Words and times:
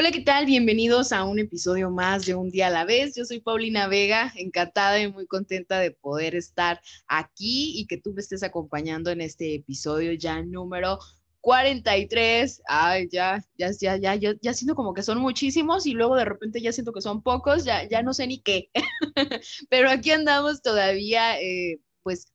Hola, 0.00 0.12
¿qué 0.12 0.20
tal? 0.20 0.46
Bienvenidos 0.46 1.10
a 1.10 1.24
un 1.24 1.40
episodio 1.40 1.90
más 1.90 2.24
de 2.24 2.36
Un 2.36 2.50
día 2.50 2.68
a 2.68 2.70
la 2.70 2.84
vez. 2.84 3.16
Yo 3.16 3.24
soy 3.24 3.40
Paulina 3.40 3.88
Vega, 3.88 4.32
encantada 4.36 5.00
y 5.00 5.10
muy 5.10 5.26
contenta 5.26 5.80
de 5.80 5.90
poder 5.90 6.36
estar 6.36 6.80
aquí 7.08 7.72
y 7.76 7.88
que 7.88 7.96
tú 7.96 8.12
me 8.12 8.20
estés 8.20 8.44
acompañando 8.44 9.10
en 9.10 9.20
este 9.20 9.56
episodio 9.56 10.12
ya 10.12 10.40
número 10.40 11.00
43. 11.40 12.62
Ay, 12.68 13.08
ya, 13.10 13.44
ya, 13.56 13.72
ya, 13.72 13.96
ya, 13.96 14.14
ya, 14.14 14.34
ya 14.40 14.54
siento 14.54 14.76
como 14.76 14.94
que 14.94 15.02
son 15.02 15.18
muchísimos 15.18 15.84
y 15.84 15.94
luego 15.94 16.14
de 16.14 16.26
repente 16.26 16.60
ya 16.60 16.70
siento 16.70 16.92
que 16.92 17.00
son 17.00 17.20
pocos, 17.20 17.64
ya, 17.64 17.88
ya 17.88 18.00
no 18.00 18.14
sé 18.14 18.28
ni 18.28 18.40
qué. 18.40 18.70
Pero 19.68 19.90
aquí 19.90 20.12
andamos 20.12 20.62
todavía, 20.62 21.40
eh, 21.40 21.80
pues 22.04 22.28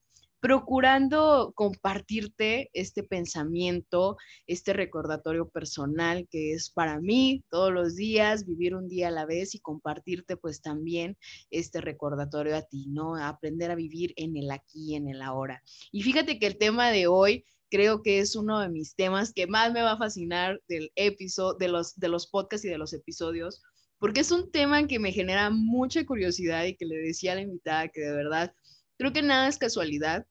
procurando 0.44 1.54
compartirte 1.54 2.68
este 2.74 3.02
pensamiento, 3.02 4.18
este 4.46 4.74
recordatorio 4.74 5.48
personal 5.48 6.28
que 6.30 6.52
es 6.52 6.68
para 6.68 7.00
mí 7.00 7.42
todos 7.48 7.72
los 7.72 7.96
días, 7.96 8.44
vivir 8.44 8.74
un 8.74 8.86
día 8.86 9.08
a 9.08 9.10
la 9.10 9.24
vez 9.24 9.54
y 9.54 9.60
compartirte 9.60 10.36
pues 10.36 10.60
también 10.60 11.16
este 11.48 11.80
recordatorio 11.80 12.56
a 12.56 12.60
ti, 12.60 12.88
¿no? 12.88 13.16
aprender 13.16 13.70
a 13.70 13.74
vivir 13.74 14.12
en 14.16 14.36
el 14.36 14.50
aquí 14.50 14.94
en 14.96 15.08
el 15.08 15.22
ahora. 15.22 15.62
Y 15.90 16.02
fíjate 16.02 16.38
que 16.38 16.46
el 16.46 16.58
tema 16.58 16.90
de 16.90 17.06
hoy 17.06 17.46
creo 17.70 18.02
que 18.02 18.18
es 18.18 18.36
uno 18.36 18.60
de 18.60 18.68
mis 18.68 18.94
temas 18.94 19.32
que 19.32 19.46
más 19.46 19.72
me 19.72 19.80
va 19.80 19.92
a 19.92 19.98
fascinar 19.98 20.60
del 20.68 20.92
episodio, 20.94 21.56
de 21.56 21.68
los, 21.68 21.94
de 21.94 22.08
los 22.08 22.26
podcasts 22.26 22.66
y 22.66 22.68
de 22.68 22.76
los 22.76 22.92
episodios, 22.92 23.62
porque 23.98 24.20
es 24.20 24.30
un 24.30 24.50
tema 24.50 24.86
que 24.86 24.98
me 24.98 25.10
genera 25.10 25.48
mucha 25.48 26.04
curiosidad 26.04 26.66
y 26.66 26.76
que 26.76 26.84
le 26.84 26.96
decía 26.96 27.32
a 27.32 27.36
la 27.36 27.40
invitada 27.40 27.88
que 27.88 28.02
de 28.02 28.12
verdad 28.12 28.54
creo 28.98 29.14
que 29.14 29.22
nada 29.22 29.48
es 29.48 29.56
casualidad 29.56 30.26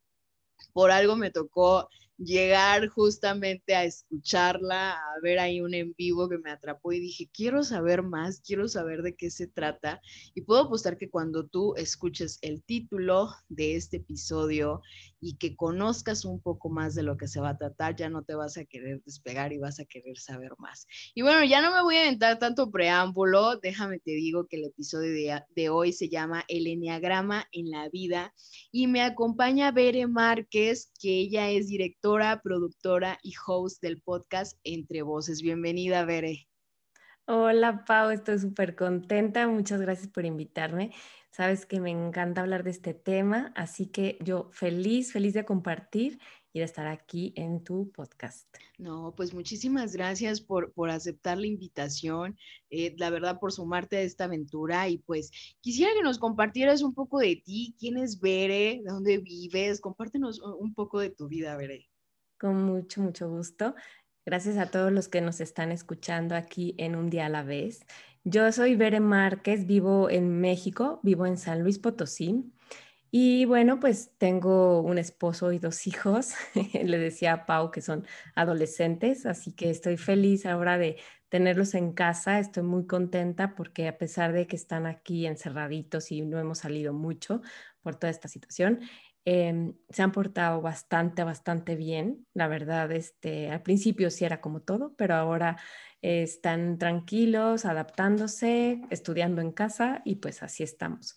por 0.71 0.91
algo 0.91 1.15
me 1.15 1.31
tocó 1.31 1.89
llegar 2.17 2.87
justamente 2.87 3.75
a 3.75 3.85
escucharla, 3.85 4.91
a 4.91 5.19
ver 5.21 5.39
ahí 5.39 5.61
un 5.61 5.73
en 5.73 5.93
vivo 5.97 6.29
que 6.29 6.37
me 6.37 6.51
atrapó 6.51 6.91
y 6.91 6.99
dije, 6.99 7.29
quiero 7.33 7.63
saber 7.63 8.03
más, 8.03 8.41
quiero 8.41 8.67
saber 8.67 9.01
de 9.01 9.15
qué 9.15 9.29
se 9.29 9.47
trata. 9.47 10.01
Y 10.33 10.41
puedo 10.41 10.61
apostar 10.61 10.97
que 10.97 11.09
cuando 11.09 11.47
tú 11.47 11.75
escuches 11.75 12.39
el 12.41 12.63
título 12.63 13.29
de 13.49 13.75
este 13.75 13.97
episodio 13.97 14.81
y 15.19 15.37
que 15.37 15.55
conozcas 15.55 16.25
un 16.25 16.41
poco 16.41 16.69
más 16.69 16.95
de 16.95 17.03
lo 17.03 17.17
que 17.17 17.27
se 17.27 17.39
va 17.39 17.49
a 17.49 17.57
tratar, 17.57 17.95
ya 17.95 18.09
no 18.09 18.23
te 18.23 18.35
vas 18.35 18.57
a 18.57 18.65
querer 18.65 19.01
despegar 19.05 19.53
y 19.53 19.57
vas 19.57 19.79
a 19.79 19.85
querer 19.85 20.17
saber 20.17 20.51
más. 20.57 20.85
Y 21.15 21.21
bueno, 21.21 21.43
ya 21.43 21.61
no 21.61 21.73
me 21.73 21.81
voy 21.81 21.95
a 21.95 22.01
aventar 22.01 22.39
tanto 22.39 22.69
preámbulo, 22.71 23.57
déjame 23.57 23.99
te 23.99 24.11
digo 24.11 24.47
que 24.47 24.57
el 24.57 24.65
episodio 24.65 25.11
de, 25.11 25.41
de 25.55 25.69
hoy 25.69 25.93
se 25.93 26.09
llama 26.09 26.43
El 26.47 26.67
Enneagrama 26.67 27.47
en 27.51 27.69
la 27.69 27.89
Vida 27.89 28.33
y 28.71 28.87
me 28.87 29.01
acompaña 29.01 29.71
Bere 29.71 30.07
Márquez, 30.07 30.91
que 30.99 31.21
ella 31.21 31.49
es 31.49 31.67
directora 31.67 32.02
productora 32.43 33.17
y 33.23 33.33
host 33.47 33.81
del 33.81 34.01
podcast 34.01 34.59
Entre 34.65 35.03
Voces. 35.03 35.41
Bienvenida, 35.41 36.03
Bere. 36.03 36.49
Hola, 37.25 37.85
Pau, 37.85 38.09
estoy 38.09 38.39
súper 38.39 38.75
contenta. 38.75 39.47
Muchas 39.47 39.79
gracias 39.79 40.09
por 40.09 40.25
invitarme. 40.25 40.91
Sabes 41.31 41.65
que 41.65 41.79
me 41.79 41.91
encanta 41.91 42.41
hablar 42.41 42.65
de 42.65 42.71
este 42.71 42.93
tema, 42.93 43.53
así 43.55 43.87
que 43.87 44.17
yo 44.21 44.49
feliz, 44.51 45.13
feliz 45.13 45.33
de 45.33 45.45
compartir 45.45 46.19
y 46.51 46.59
de 46.59 46.65
estar 46.65 46.87
aquí 46.87 47.31
en 47.37 47.63
tu 47.63 47.89
podcast. 47.91 48.53
No, 48.77 49.13
pues 49.15 49.33
muchísimas 49.33 49.93
gracias 49.93 50.41
por, 50.41 50.73
por 50.73 50.89
aceptar 50.89 51.37
la 51.37 51.47
invitación, 51.47 52.37
eh, 52.69 52.93
la 52.97 53.11
verdad 53.11 53.39
por 53.39 53.53
sumarte 53.53 53.95
a 53.95 54.01
esta 54.01 54.25
aventura 54.25 54.89
y 54.89 54.97
pues 54.97 55.31
quisiera 55.61 55.93
que 55.93 56.03
nos 56.03 56.19
compartieras 56.19 56.81
un 56.81 56.93
poco 56.93 57.19
de 57.19 57.37
ti, 57.37 57.75
quién 57.79 57.97
es 57.97 58.19
Bere, 58.19 58.81
de 58.83 58.91
dónde 58.91 59.19
vives, 59.19 59.79
compártenos 59.79 60.41
un 60.41 60.73
poco 60.73 60.99
de 60.99 61.09
tu 61.09 61.29
vida, 61.29 61.55
Bere. 61.55 61.92
Con 62.43 62.65
mucho, 62.65 62.99
mucho 62.99 63.29
gusto. 63.29 63.73
Gracias 64.25 64.57
a 64.57 64.65
todos 64.65 64.91
los 64.91 65.07
que 65.07 65.21
nos 65.21 65.39
están 65.39 65.71
escuchando 65.71 66.35
aquí 66.35 66.75
en 66.77 66.97
Un 66.97 67.09
Día 67.09 67.27
a 67.27 67.29
la 67.29 67.41
Vez. 67.41 67.85
Yo 68.25 68.51
soy 68.51 68.75
Bere 68.75 68.99
Márquez, 68.99 69.65
vivo 69.65 70.09
en 70.09 70.41
México, 70.41 70.99
vivo 71.03 71.25
en 71.25 71.37
San 71.37 71.61
Luis 71.63 71.79
Potosí. 71.79 72.51
Y 73.11 73.45
bueno, 73.45 73.79
pues 73.79 74.11
tengo 74.17 74.81
un 74.81 74.97
esposo 74.97 75.53
y 75.53 75.59
dos 75.59 75.87
hijos. 75.87 76.33
Le 76.73 76.97
decía 76.97 77.31
a 77.31 77.45
Pau 77.45 77.71
que 77.71 77.79
son 77.79 78.05
adolescentes, 78.35 79.25
así 79.25 79.53
que 79.53 79.69
estoy 79.69 79.95
feliz 79.95 80.45
ahora 80.45 80.77
de 80.77 80.97
tenerlos 81.29 81.75
en 81.75 81.93
casa. 81.93 82.39
Estoy 82.39 82.63
muy 82.63 82.85
contenta 82.85 83.55
porque 83.55 83.87
a 83.87 83.97
pesar 83.97 84.33
de 84.33 84.47
que 84.47 84.57
están 84.57 84.85
aquí 84.85 85.27
encerraditos 85.27 86.11
y 86.11 86.23
no 86.23 86.39
hemos 86.39 86.57
salido 86.57 86.91
mucho 86.91 87.41
por 87.81 87.95
toda 87.95 88.11
esta 88.11 88.27
situación, 88.27 88.81
Em, 89.25 89.75
se 89.89 90.03
han 90.03 90.11
portado 90.11 90.61
bastante, 90.61 91.23
bastante 91.23 91.75
bien. 91.75 92.27
La 92.33 92.47
verdad, 92.47 92.91
este, 92.91 93.49
al 93.49 93.61
principio 93.61 94.09
sí 94.09 94.25
era 94.25 94.41
como 94.41 94.61
todo, 94.61 94.93
pero 94.97 95.15
ahora 95.15 95.57
están 96.01 96.77
tranquilos, 96.77 97.63
adaptándose, 97.65 98.81
estudiando 98.89 99.41
en 99.41 99.51
casa 99.53 100.01
y 100.03 100.15
pues 100.15 100.43
así 100.43 100.63
estamos. 100.63 101.15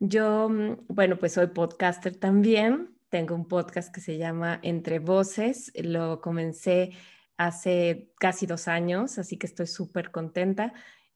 Yo, 0.00 0.48
mm, 0.48 0.86
bueno, 0.88 1.18
pues 1.18 1.32
soy 1.34 1.48
podcaster 1.48 2.16
también. 2.16 2.96
Tengo 3.10 3.34
un 3.34 3.46
podcast 3.46 3.94
que 3.94 4.00
se 4.00 4.16
llama 4.16 4.58
Entre 4.62 4.98
Voces. 4.98 5.70
Lo 5.76 6.22
comencé 6.22 6.92
hace 7.36 8.12
casi 8.18 8.46
dos 8.46 8.68
años, 8.68 9.18
así 9.18 9.36
que 9.36 9.46
estoy 9.46 9.66
súper 9.66 10.10
contenta. 10.10 10.72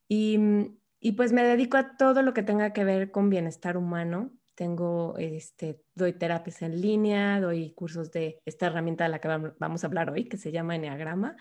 Y, 0.08 0.36
mm, 0.38 0.76
y 1.00 1.12
pues 1.12 1.32
me 1.32 1.42
dedico 1.42 1.78
a 1.78 1.96
todo 1.96 2.22
lo 2.22 2.34
que 2.34 2.42
tenga 2.42 2.72
que 2.72 2.84
ver 2.84 3.10
con 3.10 3.30
bienestar 3.30 3.76
humano, 3.76 4.32
tengo, 4.56 5.16
este, 5.18 5.80
doy 5.94 6.14
terapias 6.14 6.62
en 6.62 6.80
línea, 6.80 7.40
doy 7.40 7.72
cursos 7.72 8.10
de 8.10 8.40
esta 8.44 8.66
herramienta 8.66 9.04
de 9.04 9.10
la 9.10 9.20
que 9.20 9.28
vamos 9.58 9.84
a 9.84 9.86
hablar 9.86 10.10
hoy, 10.10 10.24
que 10.28 10.38
se 10.38 10.50
llama 10.50 10.74
Enneagrama. 10.74 11.36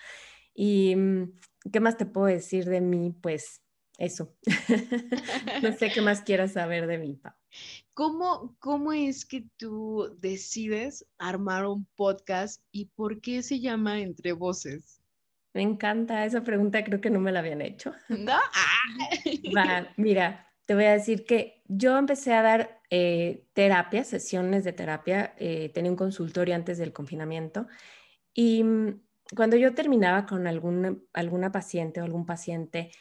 ¿Y 0.54 0.96
mm, 0.96 1.34
qué 1.72 1.80
más 1.80 1.98
te 1.98 2.06
puedo 2.06 2.28
decir 2.28 2.66
de 2.66 2.82
mí? 2.82 3.16
Pues 3.22 3.62
eso. 3.98 4.36
no 5.64 5.72
sé 5.74 5.92
qué 5.92 6.02
más 6.02 6.22
quieras 6.26 6.54
saber 6.54 6.88
de 6.88 6.98
mí, 6.98 7.16
Pau. 7.16 7.34
¿Cómo, 7.94 8.58
¿Cómo 8.60 8.92
es 8.92 9.26
que 9.26 9.46
tú 9.58 10.14
decides 10.20 11.08
armar 11.18 11.66
un 11.66 11.88
podcast 11.96 12.62
y 12.72 12.86
por 12.86 13.22
qué 13.22 13.42
se 13.42 13.62
llama 13.62 14.02
Entre 14.02 14.34
Voces? 14.34 15.02
Me 15.54 15.62
encanta 15.62 16.26
esa 16.26 16.44
pregunta, 16.44 16.84
creo 16.84 17.00
que 17.00 17.10
no 17.10 17.22
me 17.22 17.32
la 17.32 17.40
habían 17.40 17.62
hecho. 17.62 17.94
¿No? 18.10 18.34
Va, 19.56 19.88
mira, 19.96 20.52
te 20.66 20.76
voy 20.76 20.84
a 20.84 20.92
decir 20.92 21.26
que 21.26 21.55
yo 21.68 21.98
empecé 21.98 22.34
a 22.34 22.42
dar 22.42 22.82
eh, 22.90 23.46
terapia, 23.54 24.04
sesiones 24.04 24.64
de 24.64 24.74
terapia, 24.74 25.34
eh, 25.38 25.70
tenía 25.74 25.92
un 25.92 25.98
consultorio 25.98 26.56
antes 26.56 26.78
del 26.78 26.94
confinamiento 26.94 27.68
y 28.34 28.64
mm, 28.64 29.02
cuando 29.36 29.58
yo 29.58 29.74
terminaba 29.74 30.26
con 30.26 30.46
alguna, 30.48 30.96
alguna 31.14 31.52
paciente 31.52 32.02
o 32.02 32.04
algún 32.04 32.26
paciente, 32.26 32.92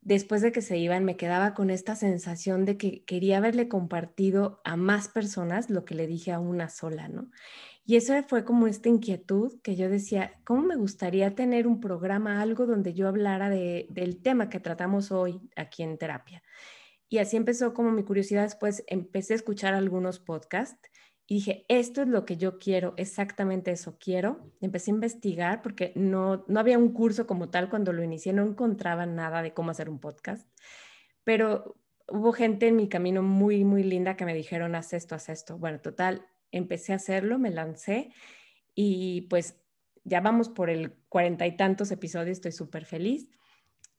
después 0.00 0.40
de 0.42 0.52
que 0.52 0.62
se 0.62 0.78
iban, 0.78 1.04
me 1.04 1.16
quedaba 1.16 1.54
con 1.54 1.70
esta 1.70 1.96
sensación 1.96 2.64
de 2.64 2.76
que 2.76 3.04
quería 3.04 3.38
haberle 3.38 3.68
compartido 3.68 4.60
a 4.64 4.76
más 4.76 5.08
personas 5.08 5.68
lo 5.68 5.84
que 5.84 5.96
le 5.96 6.06
dije 6.06 6.30
a 6.30 6.38
una 6.38 6.68
sola, 6.68 7.08
¿no? 7.08 7.30
Y 7.84 7.96
eso 7.96 8.14
fue 8.28 8.44
como 8.44 8.66
esta 8.66 8.88
inquietud 8.88 9.60
que 9.62 9.76
yo 9.76 9.88
decía, 9.88 10.40
¿cómo 10.44 10.62
me 10.62 10.76
gustaría 10.76 11.34
tener 11.34 11.66
un 11.68 11.80
programa, 11.80 12.40
algo 12.40 12.66
donde 12.66 12.94
yo 12.94 13.08
hablara 13.08 13.48
de, 13.48 13.86
del 13.90 14.22
tema 14.22 14.48
que 14.48 14.60
tratamos 14.60 15.12
hoy 15.12 15.40
aquí 15.56 15.84
en 15.84 15.96
terapia? 15.96 16.42
Y 17.08 17.18
así 17.18 17.36
empezó 17.36 17.74
como 17.74 17.92
mi 17.92 18.02
curiosidad. 18.02 18.42
Después 18.42 18.84
empecé 18.86 19.34
a 19.34 19.36
escuchar 19.36 19.74
algunos 19.74 20.18
podcasts 20.18 20.90
y 21.28 21.36
dije, 21.36 21.66
esto 21.68 22.02
es 22.02 22.08
lo 22.08 22.24
que 22.24 22.36
yo 22.36 22.58
quiero, 22.58 22.94
exactamente 22.96 23.72
eso 23.72 23.98
quiero. 23.98 24.52
Empecé 24.60 24.92
a 24.92 24.94
investigar 24.94 25.60
porque 25.60 25.92
no, 25.96 26.44
no 26.46 26.60
había 26.60 26.78
un 26.78 26.92
curso 26.92 27.26
como 27.26 27.50
tal 27.50 27.68
cuando 27.68 27.92
lo 27.92 28.04
inicié, 28.04 28.32
no 28.32 28.44
encontraba 28.44 29.06
nada 29.06 29.42
de 29.42 29.52
cómo 29.52 29.72
hacer 29.72 29.90
un 29.90 29.98
podcast, 29.98 30.48
pero 31.24 31.76
hubo 32.08 32.32
gente 32.32 32.68
en 32.68 32.76
mi 32.76 32.88
camino 32.88 33.22
muy, 33.22 33.64
muy 33.64 33.82
linda 33.82 34.16
que 34.16 34.24
me 34.24 34.34
dijeron, 34.34 34.76
haz 34.76 34.92
esto, 34.92 35.16
haz 35.16 35.28
esto. 35.28 35.58
Bueno, 35.58 35.80
total, 35.80 36.24
empecé 36.52 36.92
a 36.92 36.96
hacerlo, 36.96 37.40
me 37.40 37.50
lancé 37.50 38.10
y 38.76 39.22
pues 39.22 39.60
ya 40.04 40.20
vamos 40.20 40.48
por 40.48 40.70
el 40.70 40.92
cuarenta 41.08 41.44
y 41.48 41.56
tantos 41.56 41.90
episodios, 41.90 42.36
estoy 42.36 42.52
súper 42.52 42.84
feliz. 42.84 43.28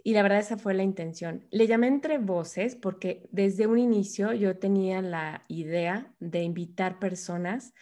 Y 0.04 0.14
la 0.14 0.24
verdad 0.24 0.40
esa 0.40 0.58
fue 0.58 0.74
la 0.74 0.84
intención. 0.84 1.46
Le 1.52 1.68
llamé 1.68 1.88
entre 1.88 2.18
voces 2.18 2.76
porque 2.76 3.28
desde 3.32 3.68
un 3.68 3.80
inicio 3.80 4.34
yo 4.34 4.58
tenía 4.58 5.02
la 5.02 5.44
idea 5.48 6.14
de 6.20 6.44
invitar 6.44 7.00
personas 7.00 7.74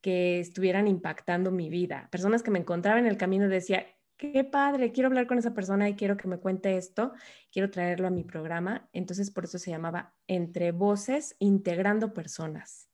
que 0.00 0.40
estuvieran 0.40 0.88
impactando 0.88 1.50
mi 1.50 1.70
vida, 1.70 2.08
personas 2.10 2.42
que 2.42 2.50
me 2.50 2.58
encontraban 2.58 3.04
en 3.04 3.10
el 3.10 3.16
camino 3.16 3.46
y 3.46 3.48
decía, 3.48 3.86
qué 4.16 4.44
padre, 4.44 4.92
quiero 4.92 5.08
hablar 5.08 5.26
con 5.26 5.38
esa 5.38 5.54
persona 5.54 5.88
y 5.88 5.96
quiero 5.96 6.16
que 6.16 6.28
me 6.28 6.38
cuente 6.38 6.76
esto, 6.76 7.12
quiero 7.50 7.70
traerlo 7.70 8.06
a 8.06 8.10
mi 8.10 8.22
programa. 8.22 8.88
Entonces, 8.92 9.32
por 9.32 9.44
eso 9.44 9.58
se 9.58 9.70
llamaba 9.70 10.14
Entre 10.28 10.70
Voces, 10.70 11.34
Integrando 11.40 12.12
Personas. 12.12 12.88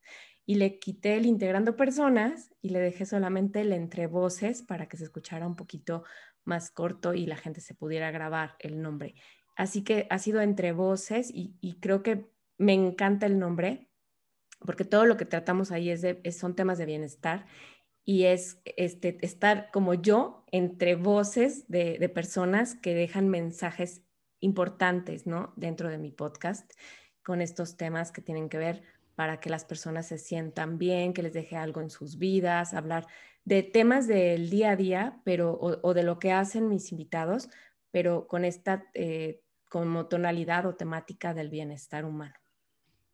Y 0.47 0.55
le 0.55 0.79
quité 0.79 1.17
el 1.17 1.27
Integrando 1.27 1.77
Personas 1.77 2.51
y 2.63 2.71
le 2.71 2.79
dejé 2.81 3.05
solamente 3.05 3.61
el 3.61 3.75
Entre 3.75 4.07
Voces 4.07 4.63
para 4.63 4.89
que 4.89 4.97
se 4.97 5.05
escuchara 5.05 5.47
un 5.47 5.57
poquito 5.57 6.05
más 6.49 6.71
corto 6.73 7.15
y 7.15 7.27
la 7.27 7.37
gente 7.37 7.61
se 7.61 7.75
pudiera 7.75 8.11
grabar 8.11 8.57
el 8.59 8.83
nombre. 8.83 9.15
Así 9.55 9.85
que 9.85 10.07
ha 10.11 10.19
sido 10.19 10.41
Entre 10.41 10.73
Voces 10.73 11.31
y, 11.33 11.79
creo 11.81 12.03
que 12.03 12.31
me 12.57 12.73
encanta 12.73 13.27
el 13.27 13.39
nombre 13.39 13.89
porque 14.61 14.85
todo 14.85 15.05
lo 15.05 15.17
que 15.17 15.25
tratamos 15.25 15.71
ahí 15.71 15.91
es 15.91 16.05
son 16.37 16.57
temas 16.57 16.79
de 16.79 16.87
bienestar 16.87 17.47
y 18.05 18.25
es 18.25 18.61
este, 18.65 19.19
estar 19.21 19.71
como 19.71 19.95
yo 19.95 20.45
entre 20.51 20.95
voces 20.95 21.69
de, 21.69 22.09
personas 22.09 22.75
que 22.75 22.95
dejan 22.95 23.29
mensajes 23.29 24.03
importantes 24.41 25.27
¿no? 25.27 25.53
dentro 25.57 25.91
de 25.91 25.99
mi 25.99 26.11
podcast 26.11 26.73
con 27.23 27.43
estos 27.43 27.77
temas 27.77 28.11
que 28.11 28.23
tienen 28.23 28.49
que 28.49 28.59
ver 28.59 28.83
para 29.15 29.41
que 29.41 29.51
las 29.51 29.65
personas 29.65 30.07
se 30.07 30.17
sientan 30.17 30.79
bien, 30.79 31.13
que 31.13 31.23
les 31.23 31.33
deje 31.33 31.57
algo 31.57 31.81
en 31.81 31.91
sus 31.91 32.17
vidas, 32.17 32.73
hablar 32.73 33.07
de 33.49 33.63
temas 33.63 34.07
del 34.07 34.51
día 34.51 34.73
a 34.73 34.77
día, 34.77 35.23
pero 35.25 35.59
o, 35.59 35.95
de 35.95 36.03
lo 36.03 36.19
que 36.19 36.33
hacen 36.33 36.69
mis 36.69 36.93
invitados, 36.93 37.49
pero 37.91 38.27
con 38.27 38.45
esta 38.45 38.85
eh, 38.93 39.41
como 39.71 40.07
tonalidad 40.07 40.67
o 40.67 40.75
temática 40.75 41.33
del 41.33 41.49
bienestar 41.49 42.05
humano. 42.05 42.35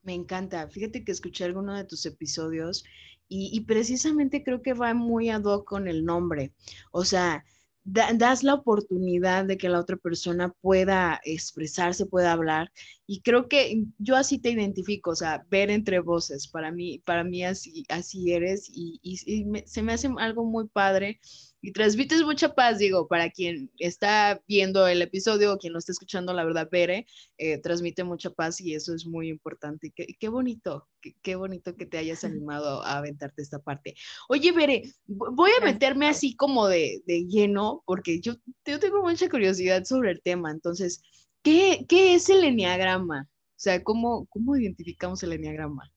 Me 0.03 0.13
encanta. 0.13 0.69
Fíjate 0.69 1.05
que 1.05 1.13
escuché 1.13 1.45
alguno 1.45 1.77
de 1.77 1.85
tus 1.85 2.05
episodios 2.05 2.85
y, 3.29 3.61
precisamente 3.63 4.43
creo 4.43 4.61
que 4.61 4.75
va 4.75 4.93
muy 4.93 5.31
ad 5.31 5.45
hoc 5.45 5.67
con 5.67 5.87
el 5.87 6.05
nombre. 6.05 6.53
O 6.91 7.05
sea, 7.05 7.45
das 7.85 8.43
la 8.43 8.55
oportunidad 8.55 9.45
de 9.45 9.59
que 9.59 9.69
la 9.69 9.79
otra 9.79 9.97
persona 9.97 10.53
pueda 10.63 11.21
expresarse, 11.25 12.07
pueda 12.07 12.33
hablar. 12.33 12.73
Y 13.07 13.21
creo 13.21 13.49
que 13.49 13.85
yo 13.99 14.17
así 14.17 14.39
te 14.39 14.51
identifico, 14.51 15.11
o 15.11 15.15
sea, 15.15 15.45
ver 15.51 15.71
entre 15.71 15.99
voces. 16.01 16.49
Para 16.49 16.73
mí, 16.73 17.01
para 17.01 17.25
mí 17.25 17.45
así, 17.45 17.85
así 17.91 18.33
eres 18.33 18.71
y, 18.73 19.19
se 19.67 19.83
me 19.83 19.93
hace 19.93 20.09
algo 20.19 20.45
muy 20.45 20.67
padre 20.69 21.21
y 21.65 21.73
transmites 21.73 22.23
mucha 22.23 22.55
paz, 22.55 22.79
digo, 22.79 23.09
para 23.09 23.31
quien 23.31 23.71
está 23.79 24.43
viendo 24.47 24.87
el 24.87 25.01
episodio 25.01 25.55
o 25.55 25.57
quien 25.57 25.73
lo 25.73 25.79
está 25.79 25.93
escuchando, 25.93 26.35
la 26.35 26.45
verdad, 26.45 26.69
Bere, 26.71 27.07
eh, 27.39 27.57
transmite 27.59 28.05
mucha 28.05 28.29
paz 28.29 28.61
y 28.61 28.75
eso 28.75 28.95
es 28.95 29.07
muy 29.07 29.31
importante. 29.31 29.91
Qué, 29.97 30.09
qué 30.21 30.29
bonito, 30.29 30.87
qué, 31.23 31.37
bonito 31.37 31.75
que 31.75 31.87
te 31.87 31.97
hayas 31.97 32.23
animado 32.23 32.83
a 32.83 32.99
aventarte 32.99 33.41
esta 33.41 33.61
parte. 33.61 33.95
Oye, 34.29 34.53
Bere, 34.53 34.83
voy 35.07 35.53
a 35.59 35.65
meterme 35.65 36.07
así 36.07 36.37
como 36.37 36.69
de, 36.69 37.03
de 37.07 37.25
lleno, 37.25 37.74
porque 37.85 38.21
yo, 38.21 38.35
yo, 38.65 38.79
tengo 38.79 39.03
mucha 39.03 39.29
curiosidad 39.29 39.85
sobre 39.85 40.13
el 40.13 40.23
tema. 40.23 40.51
Entonces, 40.51 41.03
¿qué, 41.43 41.87
qué 41.89 42.15
es 42.15 42.29
el 42.29 42.45
enneagrama? 42.45 43.29
O 43.31 43.61
sea, 43.65 43.83
¿cómo, 43.83 44.27
¿cómo 44.27 44.57
identificamos 44.57 45.23
el 45.23 45.33
enneagrama? 45.33 45.91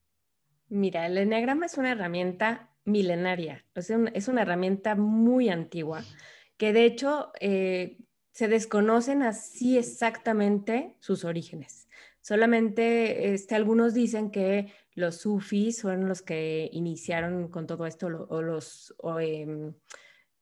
Mira, 0.70 1.06
el 1.06 1.18
enneagrama 1.18 1.66
es 1.66 1.78
una 1.78 1.92
herramienta 1.92 2.74
milenaria, 2.84 3.66
o 3.76 3.82
sea, 3.82 4.00
es 4.14 4.28
una 4.28 4.44
herramienta 4.44 4.96
muy 4.96 5.50
antigua, 5.50 6.04
que 6.58 6.72
de 6.74 6.86
hecho 6.86 7.32
eh, 7.40 7.98
se 8.32 8.48
desconocen 8.48 9.24
así 9.24 9.78
exactamente 9.78 10.96
sus 11.00 11.26
orígenes. 11.26 11.88
Solamente 12.22 13.34
este, 13.34 13.56
algunos 13.56 13.94
dicen 13.94 14.32
que 14.32 14.72
los 14.94 15.18
sufis 15.18 15.82
fueron 15.82 16.08
los 16.08 16.22
que 16.22 16.70
iniciaron 16.74 17.50
con 17.50 17.68
todo 17.68 17.86
esto, 17.86 18.08
o 18.08 18.42
los, 18.42 18.94
em, 19.22 19.74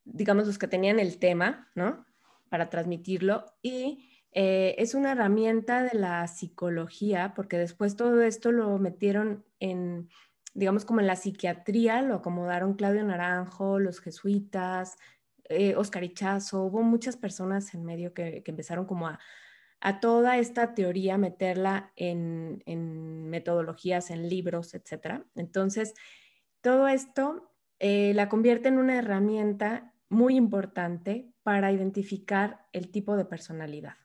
digamos, 0.05 0.47
los 0.47 0.57
que 0.57 0.67
tenían 0.67 0.99
el 0.99 1.19
tema, 1.19 1.69
¿no? 1.75 2.05
Para 2.49 2.69
transmitirlo. 2.69 3.45
Y 3.61 4.09
eh, 4.31 4.75
es 4.77 4.95
una 4.95 5.11
herramienta 5.11 5.83
de 5.83 5.97
la 5.97 6.25
psicología, 6.27 7.33
porque 7.35 7.57
después 7.57 7.95
todo 7.95 8.21
esto 8.21 8.51
lo 8.51 8.77
metieron 8.79 9.45
en 9.59 10.09
digamos, 10.55 10.85
como 10.85 11.01
en 11.01 11.07
la 11.07 11.17
psiquiatría, 11.17 12.01
lo 12.01 12.15
acomodaron 12.15 12.75
Claudio 12.75 13.03
Naranjo, 13.03 13.77
los 13.77 13.99
jesuitas, 13.99 14.97
eh, 15.49 15.75
Oscar 15.75 16.03
Ichazo, 16.03 16.63
hubo 16.63 16.81
muchas 16.81 17.17
personas 17.17 17.73
en 17.75 17.83
medio 17.83 18.13
que, 18.13 18.41
empezaron 18.45 18.85
como 18.85 19.07
a, 19.07 19.19
a, 19.81 19.99
toda 19.99 20.37
esta 20.37 20.73
teoría 20.73 21.17
meterla 21.17 21.91
en, 21.97 22.63
metodologías, 23.29 24.09
en 24.11 24.29
libros, 24.29 24.73
etc. 24.73 25.23
Entonces, 25.35 25.93
todo 26.61 26.87
esto 26.87 27.51
eh, 27.79 28.13
la 28.15 28.29
convierte 28.29 28.69
en 28.69 28.79
una 28.79 28.95
herramienta 28.95 29.93
muy 30.09 30.35
importante 30.35 31.31
para 31.43 31.71
identificar 31.71 32.67
el 32.73 32.89
tipo 32.89 33.17
de 33.17 33.25
personalidad. 33.25 33.95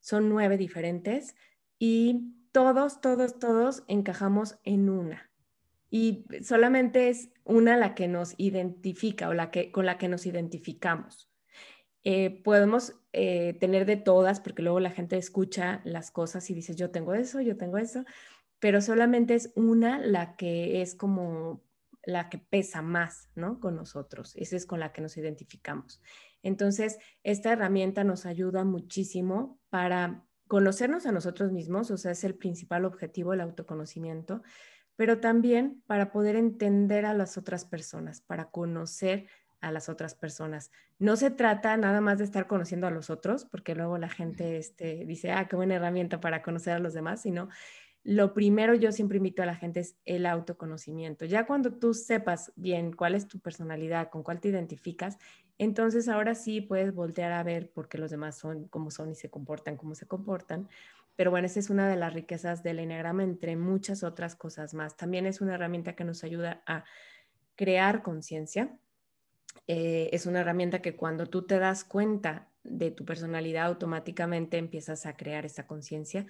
Son 0.00 0.28
nueve 0.28 0.56
diferentes 0.56 1.34
y 1.78 2.34
todos, 2.52 3.00
todos, 3.00 3.38
todos 3.38 3.84
encajamos 3.88 4.58
en 4.64 4.88
una 4.88 5.32
y 5.92 6.24
solamente 6.42 7.10
es 7.10 7.28
una 7.44 7.76
la 7.76 7.94
que 7.94 8.08
nos 8.08 8.34
identifica 8.38 9.28
o 9.28 9.34
la 9.34 9.50
que, 9.50 9.70
con 9.70 9.84
la 9.84 9.98
que 9.98 10.08
nos 10.08 10.24
identificamos. 10.24 11.30
Eh, 12.02 12.40
podemos 12.42 12.94
eh, 13.12 13.58
tener 13.60 13.84
de 13.84 13.96
todas, 13.96 14.40
porque 14.40 14.62
luego 14.62 14.80
la 14.80 14.90
gente 14.90 15.18
escucha 15.18 15.82
las 15.84 16.10
cosas 16.10 16.48
y 16.48 16.54
dice, 16.54 16.74
yo 16.74 16.90
tengo 16.90 17.12
eso, 17.12 17.42
yo 17.42 17.58
tengo 17.58 17.76
eso, 17.76 18.06
pero 18.58 18.80
solamente 18.80 19.34
es 19.34 19.52
una 19.54 19.98
la 19.98 20.34
que 20.36 20.80
es 20.80 20.94
como 20.94 21.62
la 22.04 22.28
que 22.28 22.38
pesa 22.38 22.82
más, 22.82 23.28
¿no? 23.34 23.60
Con 23.60 23.76
nosotros. 23.76 24.34
Esa 24.36 24.56
es 24.56 24.66
con 24.66 24.80
la 24.80 24.92
que 24.92 25.00
nos 25.02 25.16
identificamos. 25.16 26.00
Entonces, 26.42 26.98
esta 27.22 27.52
herramienta 27.52 28.04
nos 28.04 28.26
ayuda 28.26 28.64
muchísimo 28.64 29.58
para 29.70 30.24
conocernos 30.48 31.06
a 31.06 31.12
nosotros 31.12 31.52
mismos, 31.52 31.90
o 31.90 31.96
sea, 31.96 32.12
es 32.12 32.24
el 32.24 32.34
principal 32.34 32.84
objetivo, 32.84 33.32
el 33.32 33.40
autoconocimiento, 33.40 34.42
pero 34.96 35.18
también 35.18 35.82
para 35.86 36.12
poder 36.12 36.36
entender 36.36 37.06
a 37.06 37.14
las 37.14 37.38
otras 37.38 37.64
personas, 37.64 38.20
para 38.20 38.50
conocer 38.50 39.26
a 39.62 39.72
las 39.72 39.88
otras 39.88 40.14
personas. 40.14 40.70
No 40.98 41.16
se 41.16 41.30
trata 41.30 41.76
nada 41.76 42.00
más 42.00 42.18
de 42.18 42.24
estar 42.24 42.46
conociendo 42.48 42.86
a 42.86 42.90
los 42.90 43.08
otros, 43.08 43.46
porque 43.46 43.74
luego 43.74 43.96
la 43.96 44.08
gente 44.08 44.58
este, 44.58 45.06
dice, 45.06 45.30
ah, 45.30 45.48
qué 45.48 45.56
buena 45.56 45.76
herramienta 45.76 46.20
para 46.20 46.42
conocer 46.42 46.74
a 46.74 46.80
los 46.80 46.92
demás, 46.92 47.22
sino 47.22 47.48
lo 48.04 48.34
primero 48.34 48.74
yo 48.74 48.90
siempre 48.92 49.18
invito 49.18 49.42
a 49.42 49.46
la 49.46 49.54
gente 49.54 49.80
es 49.80 49.96
el 50.04 50.26
autoconocimiento. 50.26 51.24
Ya 51.24 51.46
cuando 51.46 51.72
tú 51.72 51.94
sepas 51.94 52.52
bien 52.56 52.92
cuál 52.92 53.14
es 53.14 53.28
tu 53.28 53.38
personalidad, 53.38 54.10
con 54.10 54.22
cuál 54.22 54.40
te 54.40 54.48
identificas, 54.48 55.18
entonces 55.58 56.08
ahora 56.08 56.34
sí 56.34 56.60
puedes 56.60 56.94
voltear 56.94 57.32
a 57.32 57.42
ver 57.42 57.70
por 57.70 57.88
qué 57.88 57.98
los 57.98 58.10
demás 58.10 58.38
son 58.38 58.66
como 58.68 58.90
son 58.90 59.10
y 59.10 59.14
se 59.14 59.30
comportan 59.30 59.76
como 59.76 59.94
se 59.94 60.06
comportan 60.06 60.68
pero 61.16 61.30
bueno, 61.30 61.46
esa 61.46 61.60
es 61.60 61.70
una 61.70 61.88
de 61.88 61.96
las 61.96 62.14
riquezas 62.14 62.62
del 62.62 62.78
Enneagrama, 62.78 63.22
entre 63.22 63.56
muchas 63.56 64.02
otras 64.02 64.34
cosas 64.34 64.74
más. 64.74 64.96
También 64.96 65.26
es 65.26 65.40
una 65.40 65.54
herramienta 65.54 65.94
que 65.94 66.04
nos 66.04 66.24
ayuda 66.24 66.62
a 66.66 66.84
crear 67.54 68.02
conciencia. 68.02 68.78
Eh, 69.66 70.08
es 70.12 70.26
una 70.26 70.40
herramienta 70.40 70.80
que 70.80 70.96
cuando 70.96 71.26
tú 71.26 71.46
te 71.46 71.58
das 71.58 71.84
cuenta 71.84 72.48
de 72.64 72.90
tu 72.90 73.04
personalidad, 73.04 73.66
automáticamente 73.66 74.56
empiezas 74.56 75.04
a 75.04 75.14
crear 75.14 75.44
esa 75.44 75.66
conciencia. 75.66 76.26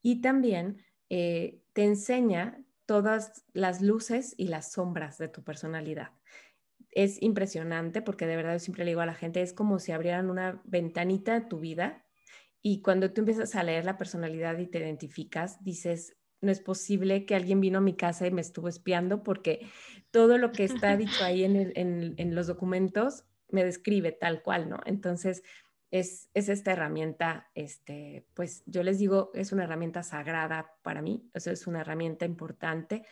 Y 0.00 0.20
también 0.20 0.82
eh, 1.10 1.60
te 1.74 1.84
enseña 1.84 2.64
todas 2.86 3.44
las 3.52 3.82
luces 3.82 4.34
y 4.36 4.48
las 4.48 4.72
sombras 4.72 5.18
de 5.18 5.28
tu 5.28 5.44
personalidad. 5.44 6.12
Es 6.90 7.22
impresionante 7.22 8.02
porque 8.02 8.26
de 8.26 8.36
verdad 8.36 8.54
yo 8.54 8.58
siempre 8.58 8.84
le 8.84 8.92
digo 8.92 9.00
a 9.00 9.06
la 9.06 9.14
gente, 9.14 9.42
es 9.42 9.52
como 9.52 9.78
si 9.78 9.92
abrieran 9.92 10.30
una 10.30 10.60
ventanita 10.64 11.34
de 11.34 11.46
tu 11.46 11.60
vida 11.60 12.04
y 12.62 12.82
cuando 12.82 13.12
tú 13.12 13.20
empiezas 13.20 13.54
a 13.54 13.62
leer 13.62 13.84
la 13.84 13.96
personalidad 13.96 14.58
y 14.58 14.66
te 14.66 14.78
identificas, 14.78 15.62
dices, 15.62 16.16
no 16.40 16.50
es 16.50 16.60
posible 16.60 17.26
que 17.26 17.34
alguien 17.34 17.60
vino 17.60 17.78
a 17.78 17.82
mi 17.82 17.94
casa 17.94 18.26
y 18.26 18.30
me 18.30 18.40
estuvo 18.40 18.68
espiando 18.68 19.22
porque 19.22 19.66
todo 20.10 20.38
lo 20.38 20.52
que 20.52 20.64
está 20.64 20.96
dicho 20.96 21.24
ahí 21.24 21.44
en, 21.44 22.34
los 22.34 22.46
documentos 22.46 23.24
me 23.50 23.64
describe 23.64 24.12
tal 24.12 24.42
cual, 24.42 24.68
¿no? 24.68 24.80
Entonces, 24.86 25.42
es, 25.90 26.30
esta 26.34 26.72
herramienta, 26.72 27.50
este, 27.54 28.26
pues 28.34 28.62
yo 28.66 28.82
les 28.82 28.98
digo, 28.98 29.30
es 29.34 29.52
una 29.52 29.64
herramienta 29.64 30.02
sagrada 30.02 30.76
para 30.82 31.02
mí, 31.02 31.28
eso 31.34 31.50
es 31.50 31.66
una 31.66 31.80
herramienta 31.80 32.24
importante 32.24 33.04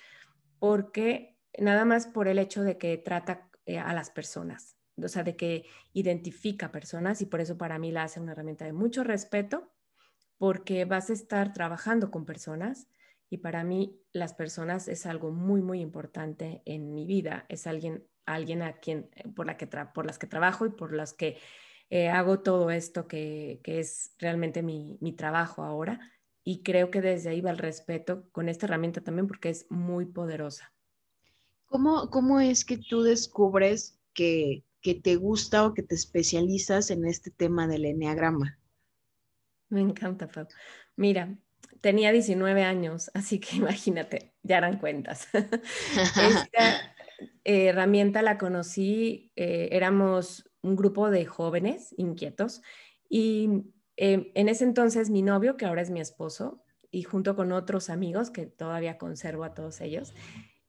porque 0.59 1.37
nada 1.59 1.85
más 1.85 2.07
por 2.07 2.29
el 2.29 2.39
hecho 2.39 2.63
de 2.63 2.79
que 2.79 2.97
trata 2.99 3.49
eh, 3.67 3.79
a 3.79 3.93
las 3.93 4.11
personas, 4.11 4.77
o 4.97 5.09
sea, 5.09 5.25
de 5.25 5.37
que 5.37 5.65
identifica 5.93 6.71
personas 6.71 7.21
y 7.21 7.27
por 7.27 7.41
eso 7.41 7.59
para 7.59 7.79
mí 7.79 7.91
la 7.91 8.05
hace 8.05 8.21
una 8.21 8.33
herramienta 8.33 8.65
de 8.65 8.73
mucho 8.73 9.03
respeto, 9.03 9.73
porque 10.37 10.85
vas 10.85 11.11
a 11.11 11.15
estar 11.15 11.53
trabajando 11.53 12.13
con 12.13 12.25
personas 12.25 12.89
y 13.29 13.39
para 13.39 13.65
mí 13.65 14.01
las 14.13 14.35
personas 14.35 14.87
es 14.87 15.05
algo 15.05 15.33
muy, 15.33 15.63
muy 15.63 15.81
importante 15.81 16.63
en 16.65 16.95
mi 16.95 17.07
vida, 17.07 17.45
es 17.49 17.67
alguien, 17.67 18.07
alguien 18.25 18.63
a 18.63 18.75
quien, 18.75 19.11
por, 19.35 19.47
la 19.47 19.57
que 19.57 19.67
por 19.67 20.07
las 20.07 20.19
que 20.19 20.29
trabajo 20.29 20.65
y 20.65 20.71
por 20.71 20.93
las 20.93 21.13
que 21.13 21.39
eh, 21.91 22.09
hago 22.09 22.41
todo 22.41 22.71
esto 22.71 23.07
que, 23.07 23.61
que 23.63 23.81
es 23.81 24.15
realmente 24.19 24.63
mi, 24.63 24.99
mi 25.01 25.13
trabajo 25.13 25.63
ahora. 25.63 26.01
Y 26.45 26.63
creo 26.63 26.91
que 26.91 27.01
desde 27.01 27.31
ahí 27.31 27.41
va 27.41 27.51
el 27.51 27.59
respeto 27.59 28.29
con 28.33 28.49
esta 28.49 28.67
herramienta 28.67 29.03
también 29.03 29.27
porque 29.27 29.51
es 29.51 29.67
muy 29.71 30.07
poderosa. 30.07 30.73
¿Cómo, 31.67 32.09
cómo 32.11 32.41
es 32.41 32.65
que 32.65 32.79
tú 32.79 33.03
descubres 33.03 33.99
que 34.15 34.65
que 34.81 34.95
te 34.95 35.17
gusta 35.17 35.65
o 35.67 35.75
que 35.75 35.83
te 35.83 35.95
especializas 35.95 36.91
en 36.91 37.07
este 37.07 37.31
tema 37.31 37.67
del 37.67 37.85
enneagrama? 37.85 38.59
Me 39.69 39.81
encanta, 39.81 40.29
Pau. 40.29 40.47
Mira, 40.97 41.37
tenía 41.81 42.13
19 42.13 42.63
años, 42.63 43.11
así 43.15 43.39
que 43.39 43.57
imagínate, 43.57 44.35
ya 44.43 44.59
eran 44.59 44.79
cuentas. 44.79 45.29
Esta 45.33 46.95
herramienta 47.45 48.23
la 48.23 48.39
conocí, 48.39 49.33
eh, 49.37 49.69
éramos 49.73 50.48
un 50.63 50.77
grupo 50.77 51.11
de 51.11 51.25
jóvenes 51.27 51.95
inquietos 51.97 52.63
y 53.09 53.65
eh, 53.97 54.31
en 54.35 54.49
ese 54.49 54.65
entonces 54.65 55.11
mi 55.11 55.23
novio, 55.23 55.57
que 55.57 55.67
ahora 55.67 55.83
es 55.83 55.91
mi 55.91 56.01
esposo, 56.01 56.63
y 56.91 57.03
junto 57.03 57.37
con 57.37 57.53
otros 57.53 57.91
amigos 57.91 58.31
que 58.31 58.47
todavía 58.47 58.97
conservo 58.97 59.45
a 59.45 59.55
todos 59.55 59.81
ellos, 59.81 60.15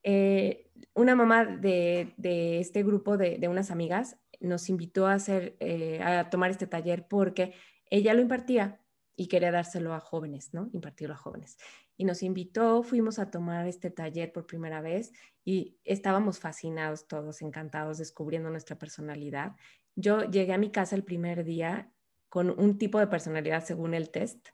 eh, 0.02 0.70
una 0.94 1.14
mamá 1.14 1.44
de, 1.44 2.14
este 2.60 2.82
grupo 2.82 3.16
de, 3.16 3.46
unas 3.48 3.70
amigas 3.70 4.16
nos 4.40 4.68
invitó 4.68 5.06
a, 5.06 5.14
hacer, 5.14 5.56
a 6.02 6.30
tomar 6.30 6.50
este 6.50 6.66
taller 6.66 7.06
porque 7.08 7.54
ella 7.90 8.14
lo 8.14 8.20
impartía 8.20 8.80
y 9.20 9.26
quería 9.26 9.50
dárselo 9.50 9.92
a 9.92 10.00
jóvenes, 10.00 10.54
¿no? 10.54 10.70
Impartirlo 10.72 11.14
a 11.14 11.18
jóvenes. 11.18 11.58
Y 11.98 12.06
nos 12.06 12.22
invitó, 12.22 12.82
fuimos 12.82 13.18
a 13.18 13.30
tomar 13.30 13.66
este 13.66 13.90
taller 13.90 14.32
por 14.32 14.46
primera 14.46 14.80
vez 14.80 15.12
y 15.44 15.78
estábamos 15.84 16.38
fascinados 16.38 17.06
todos, 17.06 17.42
encantados, 17.42 17.98
descubriendo 17.98 18.48
nuestra 18.48 18.78
personalidad. 18.78 19.56
Yo 19.96 20.30
llegué 20.30 20.52
a 20.52 20.58
mi 20.58 20.70
casa 20.70 20.96
el 20.96 21.04
primer 21.04 21.44
día 21.44 21.92
con 22.28 22.50
un 22.50 22.78
tipo 22.78 22.98
de 22.98 23.06
personalidad 23.06 23.64
según 23.64 23.94
el 23.94 24.10
test 24.10 24.48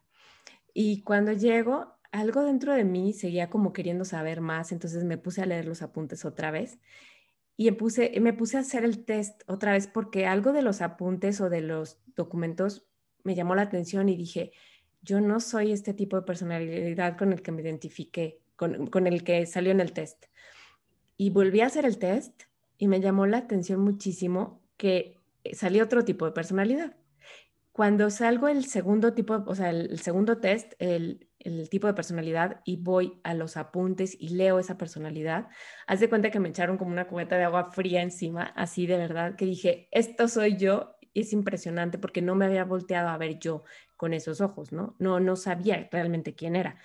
y 0.73 1.01
cuando 1.03 1.31
llego, 1.33 1.97
algo 2.11 2.43
dentro 2.43 2.73
de 2.73 2.83
mí 2.83 3.13
seguía 3.13 3.49
como 3.49 3.73
queriendo 3.73 4.05
saber 4.05 4.41
más, 4.41 4.71
entonces 4.71 5.03
me 5.03 5.17
puse 5.17 5.41
a 5.41 5.45
leer 5.45 5.65
los 5.65 5.81
apuntes 5.81 6.23
otra 6.25 6.51
vez 6.51 6.79
y 7.57 7.65
me 7.65 7.73
puse, 7.73 8.19
me 8.21 8.33
puse 8.33 8.57
a 8.57 8.59
hacer 8.59 8.85
el 8.85 9.03
test 9.03 9.41
otra 9.47 9.71
vez 9.71 9.87
porque 9.87 10.27
algo 10.27 10.53
de 10.53 10.61
los 10.61 10.81
apuntes 10.81 11.41
o 11.41 11.49
de 11.49 11.61
los 11.61 11.99
documentos 12.15 12.87
me 13.23 13.33
llamó 13.33 13.55
la 13.55 13.63
atención 13.63 14.07
y 14.07 14.15
dije, 14.15 14.51
yo 15.01 15.19
no 15.19 15.39
soy 15.39 15.71
este 15.71 15.93
tipo 15.93 16.15
de 16.15 16.21
personalidad 16.21 17.17
con 17.17 17.33
el 17.33 17.41
que 17.41 17.51
me 17.51 17.61
identifiqué, 17.61 18.39
con, 18.55 19.07
el 19.07 19.23
que 19.23 19.45
salió 19.47 19.71
en 19.71 19.79
el 19.79 19.93
test. 19.93 20.25
Y 21.17 21.31
volví 21.31 21.61
a 21.61 21.65
hacer 21.65 21.85
el 21.85 21.97
test 21.97 22.43
y 22.77 22.87
me 22.87 23.01
llamó 23.01 23.25
la 23.25 23.39
atención 23.39 23.81
muchísimo 23.81 24.61
que 24.77 25.16
salió 25.53 25.83
otro 25.83 26.03
tipo 26.03 26.25
de 26.25 26.31
personalidad. 26.31 26.95
Cuando 27.71 28.09
salgo 28.09 28.47
el 28.47 28.65
segundo 28.65 29.13
tipo, 29.13 29.43
o 29.45 29.55
sea, 29.55 29.69
el, 29.69 29.99
segundo 29.99 30.39
test, 30.39 30.73
el, 30.79 31.29
el, 31.37 31.69
tipo 31.69 31.85
de 31.85 31.93
personalidad, 31.93 32.61
y 32.65 32.77
voy 32.77 33.19
a 33.23 33.35
los 33.35 33.55
apuntes 33.55 34.17
y 34.19 34.29
leo 34.29 34.57
esa 34.57 34.79
personalidad, 34.79 35.47
haz 35.85 35.99
de 35.99 36.09
cuenta 36.09 36.31
que 36.31 36.39
me 36.39 36.49
echaron 36.49 36.77
como 36.77 36.91
una 36.91 37.07
cubeta 37.07 37.37
de 37.37 37.43
agua 37.43 37.71
fría 37.71 38.01
encima, 38.01 38.43
así 38.55 38.87
de 38.87 38.97
verdad, 38.97 39.35
que 39.35 39.45
dije, 39.45 39.89
esto 39.91 40.27
soy 40.27 40.57
yo 40.57 40.97
es 41.19 41.33
impresionante 41.33 41.97
porque 41.97 42.21
no 42.21 42.35
me 42.35 42.45
había 42.45 42.63
volteado 42.63 43.09
a 43.09 43.17
ver 43.17 43.39
yo 43.39 43.63
con 43.95 44.13
esos 44.13 44.41
ojos, 44.41 44.71
¿no? 44.71 44.95
No, 44.99 45.19
no 45.19 45.35
sabía 45.35 45.87
realmente 45.91 46.35
quién 46.35 46.55
era. 46.55 46.77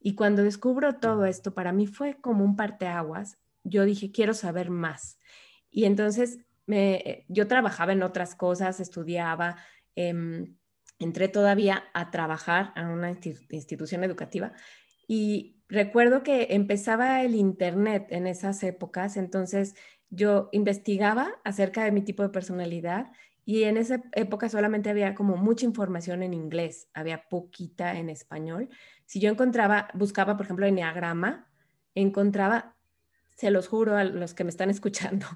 Y 0.00 0.14
cuando 0.14 0.42
descubro 0.42 0.96
todo 0.96 1.26
esto, 1.26 1.54
para 1.54 1.72
mí 1.72 1.86
fue 1.86 2.20
como 2.20 2.44
un 2.44 2.56
parteaguas. 2.56 3.38
Yo 3.64 3.84
dije, 3.84 4.12
quiero 4.12 4.32
saber 4.32 4.70
más. 4.70 5.18
Y 5.70 5.84
entonces 5.84 6.38
me, 6.66 7.24
yo 7.28 7.46
trabajaba 7.48 7.92
en 7.92 8.02
otras 8.02 8.34
cosas, 8.34 8.80
estudiaba, 8.80 9.56
em, 9.94 10.56
entré 10.98 11.28
todavía 11.28 11.84
a 11.94 12.10
trabajar 12.10 12.72
a 12.76 12.88
una 12.88 13.10
institución 13.50 14.04
educativa 14.04 14.52
y 15.08 15.56
recuerdo 15.68 16.22
que 16.22 16.48
empezaba 16.50 17.22
el 17.22 17.34
Internet 17.34 18.06
en 18.10 18.26
esas 18.26 18.62
épocas, 18.62 19.16
entonces 19.16 19.74
yo 20.10 20.48
investigaba 20.52 21.32
acerca 21.42 21.84
de 21.84 21.92
mi 21.92 22.02
tipo 22.02 22.22
de 22.22 22.28
personalidad 22.28 23.10
y 23.44 23.64
en 23.64 23.76
esa 23.76 24.02
época 24.12 24.48
solamente 24.48 24.90
había 24.90 25.16
como 25.16 25.36
mucha 25.36 25.64
información 25.64 26.22
en 26.22 26.34
inglés, 26.34 26.88
había 26.94 27.28
poquita 27.28 27.98
en 27.98 28.08
español. 28.10 28.68
Si 29.06 29.18
yo 29.18 29.30
encontraba, 29.30 29.88
buscaba, 29.94 30.36
por 30.36 30.46
ejemplo, 30.46 30.66
Enneagrama, 30.66 31.50
encontraba, 31.96 32.76
se 33.36 33.50
los 33.50 33.66
juro 33.66 33.96
a 33.96 34.04
los 34.04 34.34
que 34.34 34.44
me 34.44 34.50
están 34.50 34.70
escuchando, 34.70 35.26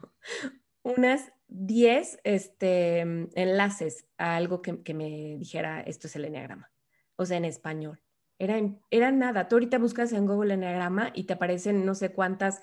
unas 0.85 1.33
10 1.49 2.21
este, 2.23 3.01
enlaces 3.01 4.07
a 4.17 4.37
algo 4.37 4.63
que, 4.63 4.83
que 4.83 4.95
me 4.95 5.37
dijera 5.39 5.81
esto 5.81 6.07
es 6.07 6.15
el 6.15 6.27
Enneagrama, 6.27 6.71
o 7.17 7.27
sea, 7.27 7.39
en 7.39 7.47
español. 7.47 8.01
Era, 8.39 8.61
era 8.91 9.13
nada. 9.13 9.49
Tú 9.49 9.57
ahorita 9.57 9.79
buscas 9.79 10.13
en 10.13 10.27
Google 10.27 10.55
Enneagrama 10.55 11.13
y 11.15 11.25
te 11.25 11.35
aparecen 11.35 11.87
no 11.87 11.95
sé 11.95 12.13
cuántas 12.13 12.61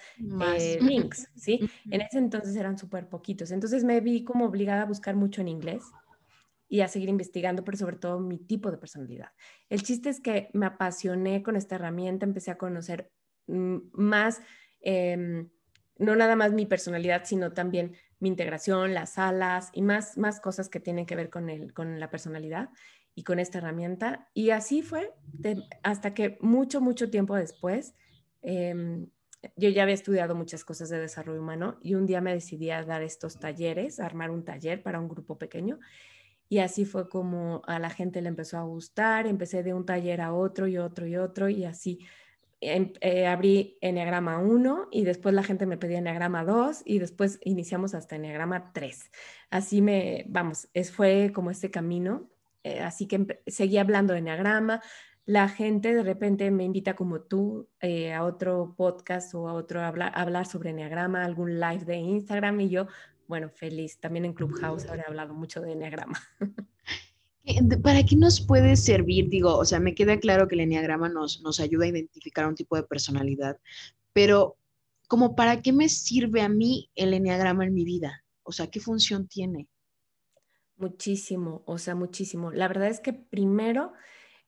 eh, 0.57 0.79
links, 0.81 1.29
¿sí? 1.35 1.69
En 1.89 2.01
ese 2.01 2.17
entonces 2.17 2.55
eran 2.57 2.77
súper 2.77 3.07
poquitos. 3.07 3.51
Entonces 3.51 3.83
me 3.83 4.01
vi 4.01 4.23
como 4.23 4.45
obligada 4.45 4.83
a 4.83 4.85
buscar 4.85 5.15
mucho 5.15 5.41
en 5.41 5.47
inglés 5.47 5.83
y 6.67 6.81
a 6.81 6.89
seguir 6.89 7.09
investigando, 7.09 7.63
pero 7.63 7.77
sobre 7.77 7.95
todo 7.95 8.19
mi 8.19 8.37
tipo 8.37 8.69
de 8.69 8.77
personalidad. 8.77 9.29
El 9.69 9.81
chiste 9.83 10.09
es 10.09 10.19
que 10.19 10.49
me 10.53 10.65
apasioné 10.65 11.41
con 11.41 11.55
esta 11.55 11.75
herramienta, 11.75 12.25
empecé 12.25 12.51
a 12.51 12.57
conocer 12.57 13.11
mm, 13.47 13.77
más, 13.93 14.41
em, 14.81 15.49
no 15.97 16.15
nada 16.15 16.35
más 16.35 16.51
mi 16.51 16.65
personalidad, 16.65 17.23
sino 17.25 17.53
también 17.53 17.95
mi 18.21 18.29
integración, 18.29 18.93
las 18.93 19.17
alas 19.17 19.71
y 19.73 19.81
más, 19.81 20.17
más 20.17 20.39
cosas 20.39 20.69
que 20.69 20.79
tienen 20.79 21.05
que 21.05 21.15
ver 21.15 21.29
con, 21.29 21.49
el, 21.49 21.73
con 21.73 21.99
la 21.99 22.09
personalidad 22.09 22.69
y 23.15 23.23
con 23.23 23.39
esta 23.39 23.57
herramienta. 23.57 24.29
Y 24.33 24.51
así 24.51 24.83
fue 24.83 25.13
hasta 25.83 26.13
que 26.13 26.37
mucho, 26.39 26.79
mucho 26.79 27.09
tiempo 27.09 27.35
después, 27.35 27.95
em, 28.43 29.07
yo 29.57 29.69
ya 29.69 29.83
había 29.83 29.95
estudiado 29.95 30.35
muchas 30.35 30.63
cosas 30.63 30.89
de 30.89 30.99
desarrollo 30.99 31.41
humano 31.41 31.79
y 31.81 31.95
un 31.95 32.05
día 32.05 32.21
me 32.21 32.31
decidí 32.31 32.69
a 32.69 32.83
dar 32.83 33.01
estos 33.01 33.39
talleres, 33.39 33.99
a 33.99 34.05
armar 34.05 34.29
un 34.29 34.45
taller 34.45 34.83
para 34.83 34.99
un 34.99 35.09
grupo 35.09 35.39
pequeño. 35.39 35.79
Y 36.47 36.59
así 36.59 36.85
fue 36.85 37.09
como 37.09 37.63
a 37.65 37.79
la 37.79 37.89
gente 37.89 38.21
le 38.21 38.29
empezó 38.29 38.59
a 38.59 38.63
gustar, 38.63 39.25
empecé 39.25 39.63
de 39.63 39.73
un 39.73 39.85
taller 39.85 40.21
a 40.21 40.33
otro 40.33 40.67
y 40.67 40.77
otro 40.77 41.07
y 41.07 41.17
otro 41.17 41.49
y 41.49 41.65
así 41.65 41.99
em, 42.61 42.93
eh, 43.01 43.27
abrí 43.27 43.77
Enneagrama 43.81 44.39
1 44.39 44.87
y 44.91 45.03
después 45.03 45.35
la 45.35 45.43
gente 45.43 45.65
me 45.65 45.77
pedía 45.77 45.97
Enneagrama 45.97 46.45
2 46.45 46.83
y 46.85 46.99
después 46.99 47.39
iniciamos 47.43 47.93
hasta 47.93 48.15
Enneagrama 48.15 48.71
3. 48.73 49.11
Así 49.49 49.81
me, 49.81 50.25
vamos, 50.29 50.69
es, 50.73 50.91
fue 50.91 51.31
como 51.33 51.51
este 51.51 51.69
camino 51.71 52.31
eh, 52.63 52.79
así 52.79 53.07
que 53.07 53.41
seguí 53.47 53.77
hablando 53.77 54.13
de 54.13 54.19
Enneagrama. 54.19 54.81
La 55.25 55.47
gente 55.49 55.93
de 55.93 56.03
repente 56.03 56.49
me 56.51 56.63
invita 56.63 56.95
como 56.95 57.21
tú 57.21 57.69
eh, 57.79 58.13
a 58.13 58.23
otro 58.23 58.73
podcast 58.75 59.33
o 59.35 59.47
a 59.47 59.53
otro 59.53 59.81
hablar, 59.81 60.45
sobre 60.45 60.71
Enneagrama, 60.71 61.23
algún 61.23 61.59
live 61.59 61.85
de 61.85 61.97
Instagram 61.97 62.59
y 62.61 62.69
yo, 62.69 62.87
bueno, 63.27 63.49
feliz. 63.49 63.99
También 63.99 64.25
en 64.25 64.33
Clubhouse 64.33 64.85
he 64.85 65.01
hablado 65.01 65.33
mucho 65.33 65.61
de 65.61 65.73
Enneagrama. 65.73 66.19
¿Para 67.81 68.03
qué 68.03 68.15
nos 68.15 68.39
puede 68.41 68.75
servir? 68.75 69.29
Digo, 69.29 69.57
o 69.57 69.65
sea, 69.65 69.79
me 69.79 69.95
queda 69.95 70.19
claro 70.19 70.47
que 70.47 70.55
el 70.55 70.61
Enneagrama 70.61 71.09
nos, 71.09 71.41
nos 71.41 71.59
ayuda 71.59 71.85
a 71.85 71.89
identificar 71.89 72.47
un 72.47 72.55
tipo 72.55 72.75
de 72.75 72.83
personalidad, 72.83 73.57
pero 74.13 74.57
como 75.11 75.35
para 75.35 75.61
qué 75.61 75.73
me 75.73 75.89
sirve 75.89 76.41
a 76.41 76.47
mí 76.47 76.89
el 76.95 77.13
Enneagrama 77.13 77.65
en 77.65 77.73
mi 77.73 77.83
vida? 77.83 78.23
O 78.43 78.53
sea, 78.53 78.67
¿qué 78.67 78.79
función 78.79 79.27
tiene? 79.27 79.67
Muchísimo, 80.77 81.63
o 81.65 81.77
sea, 81.77 81.95
muchísimo. 81.95 82.49
La 82.51 82.69
verdad 82.69 82.87
es 82.87 83.01
que 83.01 83.11
primero 83.11 83.91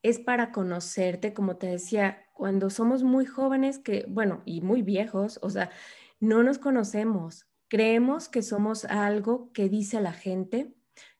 es 0.02 0.18
para 0.18 0.52
conocerte, 0.52 1.34
como 1.34 1.58
te 1.58 1.66
decía, 1.66 2.24
cuando 2.32 2.70
somos 2.70 3.02
muy 3.02 3.26
jóvenes, 3.26 3.78
que, 3.78 4.06
bueno, 4.08 4.42
y 4.46 4.62
muy 4.62 4.80
viejos, 4.80 5.38
o 5.42 5.50
sea, 5.50 5.70
no 6.18 6.42
nos 6.42 6.58
conocemos. 6.58 7.46
Creemos 7.68 8.30
que 8.30 8.40
somos 8.40 8.86
algo 8.86 9.52
que 9.52 9.68
dice 9.68 10.00
la 10.00 10.14
gente, 10.14 10.72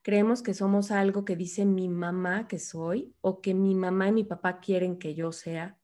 creemos 0.05 0.41
que 0.41 0.55
somos 0.55 0.93
algo 0.93 1.25
que 1.25 1.35
dice 1.35 1.65
mi 1.65 1.89
mamá 1.89 2.47
que 2.47 2.61
soy 2.61 3.17
o 3.21 3.41
que 3.41 3.55
mi 3.55 3.75
mamá 3.75 4.07
y 4.11 4.13
mi 4.13 4.23
papá 4.23 4.61
quieren 4.61 5.01
que 5.01 5.17
yo 5.17 5.33
sea. 5.33 5.81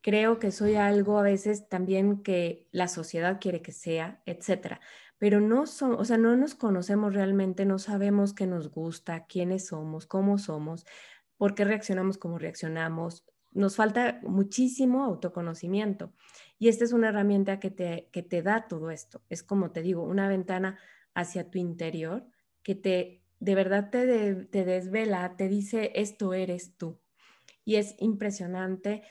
Creo 0.00 0.38
que 0.38 0.50
soy 0.50 0.76
algo 0.76 1.18
a 1.18 1.22
veces 1.22 1.68
también 1.68 2.22
que 2.22 2.66
la 2.72 2.88
sociedad 2.88 3.38
quiere 3.38 3.60
que 3.60 3.72
sea, 3.72 4.22
etcétera 4.24 4.80
pero 5.20 5.42
no 5.42 5.66
son, 5.66 5.92
o 5.92 6.04
sea, 6.06 6.16
no 6.16 6.34
nos 6.34 6.54
conocemos 6.54 7.12
realmente, 7.12 7.66
no 7.66 7.78
sabemos 7.78 8.32
qué 8.32 8.46
nos 8.46 8.70
gusta, 8.70 9.26
quiénes 9.26 9.66
somos, 9.66 10.06
cómo 10.06 10.38
somos, 10.38 10.86
por 11.36 11.54
qué 11.54 11.66
reaccionamos 11.66 12.16
como 12.16 12.38
reaccionamos. 12.38 13.26
Nos 13.52 13.76
falta 13.76 14.18
muchísimo 14.22 15.04
autoconocimiento 15.04 16.14
y 16.58 16.68
esta 16.68 16.84
es 16.84 16.94
una 16.94 17.10
herramienta 17.10 17.60
que 17.60 17.70
te, 17.70 18.08
que 18.12 18.22
te 18.22 18.40
da 18.40 18.66
todo 18.66 18.90
esto. 18.90 19.20
Es 19.28 19.42
como 19.42 19.72
te 19.72 19.82
digo, 19.82 20.04
una 20.04 20.26
ventana 20.26 20.78
hacia 21.12 21.50
tu 21.50 21.58
interior 21.58 22.26
que 22.62 22.74
te 22.74 23.19
de 23.40 23.54
verdad 23.54 23.90
te, 23.90 24.34
te 24.46 24.64
desvela, 24.64 25.36
te 25.36 25.48
dice 25.48 25.92
esto 25.94 26.34
eres 26.34 26.76
tú. 26.76 27.00
Y 27.64 27.76
es 27.76 27.96
impresionante. 27.98 29.02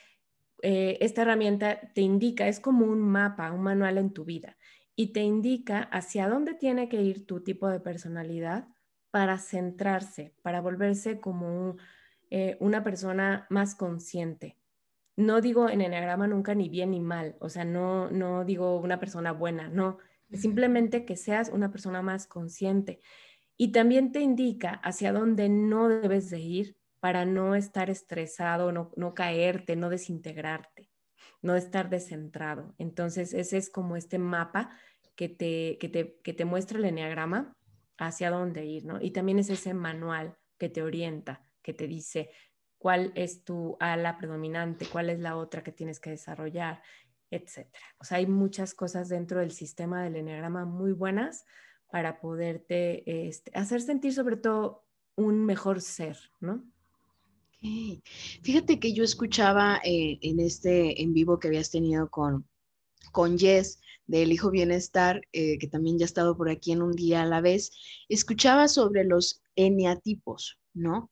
Eh, 0.62 0.98
esta 1.00 1.22
herramienta 1.22 1.80
te 1.94 2.00
indica, 2.00 2.48
es 2.48 2.60
como 2.60 2.86
un 2.86 3.00
mapa, 3.00 3.52
un 3.52 3.62
manual 3.62 3.98
en 3.98 4.12
tu 4.12 4.24
vida 4.24 4.56
y 4.94 5.12
te 5.12 5.20
indica 5.20 5.80
hacia 5.82 6.28
dónde 6.28 6.54
tiene 6.54 6.88
que 6.88 7.02
ir 7.02 7.26
tu 7.26 7.42
tipo 7.42 7.68
de 7.68 7.80
personalidad 7.80 8.68
para 9.10 9.38
centrarse, 9.38 10.34
para 10.42 10.60
volverse 10.60 11.20
como 11.20 11.76
eh, 12.30 12.56
una 12.60 12.84
persona 12.84 13.46
más 13.50 13.74
consciente. 13.74 14.58
No 15.16 15.40
digo 15.40 15.68
en 15.68 15.80
enneagrama 15.80 16.26
nunca 16.26 16.54
ni 16.54 16.68
bien 16.68 16.90
ni 16.92 17.00
mal, 17.00 17.36
o 17.40 17.48
sea, 17.48 17.64
no, 17.64 18.10
no 18.10 18.44
digo 18.44 18.78
una 18.78 19.00
persona 19.00 19.32
buena, 19.32 19.68
no, 19.68 19.98
Simplemente 20.32 21.04
que 21.04 21.16
seas 21.16 21.50
una 21.52 21.72
persona 21.72 22.02
más 22.02 22.26
consciente. 22.26 23.00
Y 23.60 23.72
también 23.72 24.10
te 24.10 24.20
indica 24.20 24.80
hacia 24.82 25.12
dónde 25.12 25.50
no 25.50 25.90
debes 25.90 26.30
de 26.30 26.38
ir 26.38 26.78
para 26.98 27.26
no 27.26 27.54
estar 27.54 27.90
estresado, 27.90 28.72
no, 28.72 28.90
no 28.96 29.12
caerte, 29.12 29.76
no 29.76 29.90
desintegrarte, 29.90 30.88
no 31.42 31.54
estar 31.56 31.90
descentrado. 31.90 32.74
Entonces, 32.78 33.34
ese 33.34 33.58
es 33.58 33.68
como 33.68 33.96
este 33.96 34.18
mapa 34.18 34.70
que 35.14 35.28
te, 35.28 35.76
que 35.78 35.90
te, 35.90 36.18
que 36.24 36.32
te 36.32 36.46
muestra 36.46 36.78
el 36.78 36.86
enneagrama 36.86 37.54
hacia 37.98 38.30
dónde 38.30 38.64
ir, 38.64 38.86
¿no? 38.86 38.98
Y 38.98 39.10
también 39.10 39.38
es 39.38 39.50
ese 39.50 39.74
manual 39.74 40.38
que 40.56 40.70
te 40.70 40.82
orienta, 40.82 41.44
que 41.60 41.74
te 41.74 41.86
dice 41.86 42.30
cuál 42.78 43.12
es 43.14 43.44
tu 43.44 43.76
ala 43.78 44.16
predominante, 44.16 44.86
cuál 44.86 45.10
es 45.10 45.20
la 45.20 45.36
otra 45.36 45.62
que 45.62 45.72
tienes 45.72 46.00
que 46.00 46.08
desarrollar, 46.08 46.80
etcétera. 47.30 47.84
O 47.98 48.04
sea, 48.04 48.16
hay 48.16 48.26
muchas 48.26 48.72
cosas 48.72 49.10
dentro 49.10 49.40
del 49.40 49.50
sistema 49.50 50.02
del 50.02 50.16
enneagrama 50.16 50.64
muy 50.64 50.92
buenas 50.92 51.44
para 51.90 52.20
poderte 52.20 53.28
este, 53.28 53.50
hacer 53.54 53.80
sentir 53.80 54.12
sobre 54.12 54.36
todo 54.36 54.84
un 55.16 55.44
mejor 55.44 55.80
ser, 55.80 56.16
¿no? 56.40 56.64
Fíjate 58.42 58.80
que 58.80 58.94
yo 58.94 59.04
escuchaba 59.04 59.80
eh, 59.84 60.18
en 60.22 60.40
este 60.40 61.02
en 61.02 61.12
vivo 61.12 61.38
que 61.38 61.48
habías 61.48 61.70
tenido 61.70 62.08
con, 62.08 62.48
con 63.12 63.38
Jess 63.38 63.80
del 64.06 64.32
Hijo 64.32 64.50
Bienestar, 64.50 65.20
eh, 65.32 65.58
que 65.58 65.68
también 65.68 65.98
ya 65.98 66.04
ha 66.04 66.06
estado 66.06 66.36
por 66.36 66.48
aquí 66.48 66.72
en 66.72 66.82
un 66.82 66.92
día 66.92 67.22
a 67.22 67.26
la 67.26 67.40
vez, 67.40 67.70
escuchaba 68.08 68.66
sobre 68.66 69.04
los 69.04 69.42
eneatipos, 69.56 70.58
¿no? 70.72 71.10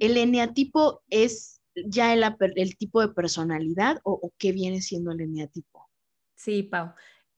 ¿El 0.00 0.16
eneatipo 0.16 1.02
es 1.10 1.60
ya 1.74 2.14
el, 2.14 2.24
el 2.54 2.76
tipo 2.78 3.02
de 3.02 3.08
personalidad 3.08 4.00
o, 4.04 4.12
o, 4.12 4.32
qué 4.38 4.52
viene 4.52 4.80
siendo 4.80 5.12
el 5.12 5.20
eneatipo? 5.20 5.90
Sí, 6.34 6.62
Pau. 6.62 6.94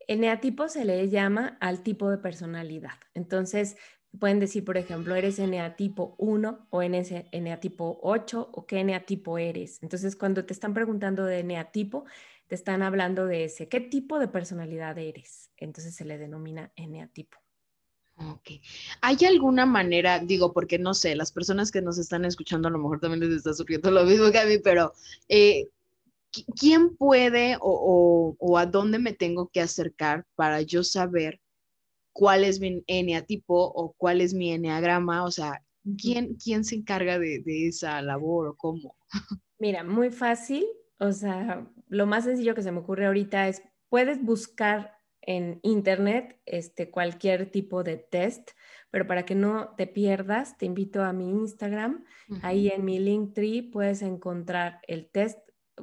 Eneatipo 0.09 0.69
se 0.69 0.85
le 0.85 1.09
llama 1.09 1.57
al 1.61 1.83
tipo 1.83 2.11
de 2.11 2.19
personalidad. 2.19 2.99
Entonces, 3.15 3.77
pueden 4.19 4.41
decir, 4.41 4.65
por 4.65 4.77
ejemplo, 4.77 5.15
eres 5.15 5.39
eneatipo 5.39 6.17
1 6.19 6.67
o 6.71 6.83
eneatipo 6.83 8.01
8 8.03 8.51
o 8.53 8.67
qué 8.67 8.81
eneatipo 8.81 9.39
eres. 9.39 9.83
Entonces, 9.83 10.17
cuando 10.17 10.45
te 10.45 10.53
están 10.53 10.75
preguntando 10.75 11.25
de 11.25 11.41
eneatipo, 11.41 12.05
te 12.49 12.55
están 12.55 12.83
hablando 12.83 13.27
de 13.27 13.45
ese, 13.45 13.69
¿qué 13.69 13.81
tipo 13.81 14.19
de 14.19 14.29
personalidad 14.29 14.99
eres? 14.99 15.51
Entonces 15.59 15.95
se 15.95 16.05
le 16.05 16.19
denomina 16.19 16.73
eneatipo. 16.77 17.39
Ok. 18.17 18.51
¿Hay 19.01 19.17
alguna 19.27 19.65
manera, 19.65 20.19
digo, 20.19 20.53
porque 20.53 20.79
no 20.79 20.95
sé, 20.95 21.15
las 21.15 21.31
personas 21.31 21.71
que 21.71 21.83
nos 21.83 21.99
están 21.99 22.25
escuchando 22.25 22.67
a 22.67 22.71
lo 22.71 22.79
mejor 22.79 22.99
también 22.99 23.21
les 23.21 23.39
está 23.39 23.53
surgiendo 23.53 23.91
lo 23.91 24.05
mismo 24.05 24.33
que 24.33 24.39
a 24.39 24.47
mí, 24.47 24.59
pero 24.59 24.93
eh, 25.29 25.69
¿quién 26.59 26.97
puede 26.97 27.57
o, 27.61 28.37
o, 28.39 28.59
a 28.59 28.67
dónde 28.67 28.99
me 28.99 29.13
tengo 29.13 29.49
que 29.49 29.61
acercar 29.61 30.25
para 30.35 30.63
yo 30.63 30.85
saber 30.85 31.41
cuál 32.13 32.45
es 32.45 32.61
mi 32.61 32.83
eneatipo 32.87 33.73
o 33.75 33.95
cuál 33.97 34.21
es 34.21 34.35
mi 34.35 34.53
eneagrama? 34.53 35.25
O 35.25 35.31
sea, 35.31 35.63
¿quién, 36.01 36.35
quién 36.35 36.65
se 36.65 36.77
encarga 36.77 37.19
de, 37.19 37.41
de 37.41 37.69
esa 37.69 38.01
labor 38.03 38.49
o 38.49 38.57
cómo? 38.57 38.97
Mira, 39.59 39.85
muy 39.85 40.11
fácil. 40.11 40.67
O 41.01 41.13
sea, 41.13 41.71
lo 41.89 42.07
más 42.07 42.25
sencillo 42.25 42.55
que 42.55 42.63
se 42.63 42.73
me 42.73 42.81
ocurre 42.81 43.07
ahorita 43.07 43.49
es, 43.49 43.63
puedes 43.89 44.23
buscar 44.23 44.99
en 45.29 45.61
internet 45.63 46.41
este, 46.47 46.91
cualquier 46.91 47.51
tipo 47.51 47.83
de 47.85 47.99
test, 47.99 48.53
pero 48.91 49.07
para 49.07 49.27
que 49.27 49.35
no 49.35 49.75
te 49.77 49.87
pierdas, 49.87 50.57
te 50.57 50.67
invito 50.67 51.03
a 51.03 51.13
mi 51.13 51.29
Instagram. 51.29 52.05
Ahí 52.43 52.69
en 52.69 52.85
mi 52.85 52.99
Linktree 52.99 53.71
puedes 53.71 54.01
encontrar 54.03 54.81
el 54.87 55.11
test, 55.11 55.39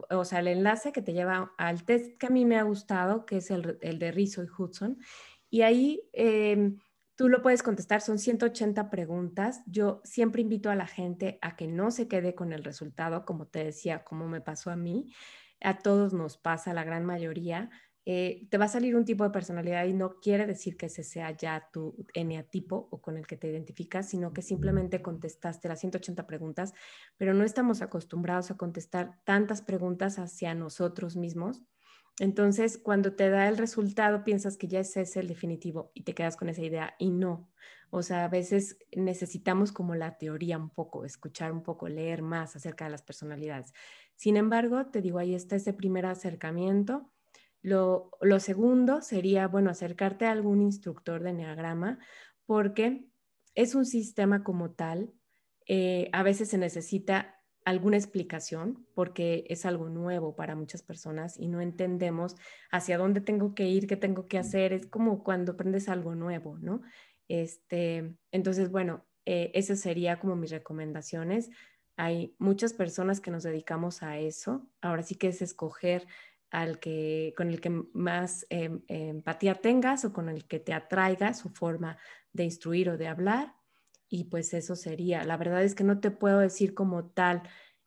o 0.10 0.26
sea, 0.26 0.40
el 0.40 0.48
enlace 0.48 0.92
que 0.92 1.02
te 1.02 1.14
lleva 1.14 1.54
al 1.58 1.84
test 1.84 2.18
que 2.18 2.28
a 2.28 2.30
mí 2.30 2.46
me 2.46 2.58
ha 2.58 2.64
gustado, 2.64 3.26
que 3.26 3.38
es 3.38 3.52
el, 3.52 3.80
de 3.80 4.12
Rizzo 4.12 4.44
y 4.44 4.48
Hudson. 4.48 4.98
Y 5.50 5.62
ahí 5.62 6.02
em, 6.14 6.78
tú 7.16 7.30
lo 7.30 7.42
puedes 7.42 7.64
contestar, 7.64 8.02
son 8.02 8.20
180 8.20 8.90
preguntas. 8.90 9.62
Yo 9.66 10.02
siempre 10.04 10.42
invito 10.42 10.70
a 10.70 10.76
la 10.76 10.88
gente 10.88 11.40
a 11.42 11.56
que 11.56 11.68
no 11.68 11.92
se 11.92 12.08
quede 12.08 12.36
con 12.36 12.54
el 12.54 12.64
resultado, 12.64 13.26
como 13.26 13.48
te 13.48 13.64
decía, 13.64 14.04
como 14.04 14.28
me 14.28 14.42
pasó 14.42 14.72
a 14.72 14.76
mí. 14.76 15.14
A 15.62 15.78
todos 15.78 16.14
nos 16.14 16.38
pasa, 16.38 16.74
la 16.74 16.84
gran 16.84 17.06
mayoría 17.06 17.70
eh, 18.08 18.48
te 18.52 18.60
va 18.60 18.66
a 18.66 18.68
salir 18.68 18.96
un 18.96 19.04
tipo 19.04 19.24
de 19.24 19.32
personalidad 19.32 19.86
y 19.86 19.94
no 19.94 20.20
quiere 20.20 20.46
decir 20.46 20.78
que 20.78 20.86
ese 20.86 21.04
sea 21.04 21.32
ya 21.32 21.70
tu 21.74 22.06
eneatipo 22.14 22.88
o 22.92 23.02
con 23.02 23.18
el 23.18 23.26
que 23.26 23.36
te 23.36 23.50
identificas, 23.50 24.08
sino 24.08 24.32
que 24.32 24.44
simplemente 24.44 25.02
contestaste 25.02 25.68
las 25.68 25.80
180 25.80 26.28
preguntas, 26.28 26.74
pero 27.18 27.34
no 27.34 27.44
estamos 27.44 27.82
acostumbrados 27.82 28.52
a 28.52 28.58
contestar 28.58 29.20
tantas 29.24 29.64
preguntas 29.64 30.20
hacia 30.20 30.54
nosotros 30.54 31.16
mismos. 31.16 31.64
Entonces, 32.20 32.78
cuando 32.78 33.14
te 33.16 33.30
da 33.30 33.48
el 33.48 33.58
resultado, 33.58 34.24
piensas 34.24 34.56
que 34.56 34.68
ya 34.68 34.80
ese 34.82 35.02
es 35.02 35.18
el 35.18 35.28
definitivo 35.28 35.92
y 35.96 36.04
te 36.04 36.14
quedas 36.14 36.38
con 36.38 36.48
esa 36.48 36.62
idea 36.62 36.96
y 37.00 37.10
no. 37.10 37.52
O 37.90 38.04
sea, 38.04 38.26
a 38.26 38.30
veces 38.30 38.78
necesitamos 38.96 39.72
como 39.72 39.96
la 39.96 40.18
teoría 40.18 40.58
un 40.58 40.70
poco, 40.70 41.06
escuchar 41.06 41.52
un 41.52 41.64
poco, 41.64 41.90
leer 41.90 42.22
más 42.22 42.56
acerca 42.56 42.86
de 42.86 42.92
las 42.92 43.02
personalidades. 43.02 43.74
Sin 44.16 44.38
embargo, 44.38 44.86
te 44.88 45.02
digo, 45.02 45.18
ahí 45.18 45.34
está 45.34 45.56
ese 45.56 45.74
primer 45.74 46.06
acercamiento 46.06 47.12
lo, 47.66 48.40
segundo 48.40 49.02
sería, 49.02 49.48
bueno, 49.48 49.72
acercarte 49.72 50.26
a 50.26 50.32
algún 50.32 50.62
instructor 50.62 51.24
de 51.24 51.32
Enneagrama 51.32 51.98
porque 52.46 53.08
es 53.56 53.74
un 53.74 53.88
sistema 53.88 54.44
como 54.44 54.72
tal. 54.72 55.12
Eh, 55.68 56.10
a 56.14 56.22
veces 56.22 56.50
se 56.50 56.60
necesita 56.60 57.42
alguna 57.64 57.98
explicación 57.98 58.86
porque 58.94 59.46
es 59.50 59.66
algo 59.66 59.90
nuevo 59.90 60.36
para 60.36 60.56
muchas 60.56 60.84
personas 60.84 61.40
y 61.40 61.48
no 61.48 61.60
entendemos 61.60 62.36
hacia 62.72 63.00
dónde 63.00 63.20
tengo 63.20 63.56
que 63.56 63.68
ir, 63.68 63.88
qué 63.88 63.98
tengo 63.98 64.28
que 64.28 64.38
hacer. 64.38 64.72
Es 64.72 64.86
como 64.86 65.24
cuando 65.24 65.54
aprendes 65.54 65.90
algo 65.90 66.14
nuevo, 66.14 66.60
¿no? 66.60 66.84
Este, 67.28 68.16
entonces, 68.32 68.70
bueno, 68.70 69.08
eh, 69.26 69.50
esas 69.56 69.80
serían 69.80 70.20
como 70.20 70.36
mis 70.36 70.52
recomendaciones. 70.52 71.50
Hay 71.98 72.36
muchas 72.38 72.74
personas 72.74 73.22
que 73.22 73.32
nos 73.32 73.42
dedicamos 73.42 74.04
a 74.04 74.20
eso. 74.20 74.70
Ahora 74.82 75.02
sí 75.02 75.16
que 75.16 75.30
es 75.30 75.42
escoger 75.42 76.06
al 76.52 76.80
que, 76.80 77.34
con 77.36 77.50
el 77.50 77.60
que 77.62 77.70
más 77.94 78.46
em, 78.50 78.82
empatía 78.88 79.56
tengas 79.56 80.06
o 80.06 80.14
con 80.14 80.30
el 80.30 80.46
que 80.46 80.60
te 80.60 80.74
atraiga 80.74 81.34
su 81.34 81.50
forma 81.50 81.98
de 82.34 82.46
instruir 82.46 82.90
o 82.90 82.98
de 82.98 83.08
hablar. 83.08 83.54
Y 84.08 84.26
pues 84.26 84.54
eso 84.54 84.76
sería. 84.76 85.24
La 85.24 85.38
verdad 85.38 85.64
es 85.64 85.76
que 85.76 85.84
no 85.84 86.00
te 86.00 86.12
puedo 86.12 86.40
decir 86.40 86.74
como 86.74 87.06
tal. 87.06 87.44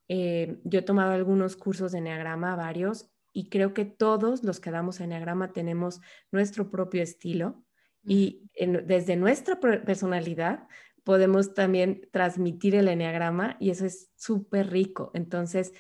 Eh, 0.09 0.61
yo 0.65 0.81
he 0.81 0.83
tomado 0.83 1.13
algunos 1.13 1.57
cursos 1.57 1.93
de 1.93 1.99
Enneagrama, 1.99 2.57
varios, 2.57 3.11
y 3.33 3.51
creo 3.51 3.73
que 3.75 3.85
todos 3.85 4.43
los 4.43 4.59
que 4.59 4.71
damos 4.71 5.01
Enneagrama 5.01 5.53
tenemos 5.53 6.01
nuestro 6.33 6.71
propio 6.71 7.03
estilo 7.03 7.63
y 8.05 8.49
desde 8.57 9.17
nuestra 9.17 9.61
personalidad 9.61 10.67
podemos 11.05 11.55
también 11.55 12.09
transmitir 12.11 12.75
el 12.75 12.89
Enneagrama 12.89 13.57
y 13.61 13.71
eso 13.71 13.87
es 13.87 14.11
súper 14.17 14.71
rico. 14.71 15.11
Entonces, 15.15 15.73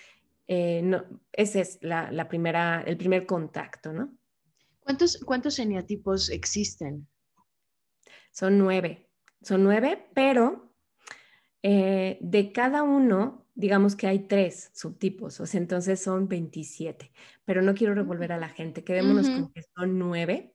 eh, 0.48 0.80
no, 0.82 1.04
ese 1.32 1.60
es 1.60 1.78
la, 1.82 2.26
primera, 2.28 2.82
el 2.86 2.96
primer 2.96 3.26
contacto, 3.26 3.92
¿no? 3.92 4.16
¿Cuántos, 4.80 5.18
cuántos 5.18 5.58
eneatipos 5.58 6.30
existen? 6.30 7.06
Son 8.30 8.56
nueve, 8.56 9.10
son 9.42 9.62
nueve, 9.62 10.08
pero 10.14 10.72
eh, 11.62 12.16
de 12.22 12.50
cada 12.50 12.82
uno, 12.82 13.46
digamos 13.54 13.94
que 13.94 14.06
hay 14.06 14.20
tres 14.20 14.70
subtipos, 14.72 15.38
o 15.40 15.46
sea, 15.46 15.60
entonces 15.60 16.00
son 16.00 16.28
27, 16.28 17.12
pero 17.44 17.60
no 17.60 17.74
quiero 17.74 17.94
revolver 17.94 18.32
a 18.32 18.38
la 18.38 18.48
gente, 18.48 18.84
quedémonos 18.84 19.28
con 19.28 19.52
que 19.52 19.62
son 19.76 19.98
nueve, 19.98 20.54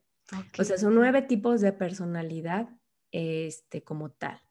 o 0.57 0.63
sea, 0.63 0.79
son 0.79 0.95
nueve 0.95 1.21
tipos 1.21 1.61
de 1.61 1.71
personalidad 1.71 2.67
este, 3.11 3.83
como 3.83 4.09
tal. 4.09 4.41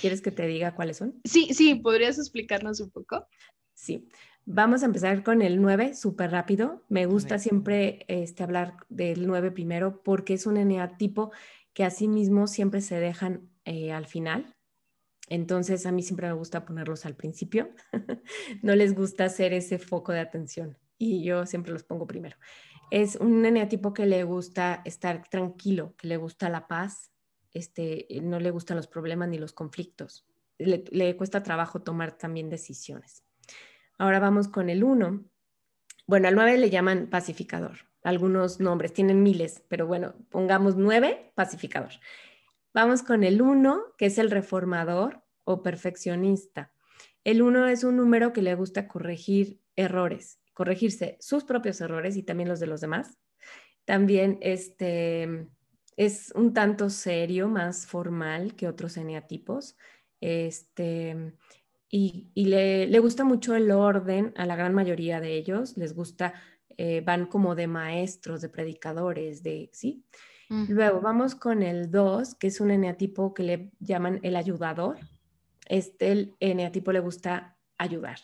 ¿Quieres 0.00 0.22
que 0.22 0.30
te 0.30 0.46
diga 0.46 0.74
cuáles 0.74 0.96
son? 0.96 1.20
Sí, 1.24 1.52
sí, 1.52 1.74
¿podrías 1.74 2.18
explicarnos 2.18 2.80
un 2.80 2.90
poco? 2.90 3.26
Sí, 3.74 4.08
Vamos 4.46 4.82
a 4.82 4.86
empezar 4.86 5.22
con 5.22 5.40
el 5.40 5.62
9, 5.62 5.94
súper 5.94 6.30
rápido. 6.30 6.82
Me 6.90 7.06
gusta 7.06 7.38
siempre 7.38 8.04
este, 8.08 8.42
hablar 8.42 8.76
del 8.90 9.26
9 9.26 9.50
primero 9.50 10.02
porque 10.02 10.34
es 10.34 10.46
un 10.46 10.58
eneatipo 10.58 11.32
que 11.72 11.82
asimismo 11.82 12.46
siempre 12.46 12.82
se 12.82 13.00
dejan 13.00 13.48
eh, 13.64 13.92
al 13.92 14.06
final. 14.06 14.54
Entonces 15.30 15.86
a 15.86 15.92
mí 15.92 16.02
siempre 16.02 16.26
me 16.26 16.34
gusta 16.34 16.66
ponerlos 16.66 17.06
al 17.06 17.16
principio. 17.16 17.70
no 18.62 18.76
les 18.76 18.94
gusta 18.94 19.24
hacer 19.24 19.54
ese 19.54 19.78
foco 19.78 20.12
de 20.12 20.20
atención 20.20 20.76
y 20.98 21.24
yo 21.24 21.46
siempre 21.46 21.72
los 21.72 21.82
pongo 21.82 22.06
primero. 22.06 22.36
Es 22.90 23.16
un 23.16 23.46
eneatipo 23.46 23.94
que 23.94 24.04
le 24.04 24.24
gusta 24.24 24.82
estar 24.84 25.26
tranquilo, 25.26 25.94
que 25.96 26.06
le 26.06 26.18
gusta 26.18 26.50
la 26.50 26.68
paz, 26.68 27.10
este, 27.54 28.06
no 28.22 28.38
le 28.40 28.50
gustan 28.50 28.76
los 28.76 28.88
problemas 28.88 29.30
ni 29.30 29.38
los 29.38 29.54
conflictos. 29.54 30.26
le 30.58 31.16
cuesta 31.16 31.42
trabajo 31.42 31.80
tomar 31.80 32.18
también 32.18 32.50
decisiones. 32.50 33.23
Ahora 33.98 34.18
vamos 34.18 34.48
con 34.48 34.68
el 34.70 34.84
1. 34.84 35.24
Bueno, 36.06 36.28
al 36.28 36.34
9 36.34 36.58
le 36.58 36.70
llaman 36.70 37.08
pacificador. 37.08 37.78
Algunos 38.02 38.60
nombres, 38.60 38.92
tienen 38.92 39.22
miles, 39.22 39.64
pero 39.68 39.86
bueno, 39.86 40.14
pongamos 40.30 40.76
9, 40.76 41.32
pacificador. 41.34 41.92
Vamos 42.74 43.02
con 43.02 43.24
el 43.24 43.40
1, 43.40 43.94
que 43.96 44.06
es 44.06 44.18
el 44.18 44.30
reformador 44.30 45.22
o 45.44 45.62
perfeccionista. 45.62 46.72
El 47.22 47.40
1 47.40 47.68
es 47.68 47.84
un 47.84 47.96
número 47.96 48.32
que 48.32 48.42
le 48.42 48.54
gusta 48.54 48.88
corregir 48.88 49.60
errores, 49.76 50.40
corregirse 50.52 51.16
sus 51.20 51.44
propios 51.44 51.80
errores 51.80 52.16
y 52.16 52.22
también 52.22 52.48
los 52.48 52.60
de 52.60 52.66
los 52.66 52.80
demás. 52.80 53.16
También 53.84 54.38
este, 54.40 55.48
es 55.96 56.32
un 56.34 56.52
tanto 56.52 56.90
serio, 56.90 57.48
más 57.48 57.86
formal 57.86 58.54
que 58.56 58.68
otros 58.68 58.96
eneatipos. 58.96 59.76
Este, 60.20 61.34
y, 61.96 62.46
le, 62.46 62.98
gusta 62.98 63.22
mucho 63.22 63.54
el 63.54 63.70
orden 63.70 64.32
a 64.36 64.46
la 64.46 64.56
gran 64.56 64.74
mayoría 64.74 65.20
de 65.20 65.36
ellos. 65.36 65.76
Les 65.76 65.94
gusta, 65.94 66.34
eh, 66.76 67.02
van 67.02 67.26
como 67.26 67.54
de 67.54 67.68
maestros, 67.68 68.40
de 68.40 68.48
predicadores, 68.48 69.44
de, 69.44 69.70
¿sí? 69.72 70.04
Luego 70.48 71.00
vamos 71.00 71.36
con 71.36 71.62
el 71.62 71.92
2, 71.92 72.34
que 72.34 72.48
es 72.48 72.60
un 72.60 72.72
eneatipo 72.72 73.32
que 73.32 73.44
le 73.44 73.70
llaman 73.78 74.18
el 74.24 74.34
ayudador. 74.34 74.98
Este 75.68 76.10
el 76.10 76.34
eneatipo 76.40 76.90
le 76.90 76.98
gusta 76.98 77.56
ayudar. 77.78 78.18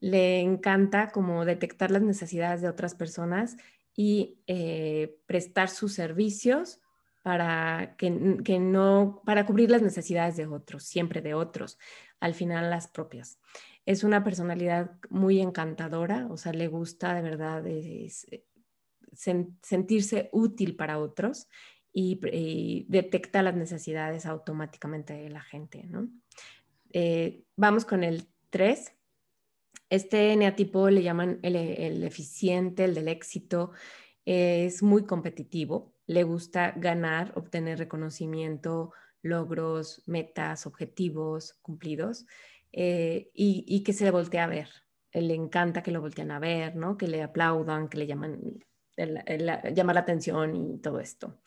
Le 0.00 0.40
encanta 0.40 1.10
como 1.12 1.44
detectar 1.44 1.92
las 1.92 2.02
necesidades 2.02 2.60
de 2.60 2.68
otras 2.68 2.94
personas 2.96 3.56
y 3.94 4.38
eh, 4.48 5.16
prestar 5.26 5.68
sus 5.68 5.94
servicios 5.94 6.80
para 7.22 7.94
que, 7.96 8.10
no, 8.10 9.22
para 9.24 9.46
cubrir 9.46 9.70
las 9.70 9.82
necesidades 9.82 10.36
de 10.36 10.46
otros, 10.46 10.82
siempre 10.82 11.22
de 11.22 11.34
otros, 11.34 11.78
al 12.22 12.34
final 12.34 12.70
las 12.70 12.86
propias. 12.86 13.40
Es 13.84 14.04
una 14.04 14.22
personalidad 14.22 14.92
muy 15.10 15.40
encantadora, 15.40 16.28
o 16.30 16.36
sea, 16.36 16.52
le 16.52 16.68
gusta 16.68 17.14
de 17.14 17.22
verdad 17.22 17.64
sentirse 19.62 20.28
útil 20.30 20.76
para 20.76 21.00
otros 21.00 21.48
y, 21.92 22.86
detecta 22.88 23.42
las 23.42 23.56
necesidades 23.56 24.24
automáticamente 24.24 25.14
de 25.14 25.30
la 25.30 25.42
gente, 25.42 25.82
¿no? 25.88 26.08
Eh, 26.92 27.42
vamos 27.56 27.84
con 27.84 28.04
el 28.04 28.28
3. 28.50 28.92
Este 29.90 30.32
eneatipo 30.32 30.90
le 30.90 31.02
llaman 31.02 31.40
el 31.42 32.04
eficiente, 32.04 32.84
el 32.84 32.94
del 32.94 33.08
éxito, 33.08 33.72
es 34.24 34.80
muy 34.84 35.04
competitivo, 35.06 35.92
le 36.06 36.22
gusta 36.22 36.72
ganar, 36.76 37.32
obtener 37.34 37.78
reconocimiento, 37.78 38.92
logros, 39.22 40.02
metas, 40.06 40.66
objetivos 40.66 41.54
cumplidos 41.62 42.26
eh, 42.72 43.30
y, 43.34 43.82
que 43.84 43.92
se 43.92 44.04
le 44.04 44.10
voltee 44.10 44.40
a 44.40 44.46
ver. 44.46 44.68
Le 45.12 45.34
encanta 45.34 45.82
que 45.82 45.90
lo 45.90 46.00
volteen 46.00 46.30
a 46.30 46.38
ver, 46.38 46.76
¿no? 46.76 46.96
que 46.96 47.06
le 47.06 47.22
aplaudan, 47.22 47.88
que 47.88 47.98
le 47.98 48.06
llaman, 48.06 48.40
llamar 48.96 49.94
la 49.94 50.00
atención 50.00 50.56
y 50.56 50.78
todo 50.78 51.00
esto. 51.00 51.38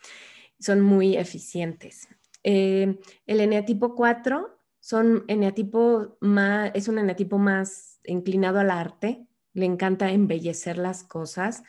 Son 0.59 0.81
muy 0.81 1.17
eficientes. 1.17 2.07
Eh, 2.43 2.99
el 3.25 3.39
eneatipo 3.39 3.95
4 3.95 4.59
son 4.79 5.25
eneatipo 5.27 6.17
más, 6.21 6.71
es 6.75 6.87
un 6.87 6.99
eneatipo 6.99 7.39
más 7.39 7.99
inclinado 8.03 8.59
al 8.59 8.69
arte, 8.69 9.25
le 9.53 9.65
encanta 9.65 10.11
embellecer 10.11 10.77
las 10.77 11.03
cosas 11.03 11.63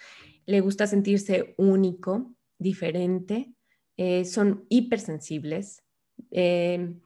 le 0.46 0.60
gusta 0.60 0.86
sentirse 0.86 1.54
único, 1.58 2.34
diferente, 2.58 3.52
eh, 3.96 4.24
son 4.24 4.64
hipersensibles, 4.68 5.82
eh, 6.30 6.98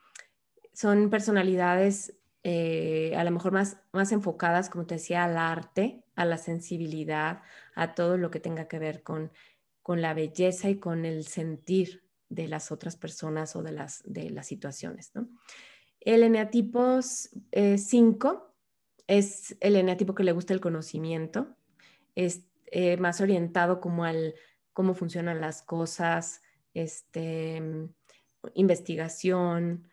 son 0.73 1.11
personalidades 1.11 2.15
eh, 2.43 3.15
a 3.17 3.25
lo 3.25 3.31
mejor 3.31 3.53
más, 3.53 3.79
más 3.93 4.13
enfocadas, 4.13 4.71
como 4.71 4.87
te 4.87 4.95
decía, 4.95 5.25
al 5.25 5.37
arte, 5.37 6.03
a 6.15 6.25
la 6.25 6.39
sensibilidad, 6.39 7.43
a 7.75 7.95
todo 7.95 8.17
lo 8.17 8.31
que 8.31 8.41
tenga 8.41 8.67
que 8.67 8.79
ver 8.79 9.03
con, 9.03 9.31
con 9.83 10.01
la 10.01 10.15
belleza 10.15 10.71
y 10.71 10.79
con 10.79 11.05
el 11.05 11.27
sentir 11.27 12.03
de 12.31 12.49
las 12.49 12.73
otras 12.73 12.97
personas 12.97 13.57
o 13.57 13.63
de 13.63 13.73
las, 13.73 14.03
de 14.07 14.31
las 14.31 14.47
situaciones. 14.47 15.13
El 16.01 16.23
eneatipo 16.23 17.01
5 17.03 18.55
es 19.07 19.57
el 19.61 19.77
eneatipo 19.77 20.15
que 20.15 20.25
le 20.25 20.33
gusta 20.33 20.55
el 20.55 20.61
conocimiento, 20.61 21.57
es 22.15 22.43
eh, 22.67 22.97
más 22.97 23.21
orientado 23.21 23.81
como 23.81 24.05
al 24.05 24.35
cómo 24.73 24.95
funcionan 24.95 25.41
las 25.41 25.63
cosas, 25.63 26.41
este, 26.73 27.91
investigación, 28.55 29.89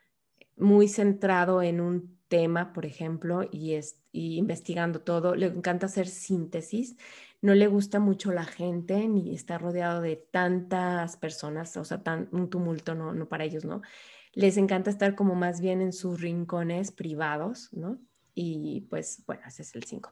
muy 0.56 0.88
centrado 0.88 1.62
en 1.62 1.82
un 1.82 2.18
tema, 2.28 2.74
por 2.74 2.86
ejemplo, 2.86 3.48
y, 3.52 3.74
es, 3.74 4.02
investigando 4.12 5.02
todo. 5.02 5.36
Le 5.36 5.48
encanta 5.48 5.86
hacer 5.86 6.08
síntesis. 6.08 6.98
No 7.42 7.54
le 7.54 7.68
gusta 7.68 8.00
mucho 8.00 8.32
la 8.32 8.46
gente 8.46 9.08
ni 9.08 9.36
está 9.36 9.58
rodeado 9.58 10.02
de 10.02 10.16
tantas 10.16 11.18
personas, 11.18 11.78
o 11.78 11.86
sea, 11.86 12.02
tan, 12.02 12.30
un 12.32 12.50
tumulto 12.50 12.96
no, 12.96 13.14
no 13.14 13.28
para 13.28 13.44
ellos, 13.44 13.64
¿no? 13.64 13.82
Les 14.34 14.58
encanta 14.58 14.90
estar 14.90 15.16
como 15.16 15.36
más 15.36 15.62
bien 15.62 15.82
en 15.82 15.94
sus 15.94 16.20
rincones 16.20 16.92
privados, 16.92 17.70
¿no? 17.74 18.00
Y 18.34 18.82
pues, 18.90 19.24
bueno, 19.26 19.44
ese 19.48 19.64
es 19.64 19.76
el 19.76 19.84
5. 19.84 20.12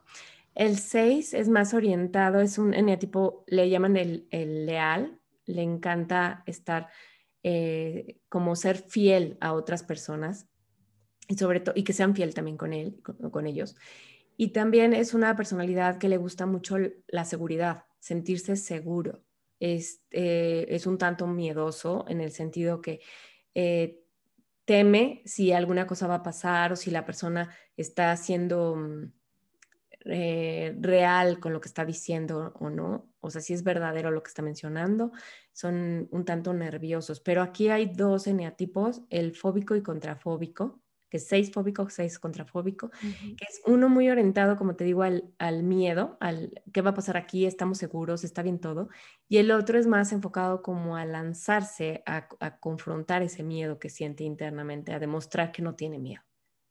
El 0.56 0.78
6 0.78 1.34
es 1.34 1.48
más 1.50 1.74
orientado, 1.74 2.40
es 2.40 2.56
un 2.56 2.72
eneatipo, 2.72 3.44
le 3.46 3.68
llaman 3.68 3.96
el, 3.98 4.26
leal, 4.30 5.20
le 5.44 5.62
encanta 5.62 6.42
estar 6.46 6.88
eh, 7.48 8.18
como 8.28 8.56
ser 8.56 8.76
fiel 8.76 9.38
a 9.40 9.52
otras 9.52 9.84
personas 9.84 10.48
y 11.28 11.36
sobre 11.36 11.60
todo, 11.60 11.76
y 11.78 11.84
que 11.84 11.92
sean 11.92 12.12
fiel 12.12 12.34
también 12.34 12.56
con 12.56 12.72
él, 12.72 13.00
con, 13.04 13.46
ellos. 13.46 13.76
Y 14.36 14.48
también 14.48 14.92
es 14.92 15.14
una 15.14 15.36
personalidad 15.36 15.98
que 15.98 16.08
le 16.08 16.16
gusta 16.16 16.44
mucho 16.44 16.76
la 17.06 17.24
seguridad, 17.24 17.84
sentirse 18.00 18.56
seguro. 18.56 19.22
Es, 19.60 20.02
eh, 20.10 20.66
es 20.70 20.88
un 20.88 20.98
tanto 20.98 21.28
miedoso 21.28 22.04
en 22.08 22.20
el 22.20 22.32
sentido 22.32 22.80
que 22.80 23.00
eh, 23.54 24.00
teme 24.64 25.22
si 25.24 25.52
alguna 25.52 25.86
cosa 25.86 26.08
va 26.08 26.16
a 26.16 26.22
pasar 26.24 26.72
o 26.72 26.76
si 26.76 26.90
la 26.90 27.06
persona 27.06 27.54
está 27.76 28.10
haciendo 28.10 28.74
mm, 28.74 29.12
real 30.80 31.38
con 31.38 31.52
lo 31.52 31.60
que 31.60 31.68
está 31.68 31.84
diciendo 31.84 32.54
o 32.58 32.70
no, 32.70 33.08
o 33.26 33.30
sea, 33.30 33.40
si 33.40 33.52
es 33.52 33.62
verdadero 33.62 34.10
lo 34.10 34.22
que 34.22 34.28
está 34.28 34.42
mencionando, 34.42 35.12
son 35.52 36.08
un 36.10 36.24
tanto 36.24 36.54
nerviosos. 36.54 37.20
Pero 37.20 37.42
aquí 37.42 37.68
hay 37.68 37.86
dos 37.86 38.26
eneatipos, 38.26 39.02
el 39.10 39.34
fóbico 39.34 39.76
y 39.76 39.82
contrafóbico, 39.82 40.80
que 41.08 41.18
es 41.18 41.26
seis 41.28 41.52
fóbico, 41.52 41.88
seis 41.88 42.18
contrafóbico, 42.18 42.90
que 42.90 43.44
es 43.48 43.60
uno 43.66 43.88
muy 43.88 44.08
orientado, 44.10 44.56
como 44.56 44.74
te 44.74 44.84
digo, 44.84 45.02
al, 45.02 45.32
al, 45.38 45.62
miedo, 45.62 46.16
al 46.20 46.62
qué 46.72 46.82
va 46.82 46.90
a 46.90 46.94
pasar 46.94 47.16
aquí, 47.16 47.46
estamos 47.46 47.78
seguros, 47.78 48.24
está 48.24 48.42
bien 48.42 48.58
todo, 48.58 48.88
y 49.28 49.38
el 49.38 49.50
otro 49.52 49.78
es 49.78 49.86
más 49.86 50.12
enfocado 50.12 50.62
como 50.62 50.96
a 50.96 51.04
lanzarse, 51.04 52.02
a, 52.06 52.28
a 52.40 52.58
confrontar 52.58 53.22
ese 53.22 53.44
miedo 53.44 53.78
que 53.78 53.88
siente 53.88 54.24
internamente, 54.24 54.92
a 54.92 54.98
demostrar 54.98 55.52
que 55.52 55.62
no 55.62 55.74
tiene 55.74 55.98
miedo 55.98 56.22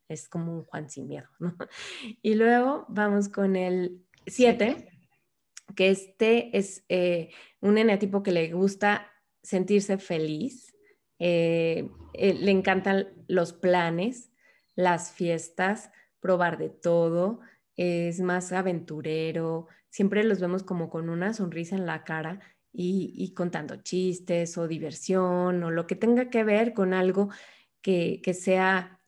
es 0.07 0.29
como 0.29 0.53
un 0.53 0.63
Juan 0.65 0.89
sin 0.89 1.07
miedo, 1.07 1.27
¿no? 1.39 1.55
Y 2.21 2.35
luego 2.35 2.85
vamos 2.89 3.29
con 3.29 3.55
el 3.55 4.05
7, 4.27 4.94
que 5.75 5.89
este 5.89 6.57
es 6.57 6.85
eh, 6.89 7.29
un 7.61 7.77
eneatipo 7.77 8.23
que 8.23 8.31
le 8.31 8.51
gusta 8.51 9.11
sentirse 9.43 9.97
feliz, 9.97 10.75
eh, 11.19 11.89
eh, 12.13 12.33
le 12.33 12.51
encantan 12.51 13.07
los 13.27 13.53
planes, 13.53 14.31
las 14.75 15.11
fiestas, 15.11 15.91
probar 16.19 16.57
de 16.57 16.69
todo, 16.69 17.39
es 17.75 18.21
más 18.21 18.51
aventurero, 18.51 19.67
siempre 19.89 20.23
los 20.23 20.39
vemos 20.39 20.63
como 20.63 20.89
con 20.89 21.09
una 21.09 21.33
sonrisa 21.33 21.75
en 21.75 21.85
la 21.85 22.03
cara 22.03 22.39
y, 22.73 23.33
contando 23.35 23.77
chistes 23.77 24.57
o 24.57 24.67
diversión 24.67 25.63
o 25.63 25.71
lo 25.71 25.87
que 25.87 25.95
tenga 25.95 26.29
que 26.29 26.43
ver 26.43 26.73
con 26.73 26.93
algo 26.93 27.29
que, 27.81 28.21
sea 28.33 28.99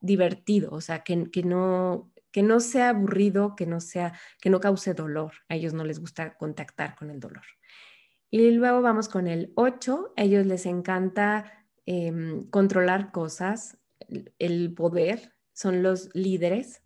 divertido, 0.00 0.72
o 0.72 0.80
sea, 0.80 1.02
que, 1.04 1.30
que, 1.30 1.42
no, 1.42 2.10
que 2.36 2.42
no 2.42 2.60
sea 2.60 2.90
aburrido, 2.90 3.56
que 3.56 3.64
no, 3.64 3.80
sea, 3.80 4.12
que 4.42 4.50
no 4.50 4.60
cause 4.60 4.92
dolor. 4.92 5.32
A 5.48 5.54
ellos 5.54 5.72
no 5.72 5.86
les 5.86 5.98
gusta 5.98 6.36
contactar 6.36 6.94
con 6.94 7.08
el 7.08 7.18
dolor. 7.18 7.44
Y 8.30 8.50
luego 8.50 8.82
vamos 8.82 9.08
con 9.08 9.26
el 9.26 9.54
8. 9.54 10.12
A 10.14 10.22
ellos 10.22 10.44
les 10.44 10.66
encanta 10.66 11.50
em, 11.86 12.46
controlar 12.50 13.10
cosas, 13.10 13.78
el 14.38 14.74
poder, 14.74 15.32
son 15.54 15.82
los 15.82 16.14
líderes. 16.14 16.82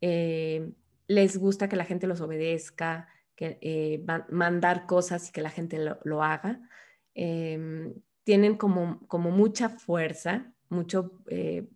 Eh, 0.00 0.70
les 1.08 1.38
gusta 1.38 1.68
que 1.68 1.74
la 1.74 1.86
gente 1.86 2.06
los 2.06 2.20
obedezca, 2.20 3.08
que 3.34 3.58
eh, 3.62 4.06
mandar 4.30 4.86
cosas 4.86 5.28
y 5.28 5.32
que 5.32 5.42
la 5.42 5.50
gente 5.50 5.76
lo, 6.04 6.22
haga. 6.22 6.60
Em, 7.16 7.94
tienen 8.22 8.56
como, 8.56 9.04
como 9.08 9.32
mucha 9.32 9.70
fuerza, 9.70 10.54
mucho 10.68 11.20
eh, 11.26 11.66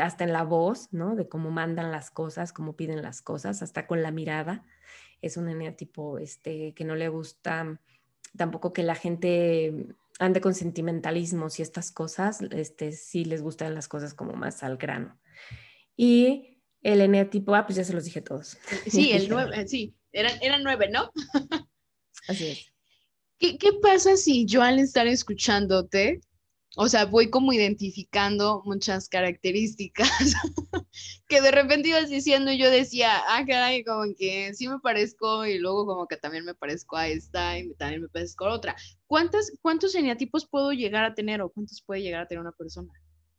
hasta 0.00 0.24
en 0.24 0.32
la 0.32 0.42
voz, 0.44 0.88
¿no? 0.92 1.16
De 1.16 1.28
cómo 1.28 1.50
mandan 1.50 1.90
las 1.90 2.10
cosas, 2.10 2.52
cómo 2.52 2.76
piden 2.76 3.02
las 3.02 3.22
cosas, 3.22 3.62
hasta 3.62 3.86
con 3.86 4.02
la 4.02 4.10
mirada. 4.10 4.64
Es 5.20 5.36
un 5.36 5.48
eneatipo 5.48 6.18
este, 6.18 6.74
que 6.74 6.84
no 6.84 6.94
le 6.94 7.08
gusta 7.08 7.80
tampoco 8.36 8.72
que 8.72 8.82
la 8.82 8.94
gente 8.94 9.94
ande 10.18 10.40
con 10.40 10.54
sentimentalismos 10.54 11.58
y 11.58 11.62
estas 11.62 11.90
cosas, 11.90 12.40
este, 12.50 12.92
sí 12.92 13.24
les 13.24 13.42
gustan 13.42 13.74
las 13.74 13.88
cosas 13.88 14.14
como 14.14 14.34
más 14.34 14.62
al 14.62 14.76
grano. 14.76 15.18
Y 15.96 16.60
el 16.82 17.00
eneatipo, 17.00 17.54
ah, 17.54 17.66
pues 17.66 17.76
ya 17.76 17.84
se 17.84 17.92
los 17.92 18.04
dije 18.04 18.22
todos. 18.22 18.58
Sí, 18.86 19.12
el 19.12 19.28
nueve, 19.30 19.66
sí, 19.66 19.94
eran, 20.12 20.32
eran 20.42 20.62
nueve, 20.62 20.88
¿no? 20.90 21.10
Así 22.28 22.48
es. 22.48 22.72
¿Qué, 23.38 23.58
¿Qué, 23.58 23.72
pasa 23.82 24.16
si 24.16 24.46
yo 24.46 24.62
al 24.62 24.78
estar 24.78 25.06
escuchándote 25.06 26.20
O 26.76 26.88
sea, 26.88 27.04
voy 27.04 27.28
como 27.28 27.52
identificando 27.52 28.62
muchas 28.64 29.08
características 29.08 30.08
que 31.28 31.40
de 31.42 31.50
repente 31.50 31.88
ibas 31.88 32.08
diciendo 32.08 32.50
y 32.50 32.58
yo 32.58 32.70
decía, 32.70 33.22
ah, 33.28 33.44
caray, 33.46 33.84
como 33.84 34.04
que 34.16 34.54
sí 34.54 34.68
me 34.68 34.78
parezco 34.78 35.44
y 35.44 35.58
luego 35.58 35.84
como 35.86 36.06
que 36.06 36.16
también 36.16 36.44
me 36.44 36.54
parezco 36.54 36.96
a 36.96 37.08
esta 37.08 37.58
y 37.58 37.74
también 37.74 38.02
me 38.02 38.08
parezco 38.08 38.46
a 38.46 38.54
otra. 38.54 38.76
¿Cuántos, 39.06 39.52
cuántos 39.60 39.94
eneatipos 39.94 40.48
puedo 40.48 40.72
llegar 40.72 41.04
a 41.04 41.14
tener 41.14 41.42
o 41.42 41.50
cuántos 41.50 41.82
puede 41.82 42.00
llegar 42.00 42.22
a 42.22 42.26
tener 42.26 42.40
una 42.40 42.52
persona? 42.52 42.92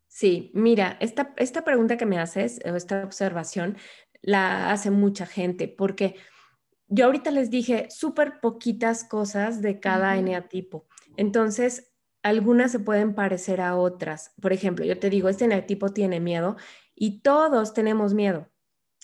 Sí, 0.08 0.52
mira, 0.54 0.98
esta, 1.02 1.34
esta 1.38 1.64
pregunta 1.64 1.98
que 1.98 2.06
me 2.06 2.20
haces, 2.20 2.60
o 2.66 2.76
esta 2.76 3.04
observación, 3.04 3.78
la 4.22 4.72
hace 4.72 4.92
mucha 4.92 5.26
gente, 5.26 5.68
porque 5.68 6.16
yo 6.88 7.06
ahorita 7.06 7.32
les 7.32 7.50
dije 7.50 7.88
súper 7.90 8.40
poquitas 8.40 9.04
cosas 9.04 9.64
de 9.64 9.80
cada 9.80 10.16
eneatipo. 10.18 10.88
Entonces, 11.18 11.93
algunas 12.24 12.72
se 12.72 12.80
pueden 12.80 13.14
parecer 13.16 13.62
a 13.62 13.76
otras. 13.76 14.34
Por 14.42 14.54
ejemplo, 14.54 14.86
yo 14.86 15.00
te 15.00 15.10
digo, 15.10 15.30
este 15.30 15.46
eneatipo 15.46 15.90
tiene 15.90 16.20
miedo 16.20 16.58
y 16.96 17.22
todos 17.22 17.74
tenemos 17.74 18.14
miedo. 18.14 18.50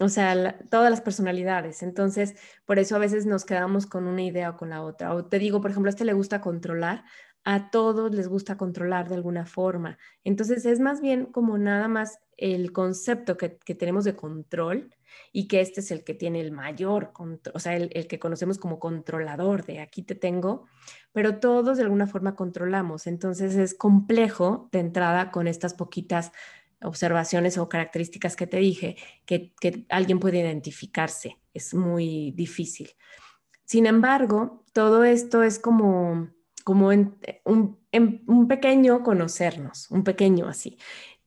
O 0.02 0.08
sea, 0.10 0.58
todas 0.70 0.90
las 0.90 1.02
personalidades. 1.02 1.84
Entonces, 1.84 2.36
por 2.66 2.80
eso 2.80 2.96
a 2.96 3.00
veces 3.00 3.26
nos 3.26 3.46
quedamos 3.46 3.86
con 3.86 4.08
una 4.08 4.24
idea 4.24 4.52
o 4.52 4.58
con 4.58 4.70
la 4.70 4.82
otra. 4.82 5.14
O 5.14 5.26
te 5.26 5.40
digo, 5.40 5.62
por 5.62 5.72
ejemplo, 5.72 5.90
a 5.90 5.92
este 5.92 6.06
le 6.06 6.14
gusta 6.14 6.42
controlar, 6.42 7.04
a 7.44 7.72
todos 7.72 8.14
les 8.14 8.28
gusta 8.28 8.58
controlar 8.58 9.10
de 9.10 9.16
alguna 9.16 9.46
forma. 9.46 9.98
Entonces, 10.24 10.66
es 10.66 10.80
más 10.80 11.02
bien 11.02 11.26
como 11.26 11.58
nada 11.58 11.88
más 11.88 12.20
el 12.38 12.72
concepto 12.72 13.38
que, 13.38 13.50
tenemos 13.50 14.06
de 14.06 14.16
control 14.16 14.96
y 15.34 15.48
que 15.48 15.62
este 15.62 15.82
es 15.82 15.92
el 15.92 16.04
que 16.04 16.14
tiene 16.14 16.40
el 16.40 16.52
mayor, 16.52 17.12
o 17.54 17.60
sea, 17.60 17.76
el, 17.76 18.08
que 18.08 18.20
conocemos 18.20 18.58
como 18.58 18.80
controlador 18.80 19.66
de 19.66 19.80
aquí 19.80 20.04
te 20.04 20.16
tengo, 20.16 20.66
pero 21.12 21.40
todos 21.40 21.78
de 21.78 21.84
alguna 21.84 22.08
forma 22.08 22.36
controlamos. 22.36 23.08
Entonces 23.08 23.56
es 23.56 23.74
complejo 23.74 24.70
de 24.72 24.80
entrada 24.80 25.32
con 25.32 25.48
estas 25.48 25.74
poquitas 25.74 26.32
observaciones 26.82 27.58
o 27.58 27.68
características 27.68 28.36
que 28.36 28.48
te 28.48 28.58
dije, 28.58 28.96
que, 29.26 29.54
alguien 29.90 30.20
puede 30.20 30.40
identificarse. 30.40 31.38
Es 31.54 31.74
muy 31.74 32.32
difícil. 32.32 32.90
Sin 33.66 33.86
embargo, 33.86 34.64
todo 34.74 35.04
esto 35.04 35.44
es 35.44 35.60
como, 35.60 36.30
como 36.70 36.92
en, 36.92 37.18
un, 37.46 37.80
en 37.92 38.24
un 38.28 38.48
pequeño 38.48 39.02
conocernos, 39.02 39.90
un 39.90 40.04
pequeño 40.04 40.48
así. 40.48 40.78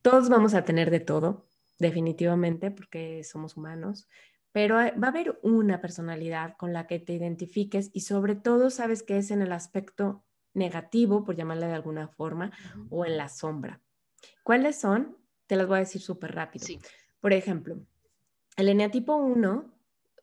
Todos 0.01 0.29
vamos 0.29 0.53
a 0.53 0.63
tener 0.63 0.89
de 0.89 1.01
todo, 1.01 1.49
definitivamente, 1.79 2.71
porque 2.71 3.25
somos 3.25 3.57
humanos, 3.57 4.07
pero 4.53 4.75
va 4.75 4.85
a 4.85 5.07
haber 5.09 5.37
una 5.43 5.81
personalidad 5.81 6.55
con 6.55 6.71
la 6.71 6.87
que 6.87 6.99
te 6.99 7.11
identifiques 7.11 7.89
y 7.91 7.99
sobre 7.99 8.35
todo 8.35 8.69
sabes 8.69 9.03
que 9.03 9.17
es 9.17 9.31
en 9.31 9.41
el 9.41 9.51
aspecto 9.51 10.23
negativo, 10.53 11.25
por 11.25 11.35
llamarle 11.35 11.67
de 11.67 11.73
alguna 11.73 12.07
forma, 12.07 12.53
o 12.89 13.05
en 13.05 13.17
la 13.17 13.27
sombra. 13.27 13.81
¿Cuáles 14.43 14.79
son? 14.79 15.17
Te 15.47 15.57
las 15.57 15.67
voy 15.67 15.75
a 15.75 15.79
decir 15.79 15.99
súper 15.99 16.33
rápido. 16.35 16.67
Por 17.19 17.33
ejemplo, 17.33 17.81
el 18.55 18.69
eneatipo 18.69 19.17
1, 19.17 19.73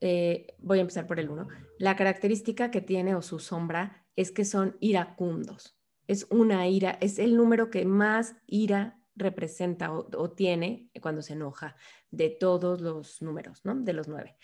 eh, 0.01 0.57
voy 0.61 0.79
a 0.79 0.81
empezar 0.81 1.07
por 1.07 1.21
el 1.21 1.29
1, 1.29 1.47
la 1.77 1.95
característica 1.95 2.71
que 2.71 2.81
tiene 2.81 3.15
o 3.15 3.21
su 3.21 3.39
sombra 3.39 4.00
es 4.17 4.33
que 4.33 4.45
son 4.45 4.77
iracundos. 4.81 5.79
Es 6.07 6.27
una 6.31 6.67
ira, 6.69 6.99
es 7.01 7.19
el 7.19 7.37
número 7.37 7.71
que 7.71 7.85
más 7.85 8.35
ira 8.47 9.01
representa 9.17 9.93
o, 9.93 10.31
tiene 10.31 10.91
cuando 11.01 11.23
se 11.23 11.35
enoja 11.35 11.77
de 12.11 12.31
todos 12.31 12.81
los 12.81 13.23
números, 13.23 13.65
¿no? 13.65 13.75
De 13.77 13.93
los 13.93 14.09
nueve. 14.09 14.37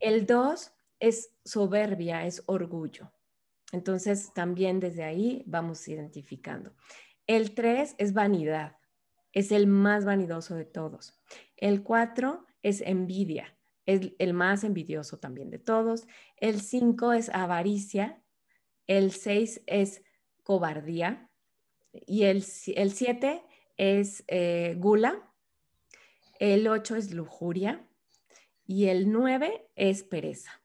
El 0.00 0.26
dos 0.26 0.72
es 1.00 1.34
soberbia, 1.44 2.26
es 2.26 2.42
orgullo. 2.46 3.12
Entonces, 3.72 4.32
también 4.34 4.80
desde 4.80 5.04
ahí 5.04 5.44
vamos 5.46 5.86
identificando. 5.88 6.74
El 7.26 7.54
tres 7.54 7.94
es 7.98 8.12
vanidad, 8.12 8.76
es 9.32 9.52
el 9.52 9.66
más 9.66 10.04
vanidoso 10.04 10.54
de 10.54 10.64
todos. 10.64 11.20
El 11.56 11.82
cuatro 11.82 12.46
es 12.62 12.80
envidia, 12.80 13.58
es 13.84 14.12
el 14.18 14.34
más 14.34 14.64
envidioso 14.64 15.18
también 15.18 15.50
de 15.50 15.58
todos. 15.58 16.06
El 16.36 16.60
cinco 16.60 17.12
es 17.12 17.28
avaricia. 17.28 18.22
El 18.88 19.12
seis 19.12 19.62
es 19.66 20.02
cobardía. 20.42 21.30
Y 21.92 22.24
el, 22.24 22.44
el 22.74 22.92
siete 22.92 23.42
es 23.76 24.24
eh, 24.26 24.74
gula, 24.78 25.28
el 26.38 26.68
8 26.68 26.96
es 26.96 27.12
lujuria 27.12 27.84
y 28.66 28.86
el 28.86 29.10
9 29.10 29.68
es 29.76 30.02
pereza. 30.02 30.62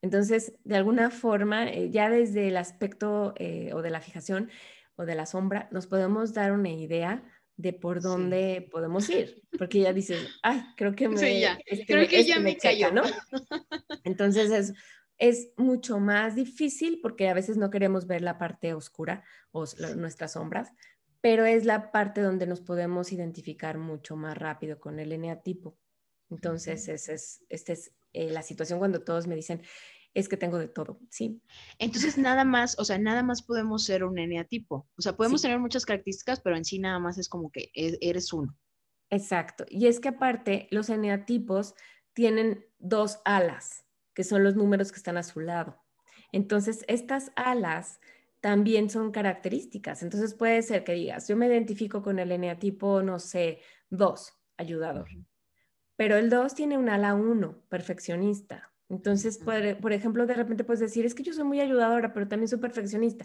Entonces, 0.00 0.54
de 0.64 0.76
alguna 0.76 1.10
forma, 1.10 1.70
eh, 1.70 1.90
ya 1.90 2.10
desde 2.10 2.48
el 2.48 2.56
aspecto 2.56 3.34
eh, 3.36 3.70
o 3.72 3.82
de 3.82 3.90
la 3.90 4.00
fijación 4.00 4.50
o 4.96 5.04
de 5.04 5.14
la 5.14 5.26
sombra, 5.26 5.68
nos 5.70 5.86
podemos 5.86 6.34
dar 6.34 6.52
una 6.52 6.70
idea 6.70 7.22
de 7.56 7.72
por 7.72 8.00
dónde 8.00 8.68
podemos 8.72 9.08
ir, 9.10 9.42
porque 9.56 9.80
ya 9.80 9.92
dices, 9.92 10.28
ay, 10.42 10.62
creo 10.76 10.94
que 10.94 11.08
me, 11.08 11.18
sí, 11.18 11.40
ya. 11.40 11.58
Este 11.66 11.86
creo 11.86 12.08
que 12.08 12.24
ya 12.24 12.36
este 12.36 12.40
me, 12.40 12.56
cayó, 12.56 12.90
¿no? 12.90 13.02
Entonces 14.04 14.50
es, 14.50 14.74
es 15.22 15.52
mucho 15.56 16.00
más 16.00 16.34
difícil 16.34 16.98
porque 17.00 17.28
a 17.28 17.34
veces 17.34 17.56
no 17.56 17.70
queremos 17.70 18.08
ver 18.08 18.22
la 18.22 18.38
parte 18.38 18.74
oscura 18.74 19.22
o 19.52 19.64
nuestras 19.96 20.32
sombras, 20.32 20.72
pero 21.20 21.44
es 21.44 21.64
la 21.64 21.92
parte 21.92 22.20
donde 22.20 22.48
nos 22.48 22.60
podemos 22.60 23.12
identificar 23.12 23.78
mucho 23.78 24.16
más 24.16 24.36
rápido 24.36 24.80
con 24.80 24.98
el 24.98 25.12
eneatipo. 25.12 25.78
Entonces, 26.28 26.88
esa 26.88 27.12
es, 27.12 27.44
esta 27.48 27.72
es 27.72 27.92
eh, 28.12 28.32
la 28.32 28.42
situación 28.42 28.80
cuando 28.80 29.04
todos 29.04 29.28
me 29.28 29.36
dicen, 29.36 29.62
es 30.12 30.28
que 30.28 30.36
tengo 30.36 30.58
de 30.58 30.66
todo, 30.66 30.98
¿sí? 31.08 31.40
Entonces, 31.78 32.18
nada 32.18 32.44
más, 32.44 32.76
o 32.80 32.84
sea, 32.84 32.98
nada 32.98 33.22
más 33.22 33.42
podemos 33.42 33.84
ser 33.84 34.02
un 34.02 34.18
eneatipo. 34.18 34.88
O 34.98 35.02
sea, 35.02 35.16
podemos 35.16 35.40
tener 35.40 35.60
muchas 35.60 35.86
características, 35.86 36.40
pero 36.40 36.56
en 36.56 36.64
sí 36.64 36.80
nada 36.80 36.98
más 36.98 37.16
es 37.16 37.28
como 37.28 37.52
que 37.52 37.70
e, 37.76 37.96
eres 38.00 38.32
uno. 38.32 38.58
Exacto. 39.08 39.66
Y 39.68 39.86
es 39.86 40.00
que 40.00 40.08
aparte, 40.08 40.66
los 40.72 40.90
eneatipos 40.90 41.76
tienen 42.12 42.66
dos 42.80 43.20
alas, 43.24 43.84
que 44.14 44.24
son 44.24 44.44
los 44.44 44.56
números 44.56 44.92
que 44.92 44.98
están 44.98 45.16
a 45.16 45.22
su 45.22 45.40
lado. 45.40 45.82
Entonces, 46.32 46.84
estas 46.88 47.32
alas 47.36 48.00
también 48.40 48.90
son 48.90 49.12
características. 49.12 50.02
Entonces 50.02 50.34
puede 50.34 50.62
ser 50.62 50.82
que 50.82 50.94
digas, 50.94 51.28
yo 51.28 51.36
me 51.36 51.46
identifico 51.46 52.02
con 52.02 52.18
el 52.18 52.32
eneatipo, 52.32 53.02
no 53.02 53.20
sé, 53.20 53.60
2, 53.90 54.34
ayudador. 54.56 55.08
Pero 55.96 56.16
el 56.16 56.28
2 56.28 56.54
tiene 56.54 56.76
un 56.76 56.88
ala 56.88 57.14
1, 57.14 57.62
perfeccionista. 57.68 58.72
Entonces, 58.88 59.38
por, 59.38 59.92
ejemplo, 59.92 60.26
de 60.26 60.34
repente 60.34 60.64
puedes 60.64 60.80
decir, 60.80 61.06
es 61.06 61.14
que 61.14 61.22
yo 61.22 61.32
soy 61.32 61.44
muy 61.44 61.60
ayudadora, 61.60 62.12
pero 62.12 62.26
también 62.26 62.48
soy 62.48 62.58
perfeccionista. 62.58 63.24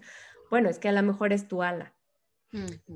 Bueno, 0.52 0.70
es 0.70 0.78
que 0.78 0.88
a 0.88 0.94
lo 0.94 1.02
mejor 1.02 1.34
es 1.34 1.48
tu 1.48 1.64
ala. 1.64 1.94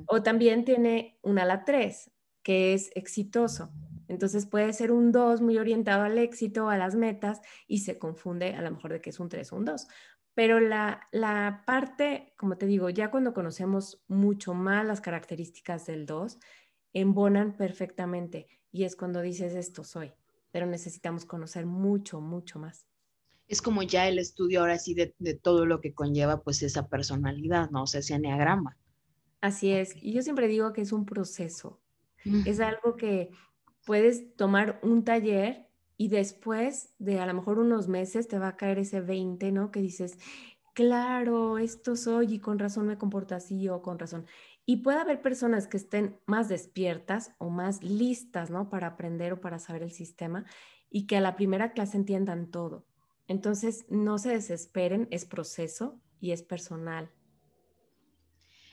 O 0.06 0.21
también 0.21 0.63
tiene 0.63 1.17
un 1.23 1.39
ala 1.39 1.65
3, 1.65 2.12
que 2.43 2.73
es 2.73 2.91
exitoso. 2.95 3.73
Entonces 4.12 4.45
puede 4.45 4.74
ser 4.74 4.91
un 4.91 5.13
2 5.13 5.41
muy 5.41 5.58
orientado 5.58 6.04
al 6.04 6.17
éxito, 6.17 6.67
a 6.67 6.78
las 6.78 6.95
metas, 6.95 7.39
y 7.65 7.80
se 7.80 7.97
confunde 7.97 8.56
a 8.56 8.62
lo 8.62 8.69
mejor 8.69 8.91
de 8.91 9.00
que 9.00 9.10
es 9.10 9.21
un 9.21 9.30
3 9.30 9.54
o 9.54 9.56
un 9.56 9.63
2. 9.63 9.88
Pero 10.34 10.60
la, 10.60 11.08
la 11.13 11.63
parte, 11.65 12.34
como 12.38 12.58
te 12.58 12.65
digo, 12.65 12.89
ya 12.89 13.10
cuando 13.10 13.34
conocemos 13.34 14.04
mucho 14.10 14.54
más 14.54 14.86
las 14.86 15.00
características 15.00 15.86
del 15.86 16.06
2, 16.06 16.39
embonan 16.91 17.56
perfectamente 17.56 18.47
y 18.69 18.84
es 18.84 18.97
cuando 18.97 19.21
dices 19.21 19.56
esto 19.56 19.86
soy, 19.86 20.12
pero 20.52 20.65
necesitamos 20.65 21.24
conocer 21.24 21.65
mucho, 21.65 22.19
mucho 22.19 22.60
más. 22.60 22.88
Es 23.47 23.62
como 23.62 23.82
ya 23.82 24.10
el 24.10 24.19
estudio 24.19 24.60
ahora 24.60 24.78
sí 24.78 24.93
de, 24.93 25.15
de 25.19 25.36
todo 25.36 25.65
lo 25.65 25.80
que 25.80 25.93
conlleva 25.93 26.41
pues 26.41 26.63
esa 26.63 26.89
personalidad, 26.89 27.69
¿no? 27.69 27.84
O 27.84 27.88
sea, 27.88 28.02
ese 28.02 28.15
enneagrama. 28.15 28.78
Así 29.39 29.71
es. 29.71 29.95
Y 29.95 30.12
yo 30.12 30.21
siempre 30.21 30.50
digo 30.50 30.74
que 30.74 30.82
es 30.82 30.91
un 30.91 31.06
proceso. 31.06 31.82
Es 32.45 32.60
algo 32.60 32.97
que 32.97 33.32
puedes 33.86 34.36
tomar 34.36 34.80
un 34.84 35.04
taller 35.04 35.67
y 35.98 36.08
después 36.08 36.94
de 37.00 37.20
a 37.20 37.26
lo 37.26 37.34
mejor 37.34 37.60
unos 37.60 37.88
meses 37.88 38.28
te 38.28 38.39
va 38.39 38.50
a 38.50 38.58
caer 38.58 38.80
ese 38.80 39.02
20, 39.02 39.52
¿no? 39.52 39.72
Que 39.72 39.82
dices, 39.82 40.17
claro, 40.74 41.58
esto 41.58 41.96
soy 41.96 42.36
y 42.36 42.39
con 42.39 42.60
razón 42.60 42.88
me 42.88 42.98
comporto 42.98 43.36
así 43.36 43.70
o 43.70 43.82
con 43.82 44.00
razón. 44.00 44.26
Y 44.65 44.78
puede 44.78 45.00
haber 45.00 45.22
personas 45.22 45.67
que 45.67 45.78
estén 45.78 46.20
más 46.26 46.50
despiertas 46.50 47.34
o 47.38 47.50
más 47.50 47.84
listas, 47.84 48.50
¿no? 48.50 48.70
Para 48.70 48.88
aprender 48.88 49.34
o 49.34 49.41
para 49.41 49.60
saber 49.60 49.84
el 49.84 49.91
sistema 49.91 50.46
y 50.89 51.08
que 51.08 51.17
a 51.17 51.22
la 51.22 51.36
primera 51.36 51.74
clase 51.74 51.98
entiendan 51.98 52.50
todo. 52.50 52.86
Entonces, 53.28 53.86
no 53.89 54.17
se 54.17 54.30
desesperen, 54.30 55.08
es 55.12 55.26
proceso 55.26 56.00
y 56.20 56.32
es 56.32 56.44
personal 56.44 57.12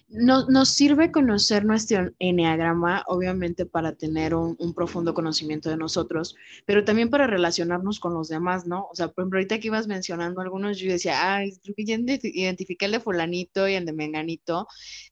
nos 0.09 0.71
sirve 0.71 1.12
conocer 1.12 1.66
nuestro 1.66 2.12
enneagrama, 2.18 3.05
obviamente 3.07 3.66
para 3.66 3.94
tener 3.94 4.35
un, 4.35 4.57
profundo 4.75 5.12
conocimiento 5.12 5.68
de 5.68 5.77
nosotros, 5.77 6.35
pero 6.64 6.85
también 6.85 7.11
para 7.11 7.27
relacionarnos 7.27 8.01
con 8.01 8.14
los 8.14 8.29
demás, 8.29 8.66
¿no? 8.66 8.88
O 8.90 8.94
sea, 8.94 9.09
por 9.09 9.23
ejemplo, 9.23 9.38
ahorita 9.38 9.59
que 9.61 9.66
ibas 9.66 9.87
mencionando 9.87 10.40
algunos, 10.40 10.79
yo 10.79 10.90
decía, 10.90 11.35
ay, 11.35 11.53
creo 11.62 11.75
que 11.75 11.85
ya 11.85 11.97
identifiqué 11.97 12.87
el 12.87 12.92
de 12.92 13.01
fulanito 13.01 13.68
y 13.68 13.75
el 13.75 13.85
de 13.85 13.92
menganito, 13.92 14.66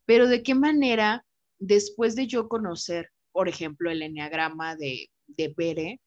pero 0.06 0.28
¿de 0.28 0.42
qué 0.42 0.54
manera, 0.54 1.26
después 1.58 2.16
de 2.16 2.26
yo 2.26 2.48
conocer, 2.48 3.10
por 3.32 3.48
ejemplo, 3.48 3.90
el 3.90 4.00
enneagrama 4.00 4.76
de, 4.76 5.10
de 5.26 5.54
Bere, 5.54 6.00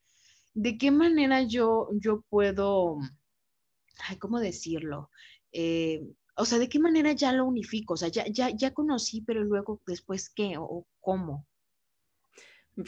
de 0.56 0.78
qué 0.80 0.90
manera 0.90 1.44
yo, 1.44 1.90
yo 1.94 2.24
puedo, 2.30 2.98
ay, 4.08 4.18
¿cómo 4.18 4.40
decirlo? 4.40 5.12
Eh, 5.52 6.02
o 6.40 6.46
sea, 6.46 6.58
¿de 6.58 6.70
qué 6.70 6.80
manera 6.80 7.12
ya 7.12 7.34
lo 7.34 7.46
unifico? 7.46 7.96
O 7.96 7.98
sea, 7.98 8.08
ya, 8.08 8.26
ya, 8.28 8.50
ya 8.50 8.74
conocí, 8.74 9.22
pero 9.22 9.44
luego 9.44 9.82
después 9.86 10.30
qué 10.30 10.56
o, 10.58 10.88
cómo. 11.02 11.46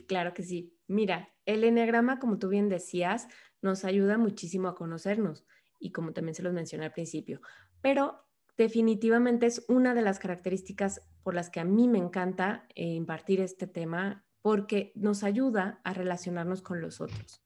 Claro 0.07 0.33
que 0.33 0.43
sí. 0.43 0.73
Mira, 0.87 1.29
el 1.45 1.65
enneagrama, 1.65 2.19
como 2.19 2.39
tú 2.39 2.47
bien 2.47 2.69
decías, 2.69 3.27
nos 3.61 3.83
ayuda 3.83 4.17
muchísimo 4.17 4.69
a 4.69 4.75
conocernos 4.75 5.45
y 5.79 5.91
como 5.91 6.13
también 6.13 6.33
se 6.33 6.43
los 6.43 6.53
mencioné 6.53 6.85
al 6.85 6.93
principio, 6.93 7.41
pero 7.81 8.25
definitivamente 8.57 9.47
es 9.47 9.65
una 9.67 9.93
de 9.93 10.01
las 10.01 10.19
características 10.19 11.01
por 11.23 11.33
las 11.33 11.49
que 11.49 11.59
a 11.59 11.65
mí 11.65 11.87
me 11.87 11.97
encanta 11.97 12.67
eh, 12.75 12.85
impartir 12.85 13.41
este 13.41 13.67
tema 13.67 14.25
porque 14.41 14.93
nos 14.95 15.23
ayuda 15.23 15.81
a 15.83 15.93
relacionarnos 15.93 16.61
con 16.61 16.79
los 16.79 17.01
otros 17.01 17.43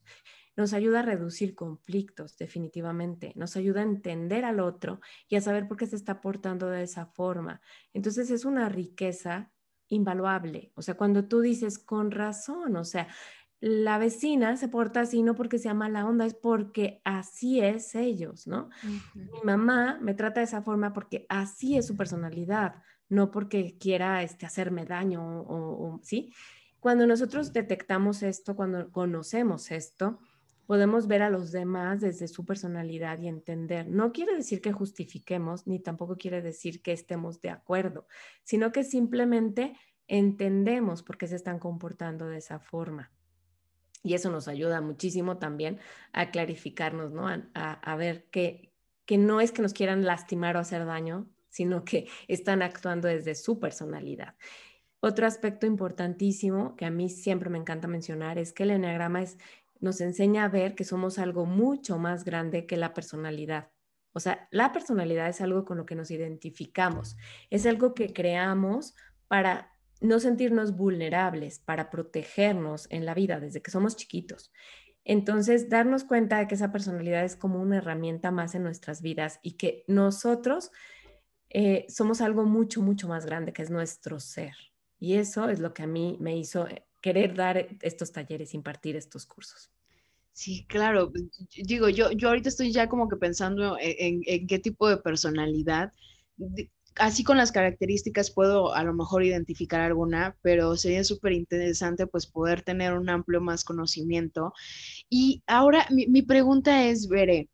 nos 0.56 0.74
ayuda 0.74 1.00
a 1.00 1.04
reducir 1.04 1.56
conflictos, 1.56 2.38
definitivamente, 2.38 3.34
nos 3.36 3.56
ayuda 3.56 3.82
a 3.82 3.84
entender 3.84 4.46
al 4.46 4.60
otro 4.60 5.02
y 5.28 5.36
a 5.36 5.42
saber 5.42 5.68
por 5.68 5.78
qué 5.78 5.86
se 5.86 5.96
está 5.96 6.22
portando 6.22 6.70
de 6.70 6.84
esa 6.84 7.06
forma. 7.08 7.62
Entonces 7.94 8.30
es 8.32 8.46
una 8.46 8.70
riqueza 8.70 9.52
invaluable. 9.88 10.72
O 10.76 10.82
sea, 10.82 10.96
cuando 10.96 11.26
tú 11.26 11.42
dices 11.42 11.78
con 11.78 12.12
razón, 12.12 12.76
o 12.76 12.84
sea, 12.84 13.08
la 13.60 13.98
vecina 13.98 14.58
se 14.58 14.68
porta 14.68 15.02
así 15.02 15.24
no 15.24 15.36
porque 15.36 15.58
sea 15.58 15.74
mala 15.74 16.06
onda, 16.06 16.26
es 16.26 16.36
porque 16.36 17.02
así 17.04 17.62
es 17.62 17.96
ellos, 17.96 18.48
¿no? 18.48 18.70
Mi 19.14 19.42
mamá 19.44 19.98
me 20.02 20.14
trata 20.14 20.40
de 20.40 20.46
esa 20.46 20.62
forma 20.62 20.94
porque 20.94 21.26
así 21.30 21.78
es 21.78 21.88
su 21.88 21.96
personalidad, 21.96 22.76
no 23.10 23.32
porque 23.32 23.78
quiera 23.78 24.24
este, 24.24 24.46
hacerme 24.46 24.86
daño 24.86 25.42
o, 25.42 26.00
¿sí? 26.04 26.34
Cuando 26.80 27.08
nosotros 27.08 27.54
detectamos 27.54 28.22
esto, 28.22 28.56
cuando 28.56 28.92
conocemos 28.92 29.72
esto, 29.72 30.20
podemos 30.66 31.08
ver 31.08 31.22
a 31.22 31.30
los 31.30 31.52
demás 31.52 32.02
desde 32.02 32.28
su 32.28 32.46
personalidad 32.46 33.20
y 33.20 33.28
entender. 33.28 33.88
No 33.88 34.12
quiere 34.12 34.36
decir 34.36 34.62
que 34.62 34.72
justifiquemos, 34.72 35.68
ni 35.68 35.80
tampoco 35.80 36.18
quiere 36.18 36.42
decir 36.42 36.82
que 36.82 36.92
estemos 36.92 37.42
de 37.42 37.50
acuerdo, 37.50 38.08
sino 38.44 38.72
que 38.72 38.84
simplemente 38.84 39.76
entendemos 40.08 41.04
por 41.04 41.18
qué 41.18 41.28
se 41.28 41.36
están 41.36 41.60
comportando 41.60 42.28
de 42.28 42.38
esa 42.38 42.60
forma. 42.60 43.12
Y 44.04 44.14
eso 44.14 44.30
nos 44.30 44.48
ayuda 44.48 44.82
muchísimo 44.82 45.38
también 45.38 45.80
a 46.14 46.30
clarificarnos, 46.30 47.12
¿no? 47.12 47.28
A, 47.56 47.96
ver 47.96 48.26
que, 48.26 48.72
que 49.06 49.18
no 49.18 49.42
es 49.42 49.52
que 49.52 49.64
nos 49.64 49.74
quieran 49.74 50.06
lastimar 50.06 50.58
o 50.58 50.60
hacer 50.60 50.86
daño, 50.86 51.28
sino 51.50 51.84
que 51.84 52.08
están 52.28 52.62
actuando 52.62 53.08
desde 53.08 53.34
su 53.34 53.60
personalidad. 53.60 54.36
Otro 55.00 55.28
aspecto 55.28 55.66
importantísimo 55.66 56.76
que 56.76 56.86
a 56.86 56.90
mí 56.90 57.10
siempre 57.10 57.50
me 57.50 57.58
encanta 57.58 57.88
mencionar 57.88 58.38
es 58.38 58.54
que 58.54 58.64
el 58.64 58.72
enneagrama 58.72 59.22
es 59.22 59.38
nos 59.80 60.02
enseña 60.02 60.46
a 60.46 60.50
ver 60.50 60.76
que 60.76 60.84
somos 60.84 61.20
algo 61.20 61.46
mucho 61.46 61.98
más 61.98 62.24
grande 62.24 62.66
que 62.66 62.78
la 62.78 62.94
personalidad. 62.94 63.70
O 64.14 64.20
sea, 64.20 64.48
la 64.52 64.72
personalidad 64.72 65.28
es 65.28 65.42
algo 65.42 65.66
con 65.66 65.78
lo 65.78 65.86
que 65.86 65.96
nos 65.96 66.10
identificamos, 66.10 67.18
es 67.50 67.66
algo 67.66 67.94
que 67.94 68.14
creamos 68.14 68.96
para 69.28 69.72
no 70.02 70.20
sentirnos 70.20 70.76
vulnerables, 70.76 71.60
para 71.60 71.90
protegernos 71.90 72.88
en 72.92 73.06
la 73.06 73.14
vida 73.14 73.40
desde 73.40 73.62
que 73.62 73.72
somos 73.72 73.96
chiquitos. 73.96 74.52
Entonces, 75.04 75.70
darnos 75.70 76.04
cuenta 76.04 76.40
de 76.40 76.48
que 76.48 76.56
esa 76.56 76.72
personalidad 76.72 77.24
es 77.24 77.36
como 77.36 77.62
una 77.62 77.78
herramienta 77.78 78.32
más 78.32 78.56
en 78.56 78.64
nuestras 78.64 79.02
vidas 79.02 79.40
y 79.44 79.54
que 79.54 79.84
nosotros 79.88 80.72
eh, 81.50 81.86
somos 81.90 82.22
algo 82.22 82.46
mucho, 82.46 82.82
mucho 82.82 83.08
más 83.08 83.26
grande 83.26 83.54
que 83.54 83.62
es 83.62 83.70
nuestro 83.70 84.20
ser. 84.20 84.56
Y 85.00 85.16
eso 85.16 85.50
es 85.50 85.60
lo 85.60 85.74
que 85.74 85.84
a 85.84 85.88
mí 85.88 86.18
me 86.20 86.36
hizo 86.38 86.68
eh, 86.68 86.85
querer 87.06 87.36
dar 87.36 87.68
estos 87.84 88.12
talleres, 88.12 88.56
impartir 88.56 88.96
estos 88.96 89.28
cursos. 89.28 89.70
Sí, 90.34 90.66
claro. 90.68 91.12
Digo, 91.56 91.88
yo, 91.88 92.10
yo 92.12 92.30
ahorita 92.30 92.50
estoy 92.50 92.72
ya 92.72 92.90
como 92.90 93.08
que 93.08 93.16
pensando 93.16 93.78
en, 93.80 94.48
qué 94.48 94.58
tipo 94.58 94.90
de 94.90 94.98
personalidad. 94.98 95.94
Así 96.96 97.24
con 97.24 97.38
las 97.38 97.52
características 97.52 98.32
puedo 98.32 98.74
a 98.74 98.84
lo 98.84 98.96
mejor 98.96 99.24
identificar 99.24 99.82
alguna, 99.82 100.36
pero 100.42 100.76
sería 100.78 101.04
súper 101.04 101.34
interesante 101.34 102.08
pues 102.08 102.26
poder 102.26 102.64
tener 102.64 102.94
un 102.94 103.08
amplio 103.08 103.40
más 103.40 103.64
conocimiento. 103.64 104.52
Y 105.08 105.44
ahora 105.46 105.86
mi, 105.92 106.08
mi 106.08 106.24
pregunta 106.24 106.88
es, 106.88 107.08
Veré, 107.08 107.50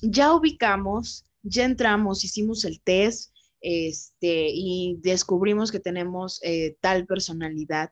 ya 0.00 0.32
ubicamos, 0.32 1.26
ya 1.42 1.64
entramos, 1.64 2.22
hicimos 2.22 2.64
el 2.64 2.80
test 2.82 3.34
este, 3.60 4.48
y 4.52 5.00
descubrimos 5.02 5.72
que 5.72 5.80
tenemos 5.80 6.38
eh, 6.44 6.76
tal 6.80 7.04
personalidad 7.04 7.90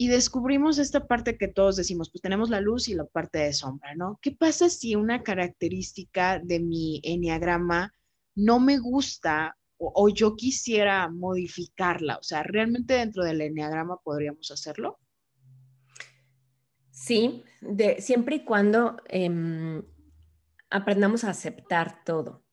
y 0.00 0.06
descubrimos 0.06 0.78
esta 0.78 1.08
parte 1.08 1.36
que 1.36 1.48
todos 1.48 1.74
decimos, 1.74 2.08
pues 2.10 2.22
tenemos 2.22 2.50
la 2.50 2.60
luz 2.60 2.88
y 2.88 2.94
la 2.94 3.04
parte 3.04 3.38
de 3.38 3.52
sombra, 3.52 3.96
¿no? 3.96 4.20
¿Qué 4.22 4.30
pasa 4.30 4.70
si 4.70 4.94
una 4.94 5.24
característica 5.24 6.38
de 6.38 6.60
mi 6.60 7.00
enneagrama 7.02 7.92
no 8.36 8.60
me 8.60 8.78
gusta 8.78 9.58
o, 9.76 10.08
yo 10.08 10.36
quisiera 10.36 11.08
modificarla? 11.08 12.16
O 12.18 12.22
sea, 12.22 12.44
¿realmente 12.44 12.94
dentro 12.94 13.24
del 13.24 13.40
enneagrama 13.40 13.96
podríamos 14.04 14.52
hacerlo? 14.52 15.00
Sí, 16.92 17.44
de, 17.60 18.00
siempre 18.00 18.36
y 18.36 18.44
cuando 18.44 18.98
em, 19.08 19.82
aprendamos 20.70 21.24
a 21.24 21.30
aceptar 21.30 22.04
todo, 22.04 22.44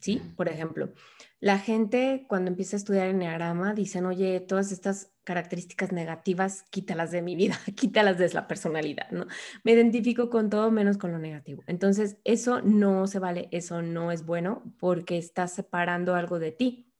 ¿sí? 0.00 0.22
Por 0.34 0.48
ejemplo, 0.48 0.94
la 1.40 1.58
gente 1.58 2.24
cuando 2.26 2.50
empieza 2.50 2.76
a 2.76 2.78
estudiar 2.78 3.08
enneagrama 3.08 3.74
dicen, 3.74 4.06
oye, 4.06 4.40
todas 4.40 4.72
estas 4.72 5.15
características 5.26 5.90
negativas, 5.90 6.62
quítalas 6.70 7.10
de 7.10 7.20
mi 7.20 7.34
vida, 7.34 7.58
quítalas 7.74 8.16
de 8.16 8.32
la 8.32 8.46
personalidad, 8.46 9.10
¿no? 9.10 9.26
Me 9.64 9.72
identifico 9.72 10.30
con 10.30 10.48
todo 10.48 10.70
menos 10.70 10.96
con 10.96 11.10
lo 11.10 11.18
negativo. 11.18 11.64
Entonces, 11.66 12.16
eso 12.24 12.62
no 12.62 13.08
se 13.08 13.18
vale, 13.18 13.48
eso 13.50 13.82
no 13.82 14.12
es 14.12 14.24
bueno 14.24 14.62
porque 14.78 15.18
estás 15.18 15.52
separando 15.52 16.14
algo 16.14 16.38
de 16.38 16.52
ti. 16.52 16.92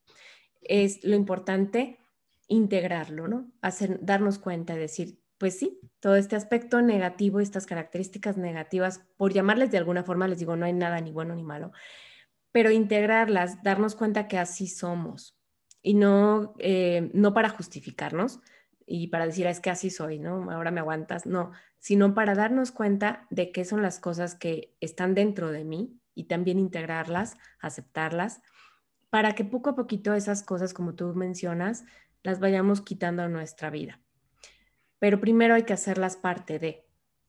Es 0.60 1.04
lo 1.04 1.14
importante 1.14 1.98
integrarlo, 2.48 3.28
¿no? 3.28 3.50
Hacer, 3.62 4.00
darnos 4.02 4.40
cuenta 4.40 4.74
decir, 4.74 5.20
pues 5.38 5.56
sí, 5.56 5.78
todo 6.00 6.16
este 6.16 6.34
aspecto 6.34 6.82
negativo, 6.82 7.38
estas 7.38 7.64
características 7.64 8.36
negativas, 8.36 9.02
por 9.16 9.32
llamarles 9.32 9.70
de 9.70 9.78
alguna 9.78 10.02
forma, 10.02 10.26
les 10.26 10.40
digo, 10.40 10.56
no 10.56 10.66
hay 10.66 10.72
nada 10.72 11.00
ni 11.00 11.12
bueno 11.12 11.34
ni 11.36 11.44
malo, 11.44 11.70
pero 12.50 12.72
integrarlas, 12.72 13.62
darnos 13.62 13.94
cuenta 13.94 14.26
que 14.26 14.38
así 14.38 14.66
somos, 14.66 15.35
y 15.86 15.94
no, 15.94 16.56
eh, 16.58 17.12
no 17.14 17.32
para 17.32 17.48
justificarnos 17.48 18.40
y 18.86 19.06
para 19.06 19.24
decir, 19.24 19.46
ah, 19.46 19.50
es 19.50 19.60
que 19.60 19.70
así 19.70 19.88
soy, 19.88 20.18
¿no? 20.18 20.50
Ahora 20.50 20.72
me 20.72 20.80
aguantas, 20.80 21.26
no, 21.26 21.52
sino 21.78 22.12
para 22.12 22.34
darnos 22.34 22.72
cuenta 22.72 23.28
de 23.30 23.52
qué 23.52 23.64
son 23.64 23.82
las 23.82 24.00
cosas 24.00 24.34
que 24.34 24.74
están 24.80 25.14
dentro 25.14 25.52
de 25.52 25.62
mí 25.62 25.96
y 26.12 26.24
también 26.24 26.58
integrarlas, 26.58 27.36
aceptarlas, 27.60 28.42
para 29.10 29.36
que 29.36 29.44
poco 29.44 29.70
a 29.70 29.76
poquito 29.76 30.12
esas 30.14 30.42
cosas, 30.42 30.74
como 30.74 30.96
tú 30.96 31.14
mencionas, 31.14 31.84
las 32.24 32.40
vayamos 32.40 32.80
quitando 32.80 33.22
a 33.22 33.28
nuestra 33.28 33.70
vida. 33.70 34.00
Pero 34.98 35.20
primero 35.20 35.54
hay 35.54 35.62
que 35.62 35.74
hacerlas 35.74 36.16
parte 36.16 36.58
de, 36.58 36.84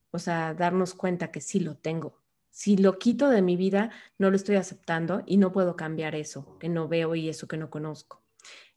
o 0.10 0.18
sea, 0.18 0.56
darnos 0.56 0.96
cuenta 0.96 1.30
que 1.30 1.42
sí 1.42 1.60
lo 1.60 1.78
tengo. 1.78 2.24
Si 2.50 2.76
lo 2.76 2.98
quito 2.98 3.30
de 3.30 3.44
mi 3.44 3.56
vida, 3.56 3.92
no 4.18 4.32
lo 4.32 4.36
estoy 4.36 4.56
aceptando 4.56 5.22
y 5.28 5.38
no 5.38 5.52
puedo 5.52 5.76
cambiar 5.76 6.16
eso 6.16 6.58
que 6.58 6.70
no 6.70 6.88
veo 6.88 7.14
y 7.14 7.30
eso 7.30 7.48
que 7.48 7.58
no 7.58 7.70
conozco. 7.70 8.24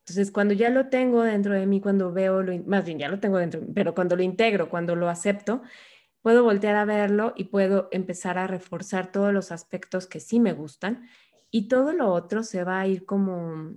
Entonces, 0.01 0.31
cuando 0.33 0.55
ya 0.55 0.71
lo 0.71 0.89
tengo 0.89 1.23
dentro 1.23 1.55
de 1.55 1.67
mí, 1.67 1.81
cuando 1.81 2.13
veo, 2.13 2.43
lo, 2.43 2.57
más 2.65 2.85
bien 2.85 2.99
ya 2.99 3.09
lo 3.09 3.21
tengo 3.21 3.39
dentro, 3.39 3.61
pero 3.75 3.95
cuando 3.95 4.17
lo 4.17 4.23
integro, 4.23 4.69
cuando 4.69 4.97
lo 4.97 5.09
acepto, 5.09 5.63
puedo 6.23 6.43
voltear 6.43 6.77
a 6.77 6.85
verlo 6.85 7.33
y 7.37 7.45
puedo 7.45 7.89
empezar 7.93 8.39
a 8.39 8.47
reforzar 8.47 9.13
todos 9.13 9.33
los 9.33 9.53
aspectos 9.53 10.07
que 10.07 10.21
sí 10.21 10.41
me 10.41 10.53
gustan 10.53 11.09
y 11.51 11.69
todo 11.69 11.93
lo 11.93 12.09
otro 12.13 12.43
se 12.43 12.65
va 12.65 12.81
a 12.81 12.87
ir 12.87 13.05
como, 13.05 13.75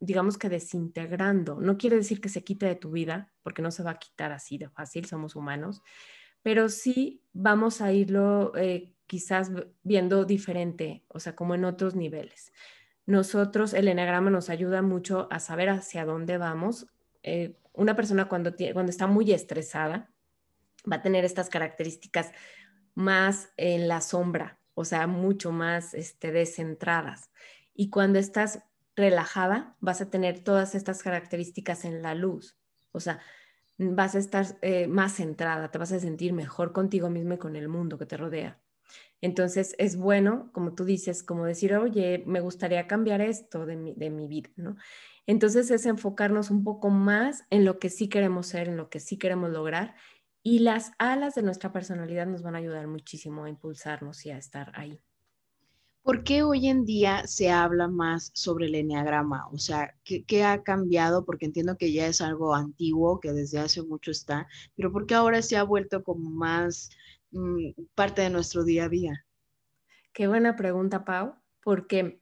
digamos 0.00 0.38
que 0.38 0.48
desintegrando. 0.48 1.60
No 1.60 1.76
quiere 1.76 1.96
decir 1.96 2.20
que 2.20 2.28
se 2.28 2.44
quite 2.44 2.66
de 2.66 2.76
tu 2.76 2.90
vida, 2.90 3.32
porque 3.42 3.62
no 3.62 3.70
se 3.70 3.82
va 3.82 3.92
a 3.92 3.98
quitar 3.98 4.32
así 4.32 4.58
de 4.58 4.68
fácil, 4.68 5.06
somos 5.06 5.36
humanos, 5.36 5.82
pero 6.42 6.68
sí 6.68 7.22
vamos 7.32 7.80
a 7.80 7.92
irlo 7.92 8.52
eh, 8.56 8.94
quizás 9.06 9.50
viendo 9.82 10.24
diferente, 10.24 11.04
o 11.08 11.20
sea, 11.20 11.34
como 11.34 11.54
en 11.54 11.64
otros 11.64 11.94
niveles 11.94 12.52
nosotros, 13.08 13.72
el 13.72 13.88
enagrama 13.88 14.28
nos 14.28 14.50
ayuda 14.50 14.82
mucho 14.82 15.28
a 15.30 15.40
saber 15.40 15.70
hacia 15.70 16.04
dónde 16.04 16.36
vamos. 16.36 16.88
Eh, 17.22 17.56
una 17.72 17.96
persona 17.96 18.28
cuando, 18.28 18.54
cuando 18.74 18.90
está 18.90 19.06
muy 19.06 19.32
estresada 19.32 20.10
va 20.90 20.96
a 20.96 21.02
tener 21.02 21.24
estas 21.24 21.48
características 21.48 22.32
más 22.94 23.48
en 23.56 23.88
la 23.88 24.02
sombra, 24.02 24.60
o 24.74 24.84
sea, 24.84 25.06
mucho 25.06 25.52
más 25.52 25.94
este, 25.94 26.32
descentradas. 26.32 27.30
Y 27.72 27.88
cuando 27.88 28.18
estás 28.18 28.62
relajada, 28.94 29.74
vas 29.80 30.02
a 30.02 30.10
tener 30.10 30.44
todas 30.44 30.74
estas 30.74 31.02
características 31.02 31.86
en 31.86 32.02
la 32.02 32.14
luz. 32.14 32.58
O 32.92 33.00
sea, 33.00 33.20
vas 33.78 34.16
a 34.16 34.18
estar 34.18 34.44
eh, 34.60 34.86
más 34.86 35.14
centrada, 35.14 35.70
te 35.70 35.78
vas 35.78 35.92
a 35.92 35.98
sentir 35.98 36.34
mejor 36.34 36.74
contigo 36.74 37.08
mismo 37.08 37.32
y 37.32 37.38
con 37.38 37.56
el 37.56 37.68
mundo 37.68 37.96
que 37.96 38.04
te 38.04 38.18
rodea. 38.18 38.60
Entonces 39.20 39.74
es 39.78 39.96
bueno, 39.96 40.50
como 40.52 40.74
tú 40.74 40.84
dices, 40.84 41.22
como 41.22 41.44
decir, 41.44 41.74
oye, 41.74 42.22
me 42.26 42.40
gustaría 42.40 42.86
cambiar 42.86 43.20
esto 43.20 43.66
de 43.66 43.76
mi, 43.76 43.94
de 43.94 44.10
mi 44.10 44.28
vida, 44.28 44.50
¿no? 44.56 44.76
Entonces 45.26 45.70
es 45.70 45.84
enfocarnos 45.86 46.50
un 46.50 46.64
poco 46.64 46.88
más 46.90 47.44
en 47.50 47.64
lo 47.64 47.78
que 47.78 47.90
sí 47.90 48.08
queremos 48.08 48.46
ser, 48.46 48.68
en 48.68 48.76
lo 48.76 48.88
que 48.88 49.00
sí 49.00 49.18
queremos 49.18 49.50
lograr 49.50 49.94
y 50.42 50.60
las 50.60 50.92
alas 50.98 51.34
de 51.34 51.42
nuestra 51.42 51.72
personalidad 51.72 52.26
nos 52.26 52.42
van 52.42 52.54
a 52.54 52.58
ayudar 52.58 52.86
muchísimo 52.86 53.44
a 53.44 53.50
impulsarnos 53.50 54.24
y 54.24 54.30
a 54.30 54.38
estar 54.38 54.72
ahí. 54.74 54.98
¿Por 56.02 56.24
qué 56.24 56.42
hoy 56.42 56.68
en 56.68 56.86
día 56.86 57.26
se 57.26 57.50
habla 57.50 57.86
más 57.86 58.30
sobre 58.32 58.64
el 58.64 58.74
enneagrama? 58.76 59.46
O 59.52 59.58
sea, 59.58 59.94
¿qué, 60.04 60.44
ha 60.44 60.62
cambiado? 60.62 61.26
Porque 61.26 61.44
entiendo 61.44 61.76
que 61.76 61.92
ya 61.92 62.06
es 62.06 62.22
algo 62.22 62.54
antiguo, 62.54 63.20
que 63.20 63.34
desde 63.34 63.58
hace 63.58 63.82
mucho 63.82 64.10
está, 64.10 64.48
pero 64.74 64.90
¿por 64.90 65.06
qué 65.06 65.14
ahora 65.14 65.42
se 65.42 65.58
ha 65.58 65.64
vuelto 65.64 66.02
como 66.02 66.30
más 66.30 66.88
parte 67.94 68.22
de 68.22 68.30
nuestro 68.30 68.64
día 68.64 68.84
a 68.84 68.88
día? 68.88 69.24
Qué 70.12 70.26
buena 70.26 70.56
pregunta, 70.56 71.04
Pau, 71.04 71.36
porque 71.62 72.20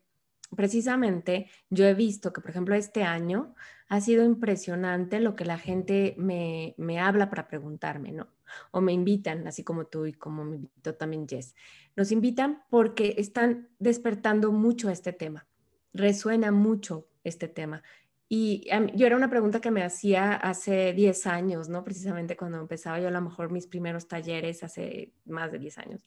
precisamente 0.55 1.51
yo 1.71 1.87
he 1.87 1.95
visto 1.95 2.33
que, 2.33 2.41
por 2.41 2.51
ejemplo, 2.51 2.75
este 2.75 3.03
año 3.03 3.55
ha 3.89 4.01
sido 4.01 4.25
impresionante 4.25 5.21
lo 5.21 5.37
que 5.37 5.45
la 5.45 5.59
gente 5.59 6.15
me, 6.19 6.75
me, 6.77 7.01
habla 7.01 7.31
para 7.31 7.49
preguntarme, 7.49 8.13
¿no? 8.13 8.29
O 8.71 8.81
me 8.81 8.93
invitan, 8.93 9.47
así 9.47 9.65
como 9.65 9.87
tú 9.87 10.07
y 10.07 10.13
como 10.13 10.45
me 10.45 10.57
invitó 10.57 10.95
también 10.95 11.29
Jess. 11.29 11.55
Nos 11.95 12.13
invitan 12.13 12.63
porque 12.69 13.15
están 13.19 13.69
despertando 13.79 14.53
mucho 14.53 14.91
este 14.91 15.13
tema, 15.13 15.47
resuena 15.93 16.53
mucho 16.53 17.09
este 17.25 17.49
tema. 17.49 17.83
Y 18.29 18.69
yo 18.95 19.07
era 19.07 19.17
una 19.17 19.31
pregunta 19.31 19.61
que 19.61 19.71
me 19.71 19.85
hacía 19.85 20.35
hace 20.35 20.93
10 20.93 21.27
años, 21.29 21.69
¿no? 21.69 21.85
Precisamente 21.85 22.37
cuando 22.37 22.59
empezaba 22.59 22.99
yo 22.99 23.09
a 23.09 23.13
lo 23.13 23.21
mejor 23.21 23.53
mis 23.53 23.69
primeros 23.69 24.09
talleres 24.09 24.65
hace 24.65 25.13
más 25.27 25.53
de 25.53 25.61
10 25.61 25.79
años. 25.79 26.07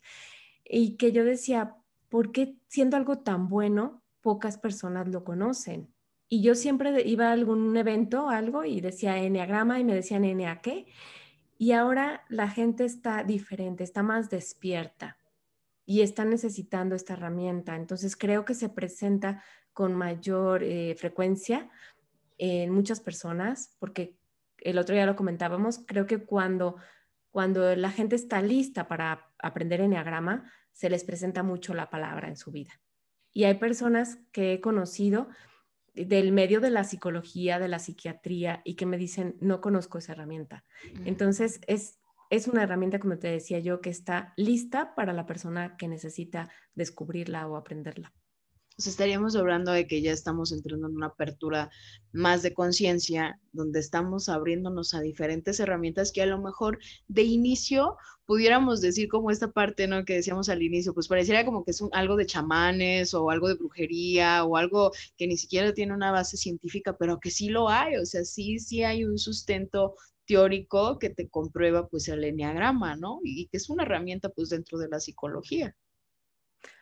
Y 0.65 0.97
que 0.97 1.13
yo 1.13 1.23
decía, 1.23 1.77
¿por 2.09 2.31
qué 2.31 2.55
siendo 2.67 2.97
algo 2.97 3.19
tan 3.19 3.47
bueno, 3.47 4.03
pocas 4.21 4.57
personas 4.57 5.07
lo 5.07 5.23
conocen? 5.23 5.93
Y 6.27 6.43
yo 6.43 6.55
siempre 6.55 7.01
iba 7.07 7.29
a 7.29 7.31
algún 7.31 7.75
evento, 7.77 8.29
algo, 8.29 8.65
y 8.65 8.81
decía 8.81 9.17
Enneagrama 9.17 9.79
y 9.79 9.85
me 9.85 9.95
decían 9.95 10.25
Ennea 10.25 10.61
qué. 10.61 10.87
Y 11.57 11.71
ahora 11.71 12.25
la 12.29 12.49
gente 12.49 12.85
está 12.85 13.23
diferente, 13.23 13.83
está 13.83 14.03
más 14.03 14.29
despierta 14.29 15.17
y 15.85 16.01
está 16.01 16.25
necesitando 16.25 16.95
esta 16.95 17.13
herramienta. 17.13 17.75
Entonces 17.75 18.15
creo 18.15 18.45
que 18.45 18.53
se 18.53 18.69
presenta 18.69 19.41
con 19.73 19.95
mayor 19.95 20.63
eh, 20.63 20.95
frecuencia 20.95 21.69
en 22.39 22.71
muchas 22.71 23.01
personas, 23.01 23.75
porque 23.79 24.17
el 24.57 24.77
otro 24.77 24.95
día 24.95 25.05
lo 25.05 25.15
comentábamos, 25.15 25.83
creo 25.85 26.07
que 26.07 26.25
cuando, 26.25 26.77
cuando 27.29 27.75
la 27.75 27.91
gente 27.91 28.15
está 28.15 28.41
lista 28.41 28.87
para 28.87 29.31
aprender 29.37 29.81
Enneagrama, 29.81 30.51
se 30.71 30.89
les 30.89 31.03
presenta 31.03 31.43
mucho 31.43 31.73
la 31.73 31.89
palabra 31.89 32.29
en 32.29 32.37
su 32.37 32.51
vida. 32.51 32.71
Y 33.31 33.43
hay 33.43 33.55
personas 33.55 34.19
que 34.31 34.53
he 34.53 34.61
conocido 34.61 35.27
del 35.93 36.31
medio 36.31 36.61
de 36.61 36.69
la 36.69 36.85
psicología, 36.85 37.59
de 37.59 37.67
la 37.67 37.79
psiquiatría, 37.79 38.61
y 38.63 38.75
que 38.75 38.85
me 38.85 38.97
dicen, 38.97 39.35
no 39.41 39.59
conozco 39.59 39.97
esa 39.97 40.13
herramienta. 40.13 40.63
Entonces, 41.03 41.59
es, 41.67 41.99
es 42.29 42.47
una 42.47 42.63
herramienta, 42.63 42.99
como 42.99 43.19
te 43.19 43.27
decía 43.27 43.59
yo, 43.59 43.81
que 43.81 43.89
está 43.89 44.33
lista 44.37 44.95
para 44.95 45.11
la 45.11 45.25
persona 45.25 45.75
que 45.77 45.89
necesita 45.89 46.49
descubrirla 46.73 47.47
o 47.47 47.57
aprenderla 47.57 48.13
estaríamos 48.87 49.35
hablando 49.35 49.71
de 49.71 49.87
que 49.87 50.01
ya 50.01 50.11
estamos 50.11 50.51
entrando 50.51 50.87
en 50.87 50.95
una 50.95 51.07
apertura 51.07 51.69
más 52.11 52.41
de 52.41 52.53
conciencia, 52.53 53.39
donde 53.51 53.79
estamos 53.79 54.29
abriéndonos 54.29 54.93
a 54.93 55.01
diferentes 55.01 55.59
herramientas 55.59 56.11
que 56.11 56.21
a 56.21 56.25
lo 56.25 56.39
mejor 56.39 56.79
de 57.07 57.23
inicio 57.23 57.97
pudiéramos 58.25 58.79
decir 58.79 59.09
como 59.09 59.31
esta 59.31 59.51
parte, 59.51 59.87
¿no? 59.87 60.05
Que 60.05 60.13
decíamos 60.13 60.49
al 60.49 60.61
inicio, 60.61 60.93
pues 60.93 61.07
pareciera 61.07 61.43
como 61.45 61.65
que 61.65 61.71
es 61.71 61.83
algo 61.93 62.15
de 62.15 62.27
chamanes 62.27 63.13
o 63.13 63.29
algo 63.31 63.47
de 63.47 63.55
brujería 63.55 64.43
o 64.43 64.55
algo 64.55 64.91
que 65.17 65.25
ni 65.25 65.35
siquiera 65.35 65.73
tiene 65.73 65.93
una 65.93 66.11
base 66.11 66.37
científica, 66.37 66.95
pero 66.95 67.19
que 67.19 67.31
sí 67.31 67.49
lo 67.49 67.69
hay, 67.69 67.95
o 67.95 68.05
sea, 68.05 68.23
sí, 68.23 68.59
sí 68.59 68.83
hay 68.83 69.03
un 69.03 69.17
sustento 69.17 69.95
teórico 70.25 70.99
que 70.99 71.09
te 71.09 71.27
comprueba 71.27 71.87
pues 71.87 72.07
el 72.07 72.23
enneagrama, 72.23 72.95
¿no? 72.95 73.19
Y 73.23 73.47
que 73.47 73.57
es 73.57 73.67
una 73.67 73.81
herramienta 73.81 74.29
pues 74.29 74.49
dentro 74.49 74.77
de 74.77 74.89
la 74.89 74.99
psicología. 74.99 75.75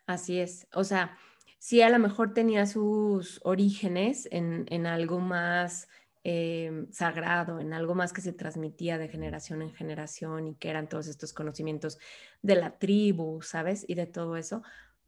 Así 0.06 0.40
es, 0.40 0.68
o 0.74 0.84
sea, 0.84 1.18
sí 1.58 1.82
a 1.82 1.90
lo 1.90 2.00
mejor 2.00 2.34
tenía 2.34 2.66
sus 2.66 3.40
orígenes 3.44 4.28
en, 4.32 4.86
algo 4.86 5.20
más 5.20 5.88
eh, 6.24 6.86
sagrado, 6.92 7.60
en 7.60 7.74
algo 7.74 7.96
más 7.96 8.14
que 8.14 8.22
se 8.22 8.34
transmitía 8.34 8.98
de 8.98 9.08
generación 9.08 9.62
en 9.62 9.74
generación 9.74 10.48
y 10.48 10.56
que 10.56 10.70
eran 10.70 10.90
todos 10.90 11.08
estos 11.08 11.34
conocimientos 11.34 11.98
de 12.42 12.56
la 12.56 12.78
tribu, 12.78 13.42
¿sabes? 13.42 13.86
Y 13.88 13.96
de 13.96 14.06
todo 14.06 14.38
eso. 14.38 14.62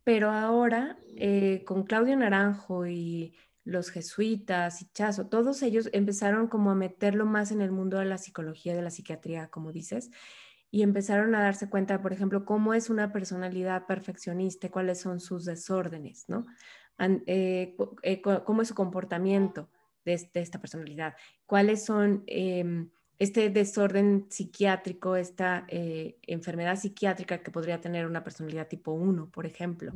Pero 0.04 0.32
ahora, 0.32 0.98
eh, 1.18 1.64
con 1.66 1.84
Claudio 1.84 2.16
Naranjo 2.16 2.88
y 2.88 3.36
los 3.64 3.92
jesuitas 3.92 4.82
y 4.82 4.90
Chazo, 4.92 5.28
todos 5.28 5.62
ellos 5.62 5.90
empezaron 5.94 6.48
como 6.48 6.72
a 6.72 6.76
meterlo 6.76 7.26
más 7.26 7.52
en 7.52 7.62
el 7.62 7.72
mundo 7.72 8.00
de 8.00 8.06
la 8.06 8.18
psicología, 8.18 8.74
de 8.74 8.82
la 8.82 8.90
psiquiatría, 8.90 9.50
como 9.50 9.72
dices, 9.72 10.10
y 10.72 10.84
empezaron 10.84 11.34
a 11.36 11.42
darse 11.42 11.70
cuenta, 11.70 12.02
por 12.02 12.14
ejemplo, 12.14 12.46
cómo 12.46 12.74
es 12.74 12.90
una 12.90 13.12
personalidad 13.12 13.88
perfeccionista, 13.88 14.70
cuáles 14.70 15.00
son 15.00 15.20
sus 15.20 15.46
desórdenes, 15.46 16.26
¿no? 16.28 16.46
Eh, 17.00 17.78
eh, 18.04 18.22
cómo 18.22 18.62
es 18.62 18.68
su 18.68 18.76
comportamiento 18.76 19.70
de, 20.04 20.30
esta 20.34 20.60
personalidad, 20.60 21.16
cuáles 21.46 21.86
son 21.86 22.24
em, 22.28 22.90
este 23.20 23.50
desorden 23.50 24.28
psiquiátrico, 24.30 25.16
esta 25.16 25.66
eh, 25.70 26.18
enfermedad 26.24 26.78
psiquiátrica 26.78 27.42
que 27.42 27.52
podría 27.52 27.80
tener 27.80 28.06
una 28.06 28.24
personalidad 28.24 28.68
tipo 28.68 28.92
1, 28.92 29.30
por 29.30 29.46
ejemplo. 29.46 29.94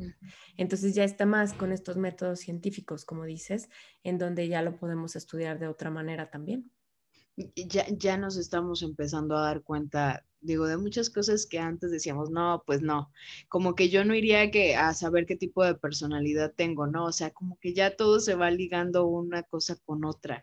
Entonces 0.56 0.94
ya 0.94 1.04
está 1.04 1.26
más 1.26 1.52
con 1.52 1.72
estos 1.72 1.96
métodos 1.96 2.40
científicos, 2.40 3.04
como 3.04 3.24
dices, 3.24 3.68
en 4.02 4.18
donde 4.18 4.48
ya 4.48 4.62
lo 4.62 4.76
podemos 4.76 5.14
estudiar 5.14 5.58
de 5.58 5.68
otra 5.68 5.90
manera 5.90 6.30
también. 6.30 6.70
Ya, 7.36 7.86
ya 7.88 8.16
nos 8.16 8.36
estamos 8.36 8.82
empezando 8.82 9.36
a 9.36 9.42
dar 9.42 9.62
cuenta 9.62 10.24
digo, 10.44 10.66
de 10.66 10.76
muchas 10.76 11.10
cosas 11.10 11.46
que 11.46 11.58
antes 11.58 11.90
decíamos, 11.90 12.30
no, 12.30 12.62
pues 12.66 12.82
no, 12.82 13.10
como 13.48 13.74
que 13.74 13.88
yo 13.88 14.04
no 14.04 14.14
iría 14.14 14.50
que, 14.50 14.76
a 14.76 14.94
saber 14.94 15.26
qué 15.26 15.36
tipo 15.36 15.64
de 15.64 15.74
personalidad 15.74 16.52
tengo, 16.54 16.86
¿no? 16.86 17.06
O 17.06 17.12
sea, 17.12 17.30
como 17.30 17.58
que 17.60 17.74
ya 17.74 17.96
todo 17.96 18.20
se 18.20 18.34
va 18.34 18.50
ligando 18.50 19.06
una 19.06 19.42
cosa 19.42 19.76
con 19.84 20.04
otra. 20.04 20.42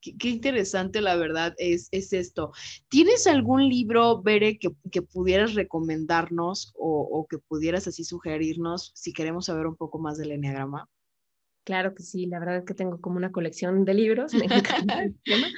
Qué, 0.00 0.28
interesante, 0.28 1.00
la 1.00 1.16
verdad, 1.16 1.54
es, 1.58 1.88
es, 1.90 2.12
esto. 2.12 2.52
¿Tienes 2.88 3.26
algún 3.26 3.68
libro, 3.68 4.22
Bere, 4.22 4.58
que, 4.58 4.70
que 4.92 5.02
pudieras 5.02 5.54
recomendarnos 5.54 6.72
o, 6.76 7.00
o, 7.00 7.26
que 7.26 7.38
pudieras 7.38 7.88
así 7.88 8.04
sugerirnos 8.04 8.92
si 8.94 9.12
queremos 9.12 9.46
saber 9.46 9.66
un 9.66 9.76
poco 9.76 9.98
más 9.98 10.18
del 10.18 10.32
enneagrama? 10.32 10.88
Claro 11.64 11.94
que 11.94 12.04
sí, 12.04 12.26
la 12.26 12.38
verdad 12.38 12.58
es 12.58 12.64
que 12.64 12.74
tengo 12.74 13.00
como 13.00 13.16
una 13.16 13.32
colección 13.32 13.84
de 13.84 13.94
libros, 13.94 14.32
me 14.34 14.44
encanta 14.44 15.02
el 15.02 15.18
tema, 15.24 15.48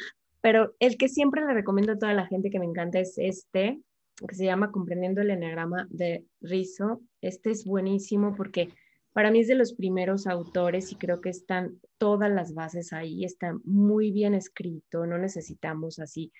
pero 0.40 0.74
el 0.78 0.96
que 0.96 1.08
siempre 1.08 1.44
le 1.44 1.52
recomiendo 1.52 1.92
a 1.92 1.98
toda 1.98 2.14
la 2.14 2.26
gente 2.26 2.50
que 2.50 2.58
me 2.58 2.66
encanta 2.66 2.98
es 2.98 3.14
este, 3.18 3.80
que 4.26 4.34
se 4.34 4.44
llama 4.44 4.72
Comprendiendo 4.72 5.20
el 5.20 5.30
Enneagrama 5.30 5.86
de 5.90 6.24
Rizzo. 6.40 7.02
Este 7.20 7.50
es 7.50 7.64
buenísimo 7.64 8.34
porque 8.36 8.70
para 9.12 9.30
mí 9.30 9.40
es 9.40 9.48
de 9.48 9.54
los 9.54 9.72
primeros 9.72 10.26
autores 10.26 10.92
y 10.92 10.96
creo 10.96 11.20
que 11.20 11.30
están 11.30 11.80
todas 11.98 12.30
las 12.30 12.54
bases 12.54 12.92
ahí, 12.92 13.24
está 13.24 13.56
muy 13.64 14.12
bien 14.12 14.34
escrito, 14.34 15.06
no 15.06 15.18
necesitamos 15.18 15.98
así 15.98 16.32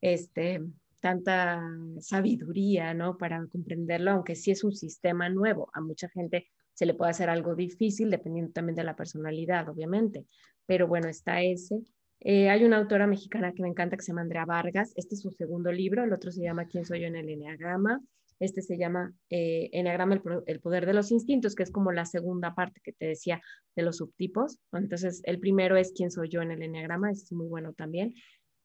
este, 0.00 0.62
tanta 1.00 1.62
sabiduría, 2.00 2.94
¿no? 2.94 3.18
Para 3.18 3.46
comprenderlo, 3.48 4.12
aunque 4.12 4.34
sí 4.34 4.50
es 4.50 4.64
un 4.64 4.72
sistema 4.72 5.28
nuevo. 5.28 5.68
A 5.74 5.80
mucha 5.80 6.08
gente 6.08 6.46
se 6.74 6.86
le 6.86 6.94
puede 6.94 7.10
hacer 7.10 7.28
algo 7.28 7.54
difícil, 7.54 8.10
dependiendo 8.10 8.52
también 8.52 8.76
de 8.76 8.84
la 8.84 8.96
personalidad, 8.96 9.68
obviamente. 9.68 10.24
Pero 10.64 10.86
bueno, 10.86 11.08
está 11.08 11.42
ese. 11.42 11.82
Eh, 12.24 12.48
hay 12.48 12.64
una 12.64 12.76
autora 12.76 13.08
mexicana 13.08 13.52
que 13.52 13.62
me 13.62 13.68
encanta 13.68 13.96
que 13.96 14.02
se 14.02 14.12
llama 14.12 14.20
Andrea 14.20 14.44
Vargas. 14.44 14.92
Este 14.94 15.16
es 15.16 15.22
su 15.22 15.32
segundo 15.32 15.72
libro. 15.72 16.04
El 16.04 16.12
otro 16.12 16.30
se 16.30 16.40
llama 16.40 16.66
¿Quién 16.66 16.84
soy 16.84 17.00
yo 17.00 17.08
en 17.08 17.16
el 17.16 17.28
Enneagrama? 17.28 18.00
Este 18.38 18.62
se 18.62 18.78
llama 18.78 19.12
eh, 19.28 19.70
Enneagrama, 19.72 20.22
el, 20.46 20.60
poder 20.60 20.86
de 20.86 20.94
los 20.94 21.10
instintos, 21.10 21.56
que 21.56 21.64
es 21.64 21.72
como 21.72 21.90
la 21.90 22.04
segunda 22.04 22.54
parte 22.54 22.80
que 22.82 22.92
te 22.92 23.06
decía 23.06 23.40
de 23.74 23.82
los 23.82 23.96
subtipos. 23.96 24.60
Entonces, 24.72 25.20
el 25.24 25.40
primero 25.40 25.76
es 25.76 25.92
¿Quién 25.96 26.12
soy 26.12 26.28
yo 26.28 26.42
en 26.42 26.52
el 26.52 26.62
Enneagrama? 26.62 27.10
Es 27.10 27.32
muy 27.32 27.48
bueno 27.48 27.72
también. 27.72 28.14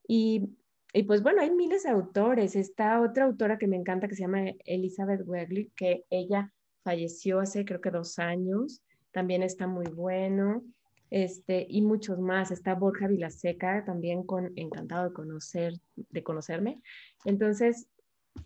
Y, 0.07 0.55
y 0.93 1.03
pues 1.03 1.23
bueno, 1.23 1.41
hay 1.41 1.49
miles 1.49 1.81
de 1.81 1.89
autores. 1.89 2.55
Está 2.55 3.01
otra 3.01 3.25
autora 3.25 3.57
que 3.57 3.67
me 3.67 3.75
encanta 3.75 4.07
que 4.07 4.15
se 4.15 4.21
llama 4.21 4.51
Elizabeth 4.65 5.21
Wegley, 5.25 5.71
que 5.75 6.05
ella 6.11 6.53
falleció 6.83 7.39
hace 7.39 7.65
creo 7.65 7.81
que 7.81 7.89
dos 7.89 8.19
años. 8.19 8.83
También 9.11 9.41
está 9.41 9.65
muy 9.65 9.87
bueno 9.87 10.63
este, 11.09 11.65
y 11.69 11.81
muchos 11.81 12.19
más. 12.19 12.51
Está 12.51 12.75
Borja 12.75 13.07
Vilaseca, 13.07 13.85
también 13.85 14.23
con 14.23 14.51
encantado 14.55 15.09
de 15.09 15.13
conocer, 15.13 15.73
de 15.95 16.23
conocerme. 16.23 16.81
Entonces, 17.25 17.87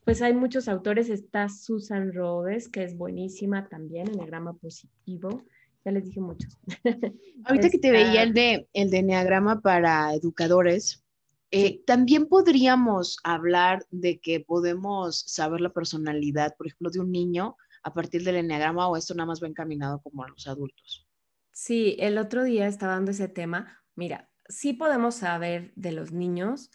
pues 0.05 0.21
hay 0.21 0.33
muchos 0.33 0.67
autores. 0.67 1.09
Está 1.09 1.49
Susan 1.49 2.13
Rhodes, 2.13 2.69
que 2.69 2.83
es 2.83 2.97
buenísima 2.97 3.67
también, 3.67 4.09
en 4.09 4.19
el 4.19 4.27
grama 4.27 4.53
positivo. 4.53 5.43
Ya 5.83 5.91
les 5.91 6.05
dije 6.05 6.21
muchos. 6.21 6.59
Ahorita 7.45 7.69
que 7.69 7.79
te 7.79 7.91
veía 7.91 8.23
el 8.23 8.33
de, 8.33 8.67
el 8.73 8.91
de 8.91 8.99
Enneagrama 8.99 9.61
para 9.61 10.13
educadores, 10.13 11.03
eh, 11.49 11.81
también 11.85 12.27
podríamos 12.27 13.17
hablar 13.23 13.85
de 13.89 14.19
que 14.19 14.39
podemos 14.39 15.23
saber 15.27 15.59
la 15.59 15.73
personalidad, 15.73 16.55
por 16.55 16.67
ejemplo, 16.67 16.91
de 16.91 16.99
un 16.99 17.11
niño 17.11 17.57
a 17.83 17.93
partir 17.93 18.23
del 18.23 18.37
Enneagrama 18.37 18.87
o 18.87 18.95
esto 18.95 19.15
nada 19.15 19.25
más 19.25 19.41
va 19.41 19.47
encaminado 19.47 19.99
como 20.01 20.23
a 20.23 20.29
los 20.29 20.47
adultos. 20.47 21.07
Sí, 21.51 21.95
el 21.99 22.17
otro 22.17 22.43
día 22.43 22.67
estaba 22.67 22.93
dando 22.93 23.11
ese 23.11 23.27
tema. 23.27 23.83
Mira, 23.95 24.29
sí 24.47 24.73
podemos 24.73 25.15
saber 25.15 25.71
de 25.75 25.91
los 25.91 26.11
niños 26.11 26.71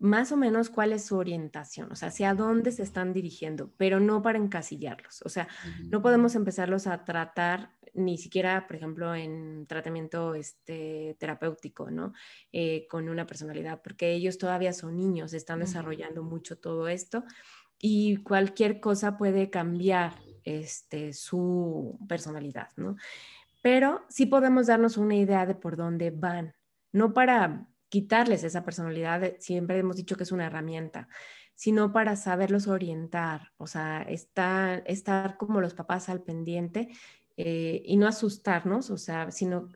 más 0.00 0.32
o 0.32 0.36
menos 0.36 0.70
cuál 0.70 0.92
es 0.94 1.04
su 1.04 1.16
orientación, 1.18 1.92
o 1.92 1.94
sea, 1.94 2.08
hacia 2.08 2.32
dónde 2.32 2.72
se 2.72 2.82
están 2.82 3.12
dirigiendo, 3.12 3.74
pero 3.76 4.00
no 4.00 4.22
para 4.22 4.38
encasillarlos. 4.38 5.20
O 5.26 5.28
sea, 5.28 5.46
no 5.90 6.00
podemos 6.00 6.34
empezarlos 6.34 6.86
a 6.86 7.04
tratar 7.04 7.72
ni 7.92 8.16
siquiera, 8.16 8.66
por 8.66 8.76
ejemplo, 8.76 9.14
en 9.14 9.66
tratamiento 9.66 10.34
este, 10.34 11.16
terapéutico, 11.18 11.90
¿no? 11.90 12.14
Eh, 12.50 12.86
con 12.88 13.10
una 13.10 13.26
personalidad, 13.26 13.82
porque 13.82 14.12
ellos 14.12 14.38
todavía 14.38 14.72
son 14.72 14.96
niños, 14.96 15.34
están 15.34 15.60
desarrollando 15.60 16.22
mucho 16.22 16.58
todo 16.58 16.88
esto 16.88 17.24
y 17.78 18.16
cualquier 18.18 18.80
cosa 18.80 19.18
puede 19.18 19.50
cambiar 19.50 20.14
este, 20.44 21.12
su 21.12 21.98
personalidad, 22.08 22.68
¿no? 22.76 22.96
Pero 23.62 24.04
sí 24.08 24.26
podemos 24.26 24.66
darnos 24.66 24.96
una 24.96 25.16
idea 25.16 25.46
de 25.46 25.54
por 25.54 25.76
dónde 25.76 26.10
van, 26.10 26.54
no 26.92 27.12
para 27.12 27.66
quitarles 27.88 28.44
esa 28.44 28.64
personalidad, 28.64 29.34
siempre 29.38 29.78
hemos 29.78 29.96
dicho 29.96 30.16
que 30.16 30.22
es 30.22 30.32
una 30.32 30.46
herramienta, 30.46 31.08
sino 31.54 31.92
para 31.92 32.16
saberlos 32.16 32.68
orientar, 32.68 33.52
o 33.58 33.66
sea, 33.66 34.02
estar, 34.02 35.36
como 35.36 35.60
los 35.60 35.74
papás 35.74 36.08
al 36.08 36.22
pendiente 36.22 36.88
eh, 37.36 37.82
y 37.84 37.96
no 37.98 38.06
asustarnos, 38.06 38.90
o 38.90 38.96
sea, 38.96 39.30
sino 39.30 39.68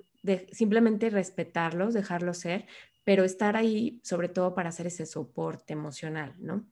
simplemente 0.52 1.10
respetarlos, 1.10 1.92
dejarlos 1.92 2.38
ser, 2.38 2.66
pero 3.04 3.24
estar 3.24 3.56
ahí 3.56 4.00
sobre 4.02 4.30
todo 4.30 4.54
para 4.54 4.70
hacer 4.70 4.86
ese 4.86 5.04
soporte 5.04 5.74
emocional, 5.74 6.34
¿no? 6.38 6.66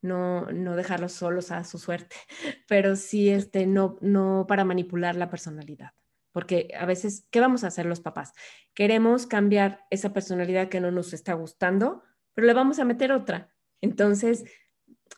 No, 0.00 0.46
dejarlos 0.76 1.12
solos 1.12 1.50
a 1.52 1.64
su 1.64 1.78
suerte, 1.78 2.16
pero 2.68 2.96
sí 2.96 3.30
este, 3.30 3.66
no 3.66 4.46
para 4.46 4.64
manipular 4.64 5.16
la 5.16 5.30
personalidad. 5.30 5.92
Porque 6.32 6.68
a 6.78 6.86
veces, 6.86 7.26
¿qué 7.30 7.40
vamos 7.40 7.64
a 7.64 7.68
hacer 7.68 7.86
los 7.86 8.00
papás? 8.00 8.32
Queremos 8.74 9.26
cambiar 9.26 9.84
esa 9.90 10.12
personalidad 10.12 10.68
que 10.68 10.80
no 10.80 10.90
nos 10.90 11.12
está 11.12 11.34
gustando, 11.34 12.02
pero 12.34 12.46
le 12.46 12.54
vamos 12.54 12.78
a 12.78 12.84
meter 12.84 13.12
otra. 13.12 13.52
Entonces, 13.80 14.44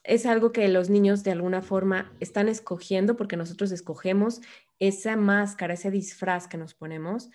es 0.02 0.26
algo 0.26 0.52
que 0.52 0.68
los 0.68 0.90
niños 0.90 1.22
de 1.22 1.30
alguna 1.30 1.62
forma 1.62 2.12
están 2.20 2.48
escogiendo 2.48 3.16
porque 3.16 3.36
nosotros 3.36 3.72
escogemos 3.72 4.40
esa 4.78 5.16
máscara, 5.16 5.74
ese 5.74 5.90
disfraz 5.90 6.48
que 6.48 6.58
nos 6.58 6.74
ponemos, 6.74 7.30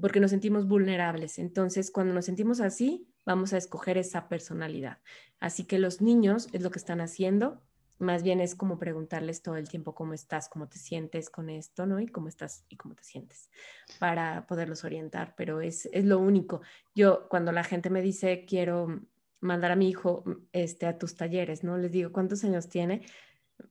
porque 0.00 0.20
nos 0.20 0.30
sentimos 0.30 0.66
vulnerables. 0.66 1.38
Entonces, 1.38 1.90
cuando 1.90 2.14
nos 2.14 2.24
sentimos 2.24 2.60
así, 2.60 3.08
vamos 3.26 3.52
a 3.52 3.58
escoger 3.58 3.98
esa 3.98 4.28
personalidad. 4.28 4.98
Así 5.40 5.64
que 5.64 5.78
los 5.78 6.00
niños 6.00 6.48
es 6.52 6.62
lo 6.62 6.70
que 6.70 6.78
están 6.78 7.00
haciendo, 7.00 7.62
más 7.98 8.22
bien 8.22 8.40
es 8.40 8.54
como 8.54 8.78
preguntarles 8.78 9.42
todo 9.42 9.56
el 9.56 9.68
tiempo 9.68 9.94
cómo 9.94 10.12
estás, 10.12 10.48
cómo 10.48 10.68
te 10.68 10.78
sientes 10.78 11.30
con 11.30 11.48
esto, 11.48 11.86
¿no? 11.86 12.00
Y 12.00 12.06
cómo 12.06 12.28
estás 12.28 12.64
y 12.68 12.76
cómo 12.76 12.94
te 12.94 13.04
sientes 13.04 13.50
para 13.98 14.46
poderlos 14.46 14.84
orientar, 14.84 15.34
pero 15.36 15.60
es, 15.60 15.88
es 15.92 16.04
lo 16.04 16.18
único. 16.18 16.60
Yo 16.94 17.28
cuando 17.28 17.52
la 17.52 17.64
gente 17.64 17.90
me 17.90 18.02
dice 18.02 18.44
quiero 18.46 19.00
mandar 19.40 19.72
a 19.72 19.76
mi 19.76 19.88
hijo 19.88 20.22
mm, 20.26 20.32
este, 20.52 20.86
a 20.86 20.98
tus 20.98 21.16
talleres, 21.16 21.64
¿no? 21.64 21.78
Les 21.78 21.92
digo, 21.92 22.12
¿cuántos 22.12 22.44
años 22.44 22.68
tiene? 22.68 23.02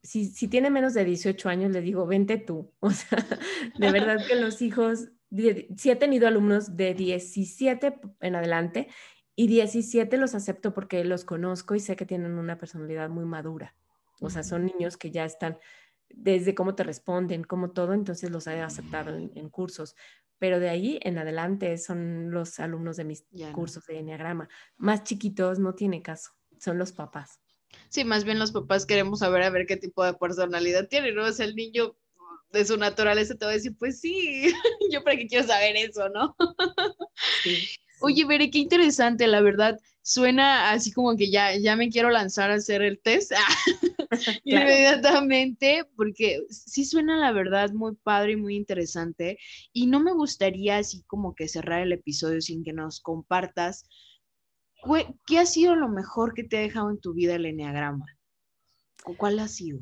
Si, 0.02 0.26
si 0.26 0.48
tiene 0.48 0.72
menos 0.72 0.94
de 0.96 1.06
18 1.06 1.48
años, 1.50 1.72
le 1.72 1.82
digo, 1.82 2.08
vente 2.08 2.38
tú. 2.38 2.72
O 2.80 2.92
sea, 2.92 3.24
de 3.78 3.92
verdad 3.92 4.26
que 4.28 4.36
los 4.36 4.62
hijos, 4.62 5.10
sí 5.76 5.92
he 5.92 5.96
tenido 5.96 6.28
alumnos 6.28 6.76
de 6.76 6.94
17 6.94 8.00
en 8.22 8.36
adelante 8.36 8.88
y 9.36 9.48
17 9.48 10.18
los 10.18 10.34
acepto 10.34 10.74
porque 10.74 11.04
los 11.04 11.26
conozco 11.26 11.76
y 11.76 11.80
sé 11.80 11.96
que 11.96 12.06
tienen 12.06 12.34
una 12.34 12.58
personalidad 12.58 13.10
muy 13.10 13.26
madura. 13.26 13.76
O 14.22 14.30
sea, 14.30 14.44
son 14.44 14.66
niños 14.66 14.98
que 14.98 15.12
ya 15.12 15.26
están 15.26 15.58
desde 16.10 16.56
cómo 16.56 16.76
te 16.76 16.84
responden, 16.84 17.44
como 17.44 17.72
todo, 17.72 17.94
entonces 17.94 18.30
los 18.30 18.48
he 18.48 18.62
aceptado 18.62 19.16
en 19.16 19.50
cursos 19.50 19.96
pero 20.40 20.60
de 20.60 20.70
ahí 20.70 21.00
en 21.02 21.18
adelante 21.18 21.78
son 21.78 22.32
los 22.32 22.60
alumnos 22.60 22.98
de 22.98 23.06
mis 23.06 23.26
cursos 23.54 23.86
de 23.86 24.00
Enneagrama. 24.00 24.50
Más 24.78 25.04
chiquitos 25.04 25.60
no 25.60 25.76
tiene 25.76 26.02
caso, 26.02 26.32
son 26.60 26.78
los 26.78 26.92
papás. 26.92 27.40
Sí, 27.90 28.04
más 28.04 28.24
bien 28.24 28.40
los 28.40 28.52
papás 28.52 28.86
queremos 28.86 29.20
saber 29.20 29.44
a 29.44 29.50
ver 29.50 29.66
qué 29.66 29.78
tipo 29.78 30.04
de 30.04 30.14
personalidad 30.14 30.88
tiene, 30.88 31.12
¿no? 31.12 31.26
Es 31.26 31.40
el 31.40 31.56
niño 31.56 31.98
de 32.52 32.66
su 32.66 32.78
naturaleza 32.78 33.36
te 33.36 33.46
va 33.46 33.52
a 33.52 33.56
decir, 33.56 33.76
pues 33.78 34.00
sí, 34.00 34.54
yo 34.92 35.04
para 35.04 35.18
qué 35.18 35.28
quiero 35.28 35.48
saber 35.48 35.76
eso, 35.76 36.10
¿no? 36.10 36.36
Sí, 37.44 37.68
Oye, 38.02 38.26
Veré, 38.26 38.50
qué 38.50 38.60
interesante, 38.60 39.28
la 39.28 39.42
verdad. 39.42 39.80
Suena 40.02 40.72
así 40.72 40.92
como 40.92 41.16
que 41.16 41.32
ya, 41.32 41.58
ya 41.58 41.76
me 41.76 41.90
quiero 41.90 42.10
lanzar 42.10 42.52
a 42.52 42.56
hacer 42.56 42.82
el 42.82 43.00
test 43.00 43.32
inmediatamente, 44.46 45.84
porque 45.96 46.42
sí 46.50 46.86
suena 46.86 47.18
la 47.18 47.32
verdad 47.32 47.72
muy 47.72 47.96
padre 47.96 48.34
y 48.34 48.36
muy 48.36 48.56
interesante. 48.56 49.40
Y 49.74 49.88
no 49.88 50.00
me 50.00 50.14
gustaría 50.14 50.78
así 50.78 51.04
como 51.08 51.34
que 51.34 51.48
cerrar 51.48 51.82
el 51.82 51.94
episodio 51.94 52.42
sin 52.42 52.64
que 52.64 52.74
nos 52.74 53.00
compartas 53.02 53.88
qué 55.26 55.40
ha 55.40 55.46
sido 55.46 55.76
lo 55.76 55.90
mejor 55.90 56.34
que 56.34 56.44
te 56.44 56.58
ha 56.58 56.62
dejado 56.62 56.92
en 56.92 57.00
tu 57.00 57.14
vida 57.14 57.36
el 57.36 57.46
enneagrama. 57.46 58.06
¿Cuál 59.18 59.40
ha 59.40 59.48
sido? 59.48 59.80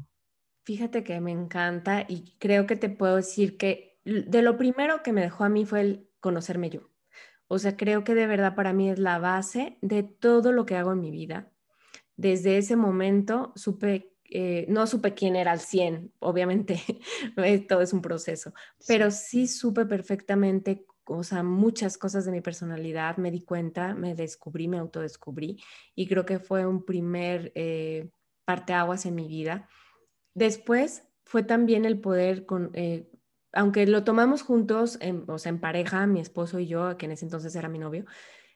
Fíjate 0.65 1.03
que 1.03 1.19
me 1.19 1.31
encanta 1.31 2.05
y 2.07 2.35
creo 2.39 2.65
que 2.67 2.75
te 2.75 2.89
puedo 2.89 3.17
decir 3.17 3.57
que 3.57 3.99
de 4.05 4.41
lo 4.41 4.57
primero 4.57 5.03
que 5.03 5.13
me 5.13 5.21
dejó 5.21 5.43
a 5.43 5.49
mí 5.49 5.65
fue 5.65 5.81
el 5.81 6.09
conocerme 6.19 6.69
yo. 6.69 6.92
O 7.47 7.59
sea, 7.59 7.77
creo 7.77 8.03
que 8.03 8.15
de 8.15 8.27
verdad 8.27 8.55
para 8.55 8.73
mí 8.73 8.89
es 8.89 8.99
la 8.99 9.19
base 9.19 9.77
de 9.81 10.03
todo 10.03 10.51
lo 10.51 10.65
que 10.65 10.75
hago 10.75 10.93
en 10.93 10.99
mi 11.01 11.11
vida. 11.11 11.51
Desde 12.15 12.57
ese 12.57 12.75
momento 12.75 13.53
supe, 13.55 14.13
eh, 14.29 14.65
no 14.69 14.87
supe 14.87 15.13
quién 15.13 15.35
era 15.35 15.51
al 15.51 15.59
100, 15.59 16.13
obviamente, 16.19 16.81
todo 17.69 17.81
es 17.81 17.93
un 17.93 18.01
proceso, 18.01 18.53
pero 18.87 19.11
sí 19.11 19.47
supe 19.47 19.85
perfectamente 19.85 20.85
o 21.05 21.23
sea, 21.23 21.43
muchas 21.43 21.97
cosas 21.97 22.25
de 22.25 22.31
mi 22.31 22.41
personalidad, 22.41 23.17
me 23.17 23.31
di 23.31 23.41
cuenta, 23.41 23.93
me 23.93 24.15
descubrí, 24.15 24.67
me 24.67 24.77
autodescubrí 24.77 25.61
y 25.95 26.07
creo 26.07 26.25
que 26.25 26.39
fue 26.39 26.65
un 26.65 26.85
primer 26.85 27.51
eh, 27.55 28.09
parteaguas 28.45 29.05
en 29.05 29.15
mi 29.15 29.27
vida. 29.27 29.67
Después 30.33 31.03
fue 31.25 31.43
también 31.43 31.85
el 31.85 31.99
poder 31.99 32.45
con, 32.45 32.71
eh, 32.73 33.09
aunque 33.53 33.87
lo 33.87 34.03
tomamos 34.03 34.41
juntos, 34.41 34.97
en, 35.01 35.23
o 35.29 35.37
sea, 35.37 35.51
en 35.51 35.59
pareja, 35.59 36.05
mi 36.07 36.19
esposo 36.19 36.59
y 36.59 36.67
yo, 36.67 36.97
que 36.97 37.05
en 37.05 37.13
ese 37.13 37.25
entonces 37.25 37.55
era 37.55 37.69
mi 37.69 37.79
novio, 37.79 38.05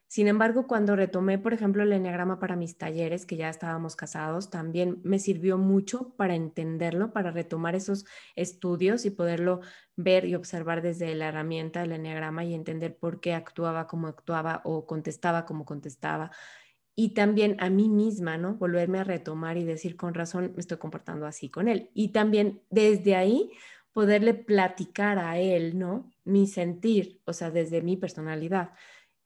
sin 0.09 0.29
embargo, 0.29 0.67
cuando 0.67 0.95
retomé, 0.95 1.37
por 1.37 1.53
ejemplo, 1.53 1.83
el 1.83 1.91
enneagrama 1.91 2.39
para 2.39 2.55
mis 2.55 2.77
talleres, 2.77 3.25
que 3.25 3.35
ya 3.35 3.49
estábamos 3.49 3.97
casados, 3.97 4.49
también 4.49 5.01
me 5.03 5.19
sirvió 5.19 5.57
mucho 5.57 6.13
para 6.15 6.33
entenderlo, 6.33 7.11
para 7.11 7.31
retomar 7.31 7.75
esos 7.75 8.05
estudios 8.35 9.05
y 9.05 9.09
poderlo 9.09 9.59
ver 9.97 10.23
y 10.23 10.35
observar 10.35 10.81
desde 10.81 11.13
la 11.13 11.27
herramienta 11.27 11.81
del 11.81 11.91
enneagrama 11.91 12.45
y 12.45 12.53
entender 12.53 12.97
por 12.97 13.19
qué 13.19 13.33
actuaba 13.33 13.85
como 13.87 14.07
actuaba 14.07 14.61
o 14.63 14.85
contestaba 14.85 15.45
como 15.45 15.65
contestaba. 15.65 16.31
Y 16.95 17.13
también 17.13 17.57
a 17.59 17.69
mí 17.69 17.89
misma, 17.89 18.37
¿no? 18.37 18.55
Volverme 18.55 18.99
a 18.99 19.03
retomar 19.03 19.57
y 19.57 19.65
decir, 19.65 19.97
con 19.97 20.13
razón, 20.13 20.53
me 20.55 20.61
estoy 20.61 20.77
comportando 20.77 21.25
así 21.25 21.49
con 21.49 21.67
él. 21.67 21.91
Y 21.93 22.09
también 22.13 22.63
desde 22.69 23.15
ahí 23.15 23.51
poderle 23.97 24.35
platicar 24.35 25.17
a 25.17 25.39
él, 25.39 25.79
¿no? 25.79 26.13
Mi 26.23 26.45
sentir, 26.45 27.19
o 27.25 27.33
sea, 27.33 27.49
desde 27.49 27.81
mi 27.81 27.97
personalidad. 27.97 28.73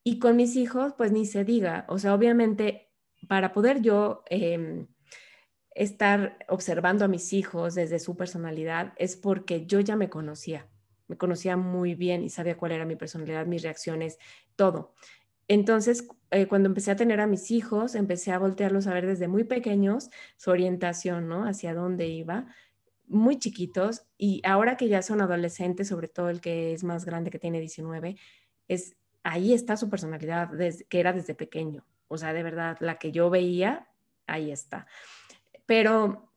Y 0.02 0.18
con 0.18 0.38
mis 0.38 0.56
hijos, 0.56 0.94
pues 0.98 1.12
ni 1.12 1.26
se 1.26 1.44
diga, 1.44 1.84
o 1.90 2.00
sea, 2.00 2.16
obviamente, 2.16 2.90
para 3.28 3.52
poder 3.52 3.82
yo 3.82 4.24
em, 4.30 4.88
estar 5.76 6.38
observando 6.48 7.04
a 7.04 7.10
mis 7.10 7.34
hijos 7.34 7.76
desde 7.76 8.00
su 8.00 8.16
personalidad, 8.16 8.94
es 8.96 9.18
porque 9.18 9.66
yo 9.66 9.82
ya 9.82 9.98
me 9.98 10.10
conocía, 10.10 10.70
me 11.10 11.18
conocía 11.18 11.58
muy 11.58 11.94
bien 11.94 12.24
y 12.24 12.30
sabía 12.30 12.56
cuál 12.56 12.72
era 12.72 12.86
mi 12.86 12.96
personalidad, 12.96 13.46
mis 13.48 13.64
reacciones, 13.64 14.20
todo. 14.56 14.94
Entonces, 15.50 16.08
eh, 16.30 16.48
cuando 16.48 16.70
empecé 16.70 16.92
a 16.92 16.96
tener 16.96 17.20
a 17.20 17.28
mis 17.28 17.52
hijos, 17.52 17.94
empecé 17.94 18.32
a 18.32 18.40
voltearlos 18.40 18.88
a 18.88 18.94
ver 18.94 19.06
desde 19.06 19.28
muy 19.28 19.44
pequeños, 19.44 20.10
su 20.38 20.50
orientación, 20.50 21.28
¿no? 21.28 21.46
Hacia 21.46 21.74
dónde 21.74 22.08
iba 22.08 22.48
muy 23.12 23.38
chiquitos 23.38 24.04
y 24.18 24.42
ahora 24.46 24.78
que 24.78 24.88
ya 24.88 25.02
son 25.02 25.22
adolescentes, 25.22 25.88
sobre 25.88 26.08
todo 26.08 26.30
el 26.30 26.42
que 26.42 26.74
es 26.74 26.84
más 26.84 27.06
grande, 27.06 27.30
que 27.30 27.40
tiene 27.40 27.60
19, 27.60 28.16
es, 28.68 28.96
ahí 29.24 29.54
está 29.54 29.78
su 29.78 29.90
personalidad, 29.90 30.50
que 30.90 31.00
era 31.00 31.14
desde 31.14 31.36
pequeño. 31.36 31.86
O 32.08 32.18
sea, 32.18 32.34
de 32.34 32.44
verdad, 32.44 32.78
la 32.80 32.98
que 32.98 33.12
yo 33.12 33.30
veía, 33.30 33.88
ahí 34.28 34.52
está. 34.52 34.88
Pero 35.66 36.32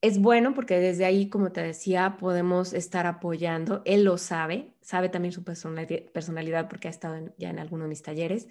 es 0.00 0.18
bueno 0.18 0.52
porque 0.54 0.78
desde 0.78 1.06
ahí, 1.06 1.28
como 1.28 1.50
te 1.50 1.62
decía, 1.62 2.16
podemos 2.18 2.74
estar 2.74 3.06
apoyando. 3.06 3.80
Él 3.86 4.04
lo 4.04 4.18
sabe, 4.18 4.74
sabe 4.82 5.08
también 5.08 5.32
su 5.32 5.44
personalidad 5.44 6.68
porque 6.68 6.88
ha 6.88 6.90
estado 6.90 7.32
ya 7.38 7.48
en 7.48 7.58
alguno 7.58 7.84
de 7.84 7.88
mis 7.88 8.02
talleres. 8.02 8.48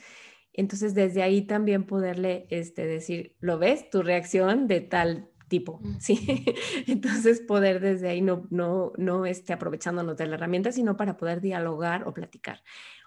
Entonces, 0.51 0.93
desde 0.93 1.23
ahí 1.23 1.43
también 1.43 1.85
poderle 1.85 2.47
este, 2.49 2.85
decir, 2.85 3.35
¿lo 3.39 3.57
ves? 3.57 3.89
Tu 3.89 4.01
reacción 4.01 4.67
de 4.67 4.81
tal 4.81 5.29
tipo, 5.53 5.79
¿sí? 5.99 6.17
Entonces 6.87 7.39
poder 7.39 7.79
desde 7.79 8.09
ahí 8.09 8.21
no, 8.21 8.47
no, 8.49 8.91
no 8.97 9.27
esté 9.27 9.53
aprovechándonos 9.53 10.17
de 10.17 10.25
la 10.25 10.33
herramienta, 10.33 10.71
sino 10.71 10.97
para 10.97 11.15
poder 11.15 11.41
dialogar 11.41 12.07
o 12.07 12.13
platicar. 12.15 12.63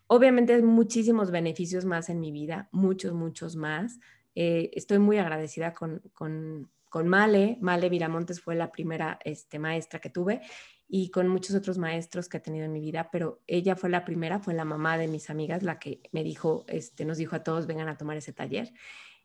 Obviamente 0.07 0.55
hay 0.55 0.63
muchísimos 0.63 1.33
beneficios 1.33 1.85
más 1.85 2.09
en 2.09 2.21
mi 2.21 2.31
vida, 2.31 2.69
muchos, 2.71 3.15
muchos 3.15 3.57
más. 3.57 3.99
Eh, 4.37 4.71
estoy 4.75 5.01
muy 5.01 5.19
agradecida 5.19 5.75
con, 5.75 6.03
con, 6.15 6.71
con, 6.89 7.09
Male. 7.09 7.59
Male 7.61 7.89
Viramontes 7.89 8.41
fue 8.41 8.55
la 8.55 8.71
primera 8.71 9.19
este, 9.25 9.59
maestra 9.59 9.99
que 9.99 10.11
tuve 10.11 10.43
y 10.87 11.11
con 11.11 11.27
muchos 11.27 11.57
otros 11.57 11.79
maestros 11.79 12.29
que 12.29 12.37
he 12.37 12.41
tenido 12.41 12.67
en 12.67 12.73
mi 12.73 12.81
vida, 12.81 13.09
pero 13.11 13.43
ella 13.49 13.75
fue 13.75 13.91
la 13.91 14.05
primera, 14.05 14.39
fue 14.39 14.55
la 14.55 14.65
mamá 14.65 14.99
de 14.99 15.09
mis 15.09 15.31
amigas, 15.31 15.65
la 15.65 15.81
que 15.81 16.01
me 16.13 16.23
dijo, 16.23 16.65
este, 16.69 17.05
nos 17.05 17.19
dijo 17.19 17.35
a 17.35 17.43
todos, 17.43 17.67
vengan 17.67 17.89
a 17.89 17.97
tomar 17.97 18.17
ese 18.17 18.33
taller. 18.33 18.73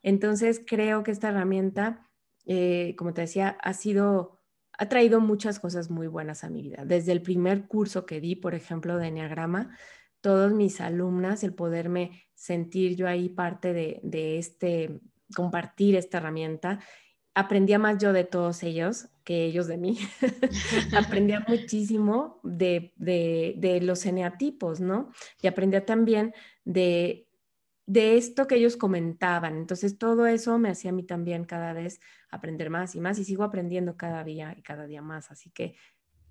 Entonces 0.02 0.60
creo 0.66 1.04
que 1.04 1.12
esta 1.12 1.30
herramienta 1.30 2.11
eh, 2.46 2.96
como 2.98 3.14
te 3.14 3.22
decía, 3.22 3.58
ha 3.62 3.74
sido 3.74 4.42
ha 4.82 4.90
traído 4.90 5.20
muchas 5.20 5.60
cosas 5.60 5.92
muy 5.92 6.08
buenas 6.08 6.44
a 6.44 6.50
mi 6.50 6.64
vida. 6.64 6.86
Desde 6.86 7.12
el 7.12 7.22
primer 7.22 7.68
curso 7.68 8.08
que 8.08 8.20
di, 8.20 8.36
por 8.36 8.56
ejemplo, 8.56 8.98
de 8.98 9.10
Enneagrama, 9.10 9.78
todos 10.22 10.54
mis 10.54 10.82
alumnas, 10.82 11.44
el 11.44 11.54
poderme 11.54 12.24
sentir 12.34 12.96
yo 12.96 13.08
ahí 13.08 13.30
parte 13.30 13.74
de, 13.74 14.00
de 14.02 14.40
este, 14.40 15.00
compartir 15.36 15.96
esta 15.96 16.18
herramienta, 16.18 16.80
aprendía 17.36 17.78
más 17.78 18.00
yo 18.00 18.12
de 18.12 18.24
todos 18.24 18.64
ellos 18.64 19.10
que 19.24 19.46
ellos 19.46 19.68
de 19.68 19.78
mí. 19.78 20.00
aprendía 20.98 21.46
muchísimo 21.48 22.40
de, 22.44 22.94
de, 22.96 23.54
de, 23.58 23.82
los 23.82 24.06
eneatipos, 24.08 24.80
¿no? 24.80 25.12
Y 25.44 25.48
aprendía 25.48 25.86
también 25.86 26.34
de, 26.66 27.28
de 27.92 28.16
esto 28.16 28.48
que 28.48 28.56
ellos 28.56 28.78
comentaban. 28.78 29.58
Entonces, 29.58 29.98
todo 29.98 30.26
eso 30.26 30.58
me 30.58 30.70
hacía 30.70 30.92
a 30.92 30.94
mí 30.94 31.04
también 31.04 31.44
cada 31.44 31.74
vez 31.74 32.00
aprender 32.30 32.70
más 32.70 32.96
y 32.96 33.02
más 33.02 33.20
y 33.20 33.26
sigo 33.26 33.44
aprendiendo 33.44 33.98
cada 33.98 34.24
día 34.24 34.56
y 34.58 34.62
cada 34.62 34.88
día 34.88 35.02
más. 35.02 35.30
Así 35.30 35.52
que, 35.52 35.76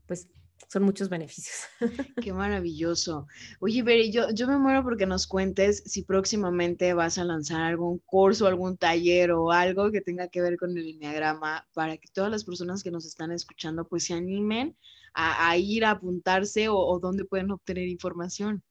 pues, 0.06 0.30
son 0.68 0.84
muchos 0.84 1.11
beneficios. 1.11 1.68
Qué 2.24 2.32
maravilloso. 2.32 3.26
Oye, 3.61 3.82
Beri, 3.82 4.11
yo, 4.11 4.30
yo 4.30 4.46
me 4.46 4.56
muero 4.56 4.82
porque 4.82 5.04
nos 5.04 5.26
cuentes 5.26 5.82
si 5.84 6.02
próximamente 6.02 6.94
vas 6.94 7.18
a 7.18 7.24
lanzar 7.24 7.61
algún 7.61 7.98
curso, 8.06 8.46
algún 8.46 8.78
taller 8.78 9.32
o 9.32 9.52
algo 9.52 9.90
que 9.90 10.00
tenga 10.00 10.28
que 10.28 10.40
ver 10.40 10.56
con 10.56 10.70
el 10.78 10.88
Enneagrama 10.88 11.68
para 11.74 11.98
que 11.98 12.08
todas 12.11 12.30
las 12.30 12.44
personas 12.44 12.82
que 12.82 12.90
nos 12.90 13.04
están 13.04 13.32
escuchando 13.32 13.86
pues 13.86 14.04
se 14.04 14.14
animen 14.14 14.78
a, 15.12 15.54
ir 15.58 15.84
a 15.84 15.90
apuntarse 15.90 16.70
o, 16.70 16.76
o 16.78 16.98
dónde 17.00 17.26
pueden 17.26 17.50
obtener 17.50 17.86
información. 17.88 18.62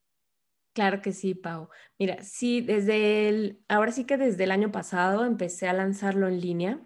Claro 0.80 1.02
que 1.02 1.12
sí, 1.12 1.36
Pau. 1.36 1.68
Mira, 1.98 2.24
sí, 2.24 2.62
desde 2.62 3.28
el, 3.28 3.62
ahora 3.68 3.92
sí 3.92 4.06
que 4.06 4.16
desde 4.16 4.46
el 4.46 4.52
año 4.52 4.72
pasado 4.72 5.26
empecé 5.26 5.68
a 5.68 5.74
lanzarlo 5.74 6.30
en 6.30 6.40
línea 6.40 6.80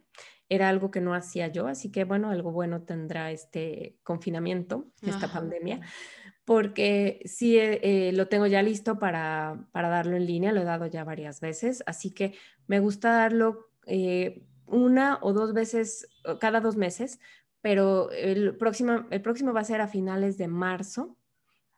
era 0.49 0.67
algo 0.67 0.89
que 0.89 0.99
no 0.99 1.13
hacía 1.13 1.47
yo, 1.49 1.67
así 1.67 1.91
que 1.91 2.03
bueno, 2.03 2.31
algo 2.31 2.51
bueno 2.51 2.81
tendrá 2.81 3.29
este 3.29 3.99
confinamiento, 4.01 4.87
esta 5.03 5.31
pandemia, 5.31 5.81
porque 6.43 7.21
sí 7.25 7.55
eh, 7.59 8.11
lo 8.15 8.27
tengo 8.29 8.47
ya 8.47 8.63
listo 8.63 8.97
para, 8.97 9.67
para, 9.71 9.89
darlo 9.89 10.15
en 10.15 10.25
línea, 10.25 10.51
lo 10.51 10.61
he 10.61 10.65
dado 10.65 10.87
ya 10.87 11.03
varias 11.03 11.39
veces, 11.39 11.83
así 11.85 12.11
que 12.11 12.33
me 12.65 12.79
gusta 12.79 13.11
darlo 13.11 13.69
eh, 13.85 14.43
una 14.65 15.19
o 15.21 15.33
dos 15.33 15.53
veces, 15.53 16.07
cada 16.39 16.61
dos 16.61 16.77
meses, 16.77 17.19
pero 17.61 18.09
el 18.09 18.57
próximo, 18.57 19.05
el 19.11 19.21
próximo 19.21 19.53
va 19.53 19.61
a 19.61 19.65
ser 19.65 19.81
a 19.81 19.87
finales 19.87 20.39
de 20.39 20.47
marzo. 20.47 21.15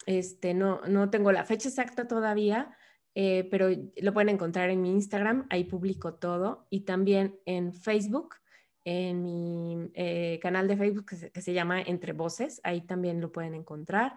Este, 0.06 0.54
no, 0.54 0.82
no 0.88 1.10
tengo 1.10 1.32
la 1.32 1.46
fecha 1.46 1.70
exacta 1.70 2.08
todavía, 2.08 2.76
eh, 3.16 3.48
pero 3.50 3.70
lo 4.02 4.14
pueden 4.14 4.30
encontrar 4.30 4.70
en 4.70 4.82
mi 4.82 4.92
Instagram, 4.92 5.48
ahí 5.50 5.64
publico 5.64 6.16
todo, 6.16 6.68
y 6.70 6.82
también 6.82 7.40
en 7.46 7.74
Facebook 7.74 8.36
en 8.86 9.24
mi 9.24 9.90
eh, 9.96 10.40
canal 10.42 10.68
de 10.68 10.78
Facebook 10.78 11.06
que 11.34 11.42
se, 11.42 11.54
llama 11.54 11.82
Entre 11.82 12.14
Voces, 12.14 12.62
ahí 12.64 12.82
también 12.82 13.20
lo 13.20 13.32
pueden 13.32 13.56
encontrar. 13.56 14.16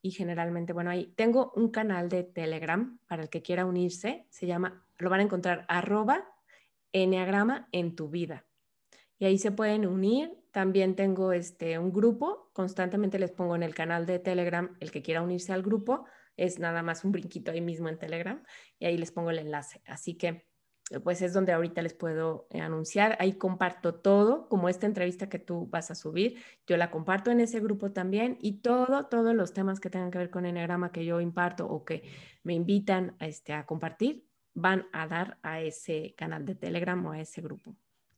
Y 0.00 0.10
generalmente, 0.10 0.72
bueno, 0.72 0.90
ahí 0.90 1.12
tengo 1.16 1.52
un 1.54 1.70
canal 1.70 2.08
de 2.08 2.24
Telegram 2.24 2.98
para 3.06 3.22
el 3.22 3.28
que 3.28 3.42
quiera 3.42 3.66
unirse, 3.66 4.26
se 4.30 4.46
llama, 4.46 4.86
lo 4.98 5.10
van 5.10 5.20
a 5.20 5.24
encontrar 5.24 5.66
arroba 5.68 6.26
enneagrama 6.92 7.68
en 7.72 7.94
tu 7.94 8.08
vida. 8.08 8.46
Y 9.18 9.26
ahí 9.26 9.38
se 9.38 9.52
pueden 9.52 9.86
unir. 9.86 10.34
También 10.56 10.96
tengo 10.96 11.34
este, 11.34 11.78
un 11.78 11.92
grupo, 11.92 12.48
constantemente 12.54 13.18
les 13.18 13.30
pongo 13.30 13.56
en 13.56 13.62
el 13.62 13.74
canal 13.74 14.06
de 14.06 14.18
Telegram, 14.18 14.74
el 14.80 14.90
que 14.90 15.02
quiera 15.02 15.20
unirse 15.20 15.52
al 15.52 15.60
grupo, 15.60 16.06
es 16.34 16.58
nada 16.58 16.82
más 16.82 17.04
un 17.04 17.12
brinquito 17.12 17.50
ahí 17.50 17.60
mismo 17.60 17.90
en 17.90 17.98
Telegram 17.98 18.42
y 18.78 18.86
ahí 18.86 18.96
les 18.96 19.12
pongo 19.12 19.28
el 19.28 19.38
enlace. 19.38 19.82
Así 19.84 20.16
que 20.16 20.46
eh, 20.90 21.00
pues 21.00 21.20
es 21.20 21.34
donde 21.34 21.52
ahorita 21.52 21.82
les 21.82 21.92
puedo 21.92 22.46
eh, 22.48 22.62
anunciar. 22.62 23.18
Ahí 23.20 23.34
comparto 23.34 23.96
todo, 23.96 24.48
como 24.48 24.70
esta 24.70 24.86
entrevista 24.86 25.28
que 25.28 25.38
tú 25.38 25.66
vas 25.66 25.90
a 25.90 25.94
subir, 25.94 26.42
yo 26.66 26.78
la 26.78 26.90
comparto 26.90 27.30
en 27.30 27.40
ese 27.40 27.60
grupo 27.60 27.92
también 27.92 28.38
y 28.40 28.62
todo, 28.62 29.08
todos 29.08 29.34
los 29.34 29.52
temas 29.52 29.78
que 29.78 29.90
tengan 29.90 30.10
que 30.10 30.16
ver 30.16 30.30
con 30.30 30.46
Enneagrama 30.46 30.90
que 30.90 31.04
yo 31.04 31.20
imparto 31.20 31.66
o 31.68 31.84
que 31.84 32.10
me 32.44 32.54
invitan 32.54 33.14
a, 33.18 33.26
este, 33.26 33.52
a 33.52 33.66
compartir, 33.66 34.26
van 34.54 34.86
a 34.94 35.06
dar 35.06 35.38
a 35.42 35.60
ese 35.60 36.14
canal 36.16 36.46
de 36.46 36.54
Telegram 36.54 37.04
o 37.04 37.12
a 37.12 37.20
ese 37.20 37.42
grupo. 37.42 37.76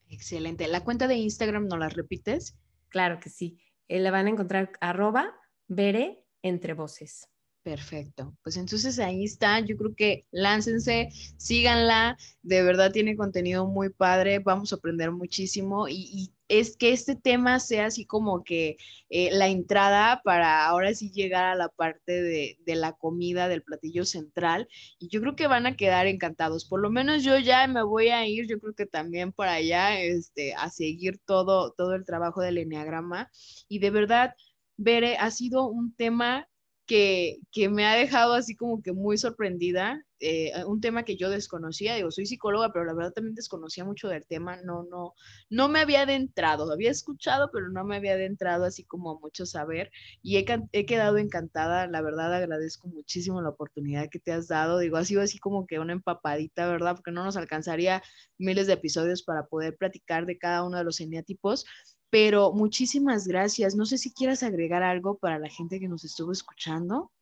Excelente. 0.09 0.67
¿La 0.69 0.85
cuenta 0.85 1.07
de 1.07 1.17
Instagram 1.17 1.67
no 1.67 1.77
la 1.77 1.89
repites? 1.89 2.57
Claro 2.89 3.21
que 3.21 3.31
sí. 3.31 3.59
Eh, 3.89 4.01
la 4.01 4.11
van 4.11 4.27
a 4.27 4.31
encontrar 4.31 4.73
arroba 4.81 5.35
veré 5.67 6.25
entre 6.43 6.73
voces. 6.73 7.29
Perfecto. 7.63 8.35
Pues 8.43 8.57
entonces 8.57 8.99
ahí 8.99 9.25
está. 9.25 9.61
Yo 9.61 9.77
creo 9.77 9.95
que 9.95 10.27
láncense, 10.31 11.11
síganla. 11.37 12.17
De 12.43 12.63
verdad 12.63 12.93
tiene 12.93 13.17
contenido 13.17 13.67
muy 13.67 13.91
padre. 13.91 14.39
Vamos 14.39 14.73
a 14.73 14.77
aprender 14.77 15.11
muchísimo. 15.11 15.87
Y, 15.89 16.33
es 16.49 16.77
que 16.77 16.93
este 16.93 17.15
tema 17.15 17.61
sea 17.61 17.87
así 17.87 18.07
como 18.07 18.43
que 18.43 18.77
eh, 19.11 19.31
la 19.33 19.49
entrada 19.49 20.23
para 20.25 20.67
ahora 20.67 20.95
sí 20.95 21.11
llegar 21.11 21.45
a 21.45 21.55
la 21.55 21.69
parte 21.69 22.23
de, 22.23 22.59
de, 22.65 22.77
la 22.77 22.93
comida, 22.93 23.49
del 23.49 23.63
platillo 23.63 24.05
central. 24.05 24.69
Y 24.99 25.09
yo 25.09 25.21
creo 25.21 25.37
que 25.37 25.47
van 25.47 25.67
a 25.67 25.77
quedar 25.77 26.07
encantados. 26.07 26.65
Por 26.67 26.81
lo 26.81 26.91
menos 26.91 27.23
yo 27.23 27.39
ya 27.39 27.67
me 27.67 27.83
voy 27.83 28.09
a 28.09 28.27
ir, 28.27 28.47
yo 28.49 28.59
creo 28.59 28.75
que 28.75 28.87
también 28.87 29.33
para 29.33 29.53
allá, 29.55 30.01
este, 30.01 30.55
a 30.55 30.71
seguir 30.71 31.19
todo, 31.25 31.73
todo 31.73 31.95
el 31.95 32.05
trabajo 32.05 32.41
del 32.41 32.59
enneagrama. 32.59 33.31
Y 33.69 33.79
de 33.79 33.91
verdad, 33.91 34.35
Bere, 34.77 35.17
ha 35.19 35.31
sido 35.31 35.67
un 35.67 35.95
tema 35.95 36.49
que, 36.89 37.69
me 37.71 37.87
ha 37.87 37.95
dejado 37.95 38.33
así 38.33 38.57
como 38.57 38.83
que 38.83 38.93
muy 38.93 39.19
sorprendida. 39.19 40.03
Eh, 40.21 40.53
un 40.67 40.81
tema 40.81 41.05
que 41.05 41.17
yo 41.17 41.31
desconocía, 41.31 41.95
digo, 41.95 42.11
soy 42.11 42.27
psicóloga, 42.27 42.73
pero 42.73 42.85
la 42.85 42.93
verdad 42.93 43.13
también 43.13 43.37
desconocía 43.37 43.85
mucho 43.85 44.09
del 44.09 44.27
tema, 44.27 44.57
no, 44.65 44.83
no, 44.83 45.15
no 45.49 45.69
me 45.69 45.79
había 45.79 46.03
adentrado, 46.03 46.73
había 46.73 46.91
escuchado, 46.91 47.51
pero 47.53 47.69
no 47.69 47.85
me 47.85 47.95
había 47.95 48.15
adentrado 48.15 48.65
así 48.65 48.83
como 48.83 49.21
mucho 49.21 49.47
saber 49.47 49.93
y 50.21 50.39
he, 50.39 50.45
he 50.73 50.87
quedado 50.87 51.19
encantada, 51.19 51.87
la 51.87 52.03
verdad 52.03 52.35
agradezco 52.35 52.89
muchísimo 52.89 53.41
la 53.43 53.51
oportunidad 53.51 54.09
que 54.11 54.19
te 54.19 54.33
has 54.33 54.49
dado, 54.49 54.81
digo, 54.81 54.97
ha 54.97 55.05
sido 55.05 55.23
así 55.23 55.39
como 55.39 55.69
que 55.69 55.79
una 55.79 55.93
empapadita, 55.93 56.67
¿verdad? 56.67 56.97
Porque 56.97 57.13
no 57.13 57.23
nos 57.23 57.37
alcanzaría 57.37 58.03
miles 58.39 58.67
de 58.67 58.73
episodios 58.73 59.23
para 59.23 59.47
poder 59.47 59.77
platicar 59.77 60.27
de 60.27 60.37
cada 60.37 60.65
uno 60.65 60.79
de 60.79 60.85
los 60.85 60.99
eneatipos, 61.01 61.65
pero 62.11 62.53
muchísimas 62.53 63.27
gracias. 63.27 63.75
No 63.75 63.87
sé 63.87 63.99
si 63.99 64.13
quieras 64.13 64.43
agregar 64.43 64.83
algo 64.83 65.19
para 65.19 65.39
la 65.39 65.49
gente 65.49 65.81
que 65.81 65.89
nos 65.89 66.05
estuvo 66.05 66.33
escuchando. 66.33 67.13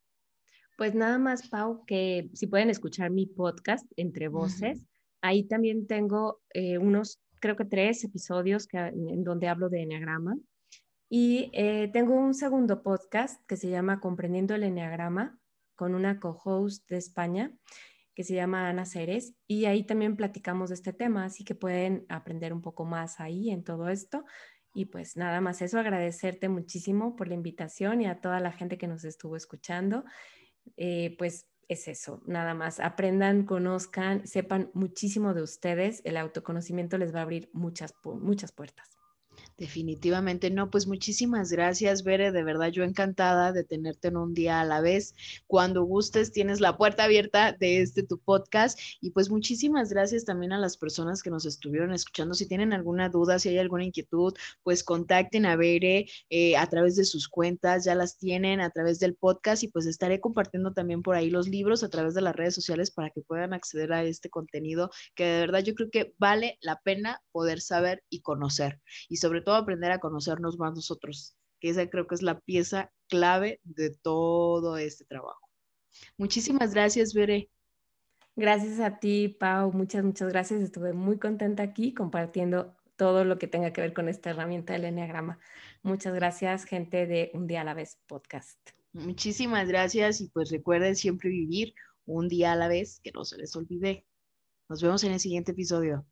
Pues 0.77 0.95
nada 0.95 1.19
más, 1.19 1.49
Pau, 1.49 1.85
que 1.87 2.29
si 2.35 2.47
pueden 2.47 2.71
escuchar 2.71 3.11
mi 3.11 3.27
podcast, 3.27 3.91
Entre 3.97 4.29
Voces, 4.29 4.87
ahí 5.23 5.45
también 5.45 5.87
tengo 5.87 6.41
eh, 6.53 6.79
unos, 6.79 7.21
creo 7.41 7.57
que 7.57 7.65
tres 7.65 8.05
episodios 8.05 8.67
que, 8.67 8.79
en 8.79 9.25
donde 9.25 9.49
hablo 9.49 9.69
de 9.71 9.83
Enneagrama. 9.83 10.37
Y 11.09 11.51
eh, 11.55 11.89
tengo 11.93 12.15
un 12.15 12.35
segundo 12.35 12.83
podcast 12.83 13.41
que 13.47 13.57
se 13.57 13.71
llama 13.71 14.01
Comprendiendo 14.01 14.55
el 14.55 14.65
Enneagrama 14.65 15.39
con 15.77 15.95
una 15.95 16.21
co-host 16.21 16.89
de 16.89 16.97
España 16.99 17.53
que 18.17 18.25
se 18.25 18.35
llama 18.35 18.71
Ana 18.71 18.87
Ceres 18.87 19.35
y 19.47 19.67
ahí 19.67 19.85
también 19.85 20.17
platicamos 20.17 20.71
de 20.71 20.75
este 20.75 20.95
tema, 20.95 21.27
así 21.27 21.45
que 21.45 21.55
pueden 21.55 22.07
aprender 22.09 22.55
un 22.55 22.63
poco 22.63 22.87
más 22.87 23.21
ahí 23.21 23.51
en 23.51 23.63
todo 23.63 23.91
esto. 23.91 24.25
Y 24.77 24.85
pues 24.85 25.17
nada 25.17 25.41
más 25.41 25.63
eso, 25.63 25.79
agradecerte 25.79 26.51
muchísimo 26.51 27.17
por 27.17 27.29
la 27.29 27.35
invitación 27.35 28.03
y 28.03 28.07
a 28.09 28.21
toda 28.21 28.41
la 28.41 28.53
gente 28.53 28.77
que 28.77 28.87
nos 28.87 29.05
estuvo 29.05 29.35
escuchando. 29.35 30.05
Eh, 30.77 31.17
pues 31.17 31.47
es 31.67 31.89
eso, 31.89 32.23
nada 32.27 32.53
más. 32.53 32.79
Aprendan, 32.79 33.47
conozcan, 33.47 34.27
sepan 34.27 34.71
muchísimo 34.75 35.33
de 35.33 35.41
ustedes. 35.41 36.03
El 36.05 36.19
autoconocimiento 36.19 36.99
les 36.99 37.15
va 37.15 37.21
a 37.21 37.23
abrir 37.23 37.49
muchas, 37.55 37.95
muchas 38.05 38.53
puertas. 38.53 38.96
Definitivamente 39.59 40.51
no, 40.51 40.71
pues 40.71 40.87
muchísimas 40.87 41.51
gracias, 41.51 42.05
Bere, 42.05 42.31
de 42.31 42.45
verdad 42.45 42.69
yo 42.69 42.85
encantada 42.85 43.53
de 43.53 43.65
tenerte 43.65 44.09
en 44.09 44.19
un 44.19 44.35
día 44.35 44.61
a 44.61 44.67
la 44.67 44.83
vez. 44.83 45.15
Cuando 45.47 45.83
gustes 45.85 46.31
tienes 46.31 46.61
la 46.61 46.77
puerta 46.77 47.05
abierta 47.05 47.53
de 47.53 47.81
este 47.81 48.03
tu 48.03 48.19
podcast 48.19 48.79
y 49.01 49.13
pues 49.13 49.31
muchísimas 49.31 49.89
gracias 49.89 50.27
también 50.27 50.53
a 50.53 50.59
las 50.59 50.77
personas 50.77 51.23
que 51.23 51.31
nos 51.31 51.47
estuvieron 51.47 51.95
escuchando. 51.95 52.35
Si 52.35 52.47
tienen 52.47 52.75
alguna 52.75 53.09
duda, 53.09 53.39
si 53.39 53.49
hay 53.49 53.57
alguna 53.57 53.85
inquietud, 53.85 54.35
pues 54.63 54.85
contacten 54.85 55.47
a 55.47 55.57
Bere 55.57 56.07
eh, 56.29 56.55
a 56.59 56.67
través 56.67 56.95
de 56.95 57.07
sus 57.07 57.27
cuentas, 57.27 57.87
ya 57.87 57.95
las 57.95 58.19
tienen 58.19 58.61
a 58.61 58.69
través 58.69 58.99
del 58.99 59.15
podcast 59.15 59.63
y 59.63 59.69
pues 59.69 59.87
estaré 59.87 60.21
compartiendo 60.21 60.75
también 60.75 61.01
por 61.01 61.17
ahí 61.17 61.31
los 61.31 61.49
libros 61.49 61.83
a 61.83 61.89
través 61.89 62.13
de 62.13 62.21
las 62.21 62.37
redes 62.37 62.55
sociales 62.55 62.91
para 62.91 63.09
que 63.09 63.23
puedan 63.23 63.55
acceder 63.55 63.95
a 63.95 64.05
este 64.05 64.29
contenido 64.29 64.91
que 65.15 65.25
de 65.25 65.41
verdad 65.41 65.61
yo 65.61 65.75
creo 65.75 65.89
que 65.91 66.15
vale 66.19 66.59
la 66.61 66.79
pena 66.83 67.23
poder 67.33 67.63
saber 67.63 68.05
y 68.11 68.21
conocer 68.21 68.83
y 69.09 69.17
sobre 69.17 69.46
todo 69.47 69.55
aprender 69.55 69.93
a 69.93 70.01
conocernos 70.01 70.59
más 70.59 70.75
nosotros, 70.75 71.37
que 71.61 71.71
esa 71.71 71.89
creo 71.89 72.09
que 72.09 72.17
es 72.17 72.23
la 72.23 72.41
pieza 72.41 72.93
clave 73.09 73.61
de 73.63 73.91
todo 73.91 74.77
este 74.77 75.05
trabajo. 75.05 75.49
Muchísimas 76.19 76.75
gracias, 76.75 77.15
Bere. 77.15 77.49
Gracias 78.35 78.81
a 78.81 78.99
ti, 78.99 79.29
Pau. 79.29 79.71
Muchas, 79.73 80.03
muchas 80.03 80.29
gracias. 80.31 80.61
Estuve 80.61 80.93
muy 80.95 81.21
contenta 81.21 81.63
aquí 81.63 81.95
compartiendo 81.95 82.75
todo 82.97 83.25
lo 83.25 83.39
que 83.39 83.47
tenga 83.47 83.73
que 83.73 83.83
ver 83.83 83.95
con 83.95 84.09
esta 84.09 84.31
herramienta 84.31 84.73
del 84.73 84.87
Enneagrama. 84.87 85.39
Muchas 85.85 86.13
gracias, 86.13 86.65
gente 86.65 87.07
de 87.07 87.31
Un 87.33 87.47
Día 87.47 87.61
a 87.61 87.65
la 87.65 87.75
Vez 87.75 88.01
podcast. 88.09 88.59
Muchísimas 88.93 89.69
gracias 89.69 90.21
y 90.21 90.29
pues 90.29 90.51
recuerden 90.51 90.97
siempre 90.97 91.31
vivir 91.31 91.73
un 92.05 92.27
día 92.29 92.51
a 92.51 92.57
la 92.57 92.67
vez, 92.67 92.99
que 93.01 93.13
no 93.13 93.25
se 93.25 93.39
les 93.39 93.55
olvide. 93.55 94.05
Nos 94.69 94.83
vemos 94.83 95.05
en 95.05 95.13
el 95.13 95.21
siguiente 95.21 95.53
episodio. 95.53 96.05